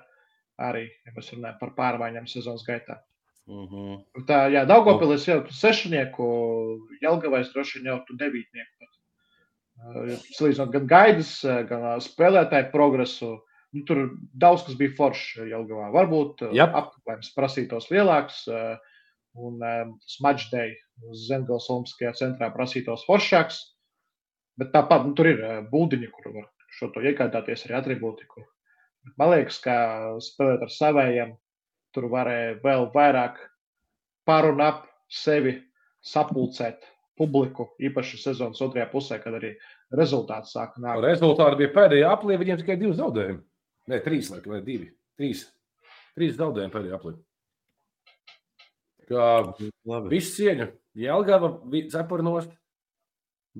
[0.61, 2.99] Arī, ja mēs runājam par pārmaiņām sezonas gaitā.
[3.47, 4.25] uh -huh.
[4.27, 6.25] Tā, jā, Daugopilis jau tu sešnieku,
[7.01, 8.69] Jelgavais droši vien jau tu devītnieku.
[8.79, 8.93] Uh,
[10.37, 13.41] Salīdzinot gan gaidas, gan spēlētāju progresu.
[13.73, 14.03] Nu, tur
[14.37, 15.89] daudz kas bija foršs Jelgavā.
[15.91, 16.75] Varbūt Jep.
[16.77, 18.45] apmeklējums prasītos lielāks.
[19.33, 19.57] Un
[20.05, 20.75] Smačdei
[21.27, 23.57] Zengals Olimpiskajā centrā prasītos foršāks.
[24.61, 28.45] Bet tāpat nu, tur ir būdiņi, kur var šo to iegādāties arī atribūtiku.
[29.19, 29.75] Man liekas, ka
[30.23, 31.35] spēlēt ar saviem,
[31.93, 33.39] tur varēja vēl vairāk
[34.27, 35.57] par un ap sevi
[36.03, 36.87] sapulcēt
[37.19, 39.53] publiku, īpaši sezonas otrajā pusē, kad arī
[39.93, 41.03] rezultāts sāka nākt.
[41.05, 43.43] Rezultāti bija pēdējā aplī, viņiem tikai divi zaudējumi.
[43.91, 44.89] Nē, trīs, laikam, vai divi.
[45.19, 45.45] Trīs,
[46.17, 47.13] trīs zaudējumi pēdējā aplī.
[49.11, 49.27] Kā
[49.85, 50.09] Labi.
[50.15, 50.69] viss cieņa,
[51.03, 51.49] Jelgava,
[51.91, 52.53] Cepurnost,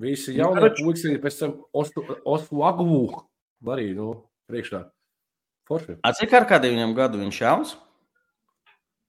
[0.00, 3.18] visi jaunie puiši, pēc tam Oslu Agvūh,
[3.68, 4.14] arī, nu,
[4.50, 4.86] priekšā.
[5.68, 5.96] Forši.
[6.04, 7.74] A, cik ar kādiem viņam gadu viņš jauns?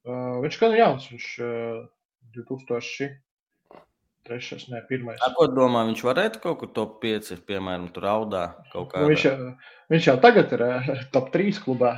[0.06, 1.80] Uh, viņš gan jauns, viņš uh,
[2.38, 3.10] 2003.
[4.72, 5.20] ne, pirmais.
[5.26, 9.02] A, ko domā, viņš varētu kaut kur top 5, piemēram, tur raudā kaut kā.
[9.04, 9.50] Nu, viņš, jau,
[9.92, 11.98] viņš jau tagad ir uh, top 3 klubā.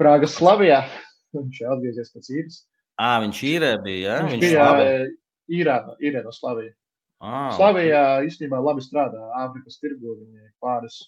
[0.00, 0.80] Prāgas Slavijā.
[1.36, 2.60] Viņš jau atgriezies pēc īres.
[3.00, 4.16] Ā, viņš īrē bija, ja?
[4.24, 4.84] Viņš Viņš bija labi.
[4.88, 5.16] uh,
[5.60, 6.74] īrā, īrē no Slavijas.
[7.20, 9.20] Ā, Slavijā īstenībā labi strādā.
[9.44, 11.02] Āfrikas tirgu viņi pāris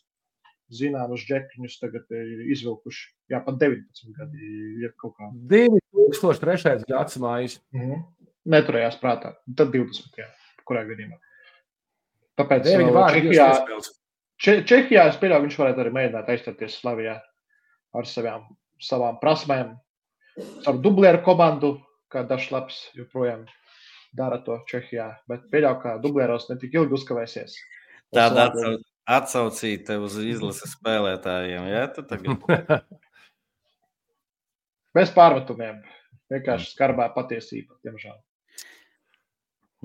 [0.76, 3.08] zināmus džekļus tagad ir izvilkuši.
[3.32, 5.30] Jā, pat 19 gadi ir kaut kā.
[5.52, 6.86] 2003.
[6.88, 7.58] gads mājas.
[7.76, 8.04] Mhm.
[8.52, 9.36] Neturējās prātā.
[9.58, 10.18] Tad 20.
[10.18, 10.26] Jā,
[10.66, 11.20] kurā gadījumā.
[12.40, 13.90] Tāpēc uh, Čehijā, divas iespējas.
[14.42, 17.18] Če, Čehijā es pieļauju, viņš varētu arī mēģināt aizstāties Slavijā
[17.94, 18.48] ar savām,
[18.82, 19.74] savām prasmēm.
[20.66, 21.76] Ar dublieru komandu,
[22.10, 23.44] kā Dažlaps joprojām
[24.16, 25.12] dara to Čehijā.
[25.30, 27.54] Bet pieļauju, ka dublieros ne tik ilgi uzkavēsies.
[28.12, 28.74] Tāda atsau,
[29.08, 31.86] atsaucīta uz izlases spēlētājiem, ja?
[31.96, 32.46] Tagad...
[34.96, 35.82] Bez pārmetumiem.
[36.32, 38.16] Vienkārši skarbā patiesība, diemžēl.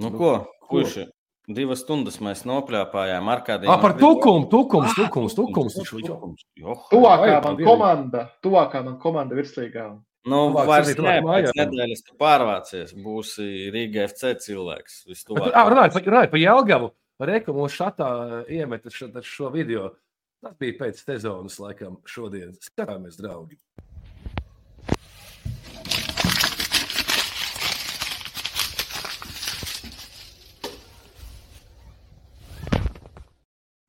[0.04, 0.34] Nu, ko?
[0.70, 1.06] Kurš?
[1.48, 3.70] Divas stundas mēs nopļāpājām ar kādiem.
[3.72, 5.78] Ah, par tukumu, tukums, tukums, tukums.
[5.80, 6.10] Viņš
[6.60, 9.86] jau Tuvākā man komanda, tuvākā man komanda virslīgā.
[10.28, 12.92] Nu, Tuvāk vairs ne, pēc nedēļas tu pārvācies.
[13.00, 15.06] Būsi Rīga FC cilvēks.
[15.08, 15.54] vistuvāk.
[15.54, 18.08] Ah, runājot par, runājot par Jelgavu, Reku mūsu šatā
[18.54, 19.88] iemeta šo, šo video.
[20.44, 22.52] Tas bija pēc sezonas, laikam, šodien.
[22.62, 23.58] Skatāmies, draugi.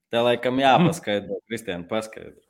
[0.09, 2.41] Tev laikam jāpaskaidro, Kristiāna, paskaidro.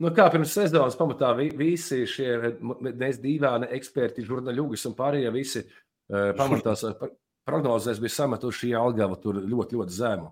[0.00, 2.30] Nu, kā pirms sezonas pamatā vi, visi šie
[2.64, 7.12] mēs dīvaini eksperti, žurnāļugas un pārējie visi uh, pamatā par-
[7.48, 10.30] prognozēs bija sametuši Jelgavu tur ļoti, ļoti zemu.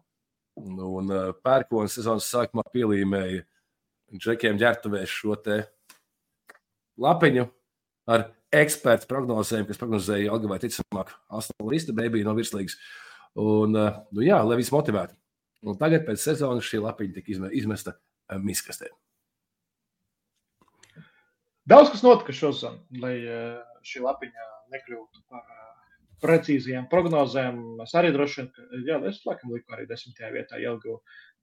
[0.63, 3.47] Un uh, pērkona sezonas sākumā pielīmēja
[4.13, 5.63] Džekiem ģērbtuvēs šo te
[7.01, 7.47] lapiņu
[8.13, 12.77] ar ekspertu prognozēm, kas prognozēja Jelgavai ticamāk Aston Lista Baby no virslīgas.
[13.41, 15.17] Un, uh, nu jā, lai viss motivētu.
[15.65, 18.93] Un tagad pēc sezonas šī lapiņa tika izme- izmesta uh, miskastē.
[21.63, 25.72] Daudz kas notika šodien, lai eh, šī lapiņa nekļūtu par eh,
[26.23, 27.59] precīzajām prognozēm.
[27.85, 28.51] Es arī droši vien,
[28.89, 31.01] jā, es laikam liku arī desmitajā vietā Jelgu.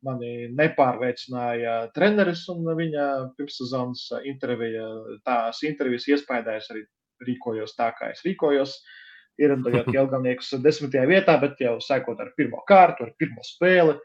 [0.07, 3.06] Mani nepārveicināja treneris un viņa
[3.38, 4.85] pirmssezonas intervija.
[5.27, 6.85] Tās intervijas iespējās arī
[7.27, 8.77] rīkojos tā, kā es rīkojos.
[9.39, 13.97] Ierindojot Jelgavniekus desmitajā vietā, bet jau sākot ar pirmo kārtu, ar pirmo spēli.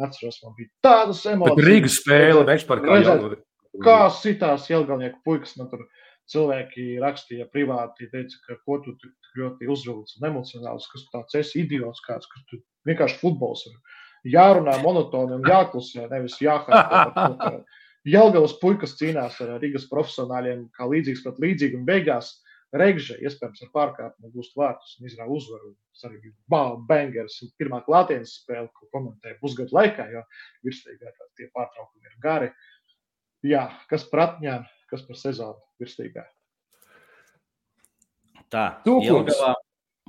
[0.00, 1.66] Atceros, man bija tādas Bet emocijas.
[1.68, 2.88] Rīgas spēle, Večparkā.
[2.96, 5.52] Redzēt, jau- kā sitās Jelgavnieku puikas.
[5.60, 5.84] Man tur
[6.32, 8.96] cilvēki rakstīja privāti, teica, ka ko tu
[9.38, 13.76] ļoti uzvilcis un emocionāls, kas tāds esi idiots kāds, kas tu vienkārši futbols ir.
[14.32, 17.56] Jārunā monotoni un jāklusē, nevis jāhārta.
[18.06, 22.32] Jelgavas puikas cīnās ar Rīgas profesionāļiem, kā līdzīgs pat līdzīgi un beigās.
[22.72, 25.74] Regža, iespējams, ar pārkāpumu gūst vārtus un izrāva uzvaru.
[25.92, 27.36] Tas arī bija bangers.
[27.60, 30.22] Pirmā klātienes spēle, ko komentēja pusgadu laikā, jo
[30.64, 32.48] virslīgā tā- tie pārtraukumi ir gari.
[33.44, 36.24] Jā, kas par atņēmu, kas par sezonu virslīgā.
[38.52, 38.64] Tā.
[38.84, 39.54] Jelgavā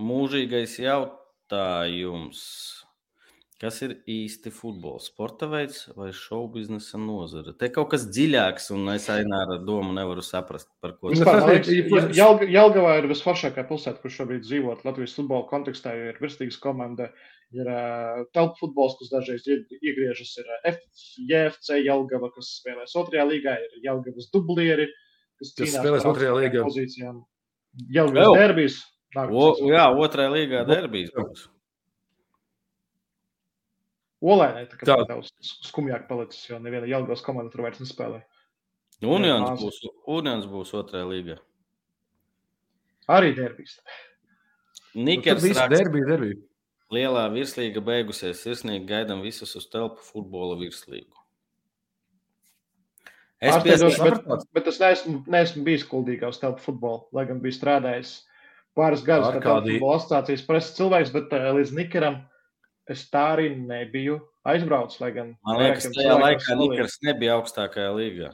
[0.03, 2.41] mūžīgais jautājums.
[3.63, 5.05] Kas ir īsti futbols?
[5.07, 7.53] Sporta veids vai šovu biznesa nozara?
[7.55, 11.21] Te kaut kas dziļāks, un es ainā ar domu nevaru saprast, par ko tas
[11.71, 17.11] ir- Jelgavā ir visforšākā pilsēta, kur šobrīd dzīvot Latvijas futbola kontekstā, jo ir virslīgas komanda,
[17.53, 20.77] Ir uh, telpu futbols, kas dažreiz ie- iegriežas, ir uh,
[21.29, 24.87] JFC Jelgava, kas spēlēs otrajā līgā, ir Jelgavas dublieri,
[25.37, 26.63] kas Kas spēlēs otrajā līgā.
[26.65, 27.19] pozīcijām.
[27.93, 28.07] Jau.
[28.13, 28.81] derbijas.
[29.13, 31.47] O, jā, otrajā līgā derbijas būs.
[34.23, 34.95] Olēnē, tā kā Tā.
[35.09, 35.17] tā
[35.67, 38.21] skumjāk palicis, jo neviena Jelgavas komanda tur vairs nespēlē.
[39.03, 41.35] Unions būs, Unions būs otrajā līgā.
[43.11, 43.81] Arī derbijas.
[44.95, 46.39] Nikers viss raksta, derbija, derbija.
[46.93, 48.45] lielā virslīga beigusies.
[48.45, 51.22] Sirsnīgi gaidām visus uz telpu futbola virslīgu.
[53.43, 57.57] Es piesaku, bet, bet es neesmu, neesmu bijis kuldīgā uz telpu futbolu, lai gan biju
[57.57, 58.13] strādājis
[58.77, 62.21] pāris gadus kā telpu futbola asociācijas preses cilvēks, bet uh, līdz Nikeram
[62.91, 66.57] es tā arī nebiju aizbraucis, lai gan man liekas, tajā laikā.
[66.59, 68.31] Nikers nebija augstākajā līgā.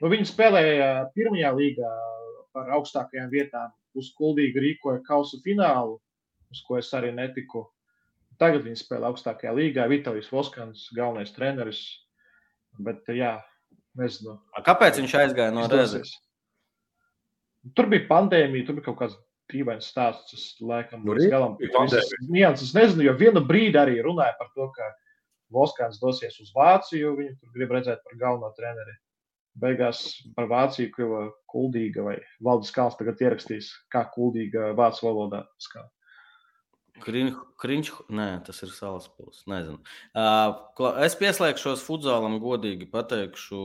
[0.00, 1.90] Nu, viņi spēlēja pirmajā līgā
[2.54, 3.70] par augstākajām vietām.
[3.98, 5.98] Uz kuldīga rīkoja kausa finālu,
[6.50, 7.66] uz ko es arī netiku.
[8.40, 9.84] Tagad viņi spēlē augstākajā līgā.
[9.90, 11.82] Vitālijs Voskans, galvenais treneris.
[12.82, 13.36] Bet, jā,
[13.98, 14.38] nezinu.
[14.56, 16.14] A, Kāpēc viņš aizgāja no izdosies.
[17.76, 19.18] Tur bija pandēmija, tur bija kaut kāds
[19.52, 20.34] dīvains stāsts.
[20.34, 21.56] Es laikam Nu, arī galam
[22.32, 24.90] nianses nezinu, jo vienu brīdi arī runāja par to, ka
[25.52, 27.14] Voskans dosies uz Vāciju.
[27.18, 28.96] Viņu tur grib redzēt par galveno treneri.
[29.62, 30.04] Beigās
[30.36, 35.44] par Vāciju kļuva kuldīga vai Valdis Kalns tagad ierakstīs, kā kuldīga vācu valodā.
[35.60, 35.90] skan.
[37.02, 39.42] Kriņš, nē, tas ir salaspils.
[39.50, 39.78] Nezinu.
[40.16, 43.62] Uh, es pieslēgšos futbolam, godīgi pateikšu,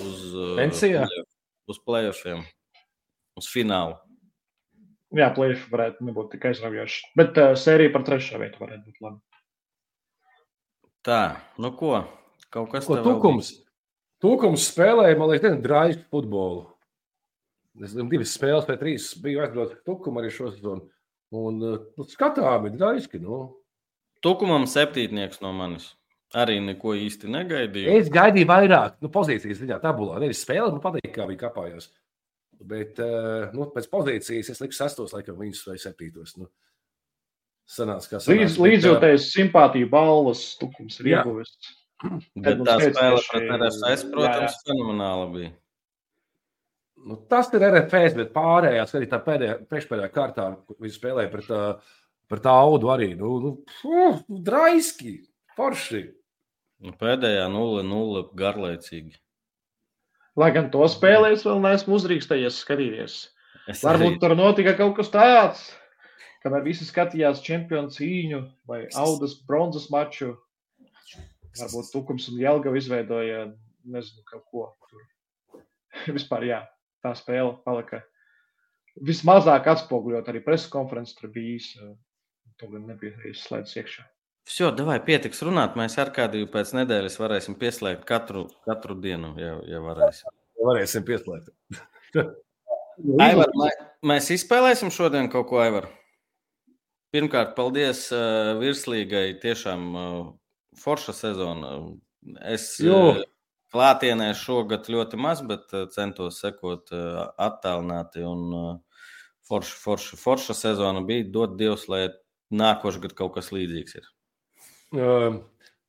[0.00, 0.26] uz,
[0.58, 1.06] Pensijā?
[1.68, 2.44] uz playoffiem,
[3.38, 3.98] uz finālu.
[5.16, 7.12] Jā, plēsoņi varētu nebūt tik aizraujoši.
[7.16, 9.22] Bet uh, sērija par trešo vietu varētu būt labi.
[11.06, 11.22] Tā,
[11.62, 12.02] nu ko?
[12.52, 13.54] Kaut kas vēl tukums?
[14.20, 16.66] Tukums spēlēja, man liekas, drājas futbolu.
[17.78, 20.88] Es zinu, divas spēles pēc trīs biju aizbraucis tukumu arī šo sezonu.
[21.34, 23.20] Un uh, nu, skatām, ir drājiski.
[23.20, 23.40] Nu.
[24.24, 25.92] Tukumam septītnieks no manis.
[26.36, 27.92] Arī neko īsti negaidīju.
[28.02, 30.18] Es gaidīju vairāk, nu, pozīcijas ziņā, tabulā.
[30.20, 31.88] Nevis spēle, man patīk, kā viņi kāpājās.
[32.68, 36.34] Bet uh, nu, pēc pozīcijas es liku sastos, laikam, viņus vai septītos.
[36.40, 36.50] Nu.
[37.68, 38.42] Sanāca, kā sanāca.
[38.42, 41.54] Līdz, līdzjūtējs simpātiju balvas tukums ir ieguvis.
[42.38, 45.52] Bet tā spēle pret jā, protams, fenomenāla bija.
[47.06, 51.50] Nu, tas ir RFS, bet pārējās arī tā pēdējā, priekšpēdējā kārtā, kur viņi spēlēja pret,
[51.54, 51.96] uh,
[52.28, 53.12] pret audu arī.
[53.18, 55.14] Nu, nu, pf, draiski,
[55.56, 56.02] forši.
[56.84, 59.16] Nu, Pēdējā 0-0 garlaicīgi.
[60.38, 63.16] Lai gan to spēlēs, vēl neesmu uzrīkstējies skatīties.
[63.68, 65.64] Es Varbūt tur notika kaut kas tāds,
[66.44, 70.36] kamēr visi skatījās čempionu cīņu vai audas bronzas maču.
[71.58, 73.48] Varbūt Tukums un Jelgava izveidoja
[73.88, 75.02] nezinu, kaut ko tur.
[76.16, 76.62] Vispār, jā,
[77.04, 78.02] tā spēle palika
[79.04, 81.92] vismazāk atspoguļot arī preses konferences, tur bija īsa.
[82.58, 84.02] To gan nebija izslēgts iekšā.
[84.48, 85.76] Šo, davai, pietiks runāt.
[85.78, 90.32] Mēs ar kādu pēc nedēļas varēsim pieslēgt katru, katru dienu, ja, ja varēsim.
[90.66, 91.52] Varēsim pieslēgt.
[93.22, 93.52] Aivar,
[94.08, 95.86] mēs izspēlēsim šodien kaut ko, Aivar.
[97.14, 99.38] Pirmkārt, paldies uh, virslīgai.
[99.42, 100.08] Tiešām uh,
[100.80, 101.76] forša sezona.
[102.42, 103.22] Es, uh,
[103.74, 108.24] klātienē šogad ļoti maz, bet uh, centos sekot uh, attālināti.
[108.24, 109.02] Un, uh,
[109.48, 111.26] forša, forša, forša sezona bija.
[111.32, 112.06] Dod Dievs, lai
[112.54, 114.10] nākošais gads kaut kas līdzīgs ir.
[114.96, 115.38] Uh,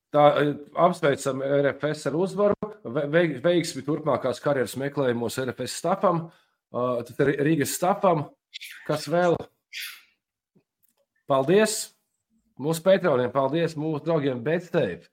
[0.10, 0.24] Tā,
[0.74, 2.56] apsveicam RFS ar uzvaru.
[2.82, 6.24] Ve- veik- Veiksmi turpmākās karjeras meklējumos RFS stafam,
[6.74, 8.24] uh, tad Rīgas stafam.
[8.88, 9.36] Kas vēl?
[11.30, 11.92] Paldies!
[12.60, 15.06] Mūsu patroniem, paldies mūsu draugiem Betsteip.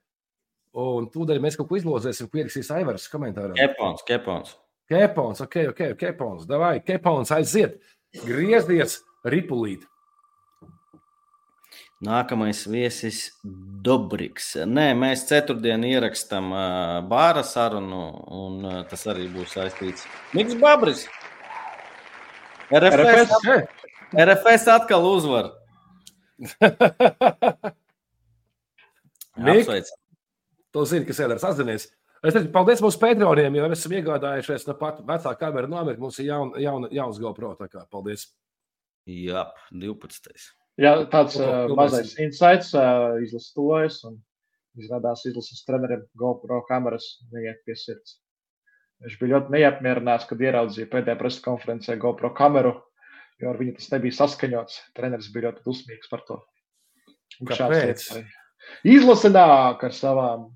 [0.77, 3.55] Un tūdaļ mēs kaut ko izlozēsim, ko ierakstīs Aivars komentārā.
[3.57, 4.55] Kepons, kepons.
[4.87, 7.79] Kepons, ok, ok, kepons, davai, kepons aiziet,
[8.21, 9.81] griezties, ripulīt.
[12.05, 14.51] Nākamais viesis Dobriks.
[14.69, 16.61] Nē, mēs ceturtdien ierakstām uh,
[17.09, 18.03] bāra sarunu,
[18.37, 20.05] un uh, tas arī būs saistīts.
[20.37, 21.07] Miks Babris.
[22.69, 23.87] RFS, RFS?
[24.13, 25.49] RFS atkal uzvar.
[29.47, 29.65] Mik?
[30.75, 31.87] To zini, kas jādara sazināties.
[32.25, 36.01] Es teicu, paldies mūsu patroniem, jo mēs esam iegādājušies no pat vecā kamera no Amerikas.
[36.01, 37.53] Mums ir jaun, jaun, jauns GoPro.
[37.59, 38.25] tā kā Paldies!
[39.07, 40.47] Jā, 12.
[40.81, 44.17] Jā, tāds uh, mazais insights, uh, izlases tojas un
[44.77, 48.17] izrādās izlases treneriem GoPro kameras neiet pie sirds.
[49.05, 52.73] Viņš bija ļoti neapmierināts, kad ieraudzīja pēdējā preses konferencē GoPro kameru,
[53.41, 54.79] jo ar viņu tas nebija saskaņots.
[54.97, 56.41] Treneris bija ļoti dusmīgs par to.
[57.45, 57.77] Kāpēc?
[57.77, 58.25] lietas arī.
[58.97, 60.47] Izlase nāk ar savām,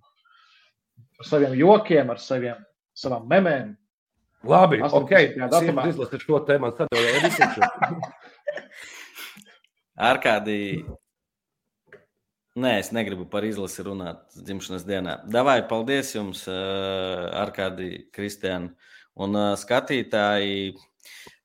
[1.22, 2.66] ar saviem jokiem, ar saviem,
[2.98, 3.76] savām memēm.
[4.48, 4.98] Labi, 18.
[4.98, 5.14] ok.
[5.54, 5.86] datumā.
[5.92, 7.22] Izlasīt šo tēmu, tad jau ir
[10.10, 10.58] Ar kādi
[12.52, 15.14] Nē, es negribu par izlasi runāt dzimšanas dienā.
[15.32, 18.74] Davai, paldies jums, Arkādī, Kristiāna
[19.16, 20.74] un skatītāji.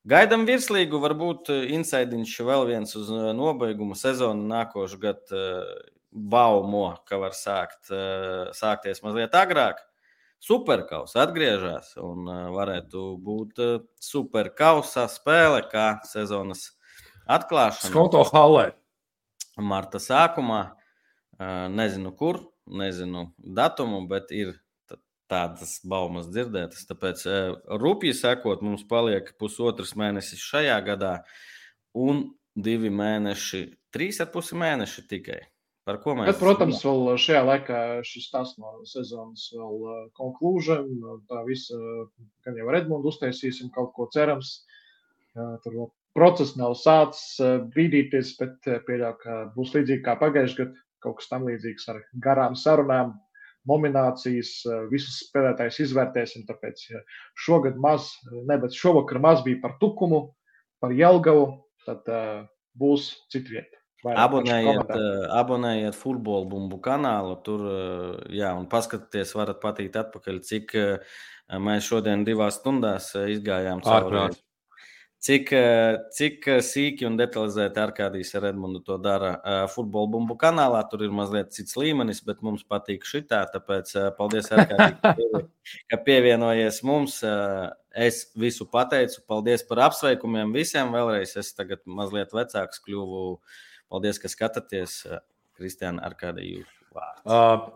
[0.08, 5.44] Gaidām virslīgu, varbūt insaidiņš vēl viens uz nobeigumu sezonu nākošu gadu
[6.16, 7.92] baumo, ka var sākt,
[8.56, 9.82] sākties mazliet agrāk.
[10.42, 13.62] Superkaus atgriežas un varētu būt
[14.02, 16.70] superkausa spēle, kā sezonas
[17.24, 17.92] atklāšana.
[17.92, 18.70] Skoto halē.
[19.56, 20.60] Marta sākumā.
[21.72, 24.54] Nezinu, kur, nezinu datumu, bet ir
[25.28, 26.86] tādas baumas dzirdētas.
[26.88, 27.24] Tāpēc
[27.80, 31.16] rupji sekot, mums paliek pusotrs mēnesis šajā gadā
[31.96, 35.42] un divi mēneši, trīs ar pusi mēneši tikai.
[35.86, 36.32] Par ko mēs?
[36.32, 39.84] Bet, protams, vēl šajā laikā šis tas no sezonas vēl
[40.18, 40.88] konklūžam.
[41.30, 41.78] Tā visa,
[42.42, 44.64] gan jau Redmondu uztaisīsim kaut ko cerams.
[45.36, 45.86] Tur vēl
[46.16, 47.38] process nav sācis
[47.76, 52.58] bīdīties, bet pieļauju, ka būs līdzīgi kā pagājušajā gadā, kaut kas tam līdzīgs ar garām
[52.58, 53.14] sarunām,
[53.70, 54.56] nominācijas,
[54.90, 56.48] visus spēlētājus izvērtēsim.
[56.50, 56.82] Tāpēc
[57.46, 60.24] šogad maz, ne, bet šovakar maz bija par Tukumu,
[60.82, 61.46] par Jelgavu,
[61.86, 62.42] tad uh,
[62.74, 63.12] būs
[63.98, 64.22] citvieta.
[64.24, 64.94] Abonējiet,
[65.40, 67.68] abonējiet futbola bumbu kanālu, tur,
[68.30, 70.76] jā, un paskatieties, varat patikt atpakaļ, cik
[71.62, 74.28] mēs šodien divās stundās izgājām cauri.
[75.26, 75.48] Cik,
[76.14, 79.32] cik sīki un detalizēti Arkādijas ar Edmundu to dara
[79.72, 80.84] futbola bumbu kanālā.
[80.86, 83.40] Tur ir mazliet cits līmenis, bet mums patīk šitā.
[83.50, 85.40] Tāpēc paldies, Arkādija,
[85.90, 87.16] ka pievienojies mums.
[87.96, 89.24] Es visu pateicu.
[89.26, 90.94] Paldies par apsveikumiem visiem.
[90.94, 93.40] Vēlreiz es tagad mazliet vecāks kļuvu.
[93.92, 95.00] Paldies, ka skatāties.
[95.56, 97.22] Kristiāna Arkādija jūsu vārds.
[97.24, 97.70] Uh,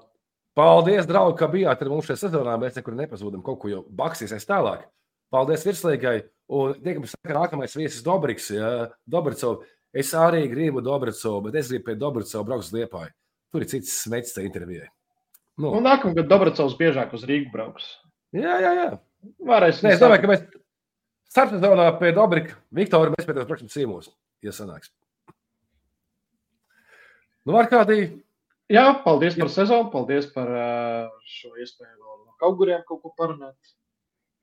[0.59, 2.57] paldies, draugi, ka bijāt ar mums šajā sezonā.
[2.61, 4.85] Mēs nekur nepazūdam, kaut ko jau baksīsies tālāk.
[5.33, 6.19] Paldies virslīgai!
[6.51, 9.63] Un tiekams, ka nākamais viesis Dobriks, ja, Dobricov.
[9.97, 13.13] Es arī gribu Dobricovu, bet es gribu pie Dobricova braukt uz Liepāju.
[13.51, 14.89] Tur ir cits smēķis tajā intervijā.
[15.61, 15.73] Nu.
[15.77, 17.89] Un nākamgad Dobricovs biežāk uz Rīgu brauks.
[18.35, 18.89] Jā, jā, jā.
[19.47, 19.83] Varēs.
[19.85, 20.45] Nē, es domāju, ka mēs
[21.31, 24.11] starpsezonā pie Dobrika, Viktora, mēs pēc tam brauksim ciemos,
[24.47, 24.93] ja sanāks.
[27.51, 28.05] Nu, var kādī.
[28.71, 30.51] Jā, paldies par sezonu, paldies par
[31.27, 33.57] šo iespēju vēl no kaut kuriem kaut ko parunāt.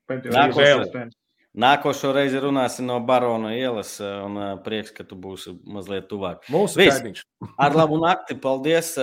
[0.08, 1.14] Nākošais.
[1.58, 6.44] Nākošo reizi runāsim no Barona ielas, un prieks, ka tu būsi mazliet tuvāk.
[6.52, 7.22] Mūsu kaimiņš.
[7.64, 8.94] Ar labu nakti, paldies!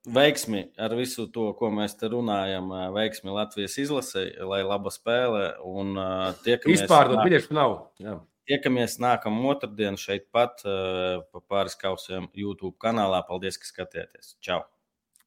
[0.00, 2.70] Veiksmi ar visu to, ko mēs te runājam.
[2.94, 5.42] Veiksmi Latvijas izlasē, lai laba spēle.
[5.68, 5.92] Un
[6.40, 6.86] tiekamies.
[6.86, 7.74] Izpārdot biļešu nav.
[8.00, 8.14] Jā.
[8.50, 13.22] Tiekamies nākamā otrdiena šeit pat pa pāris kausiem YouTube kanālā.
[13.28, 14.32] Paldies, ka skatījāties!
[14.42, 14.64] Čau!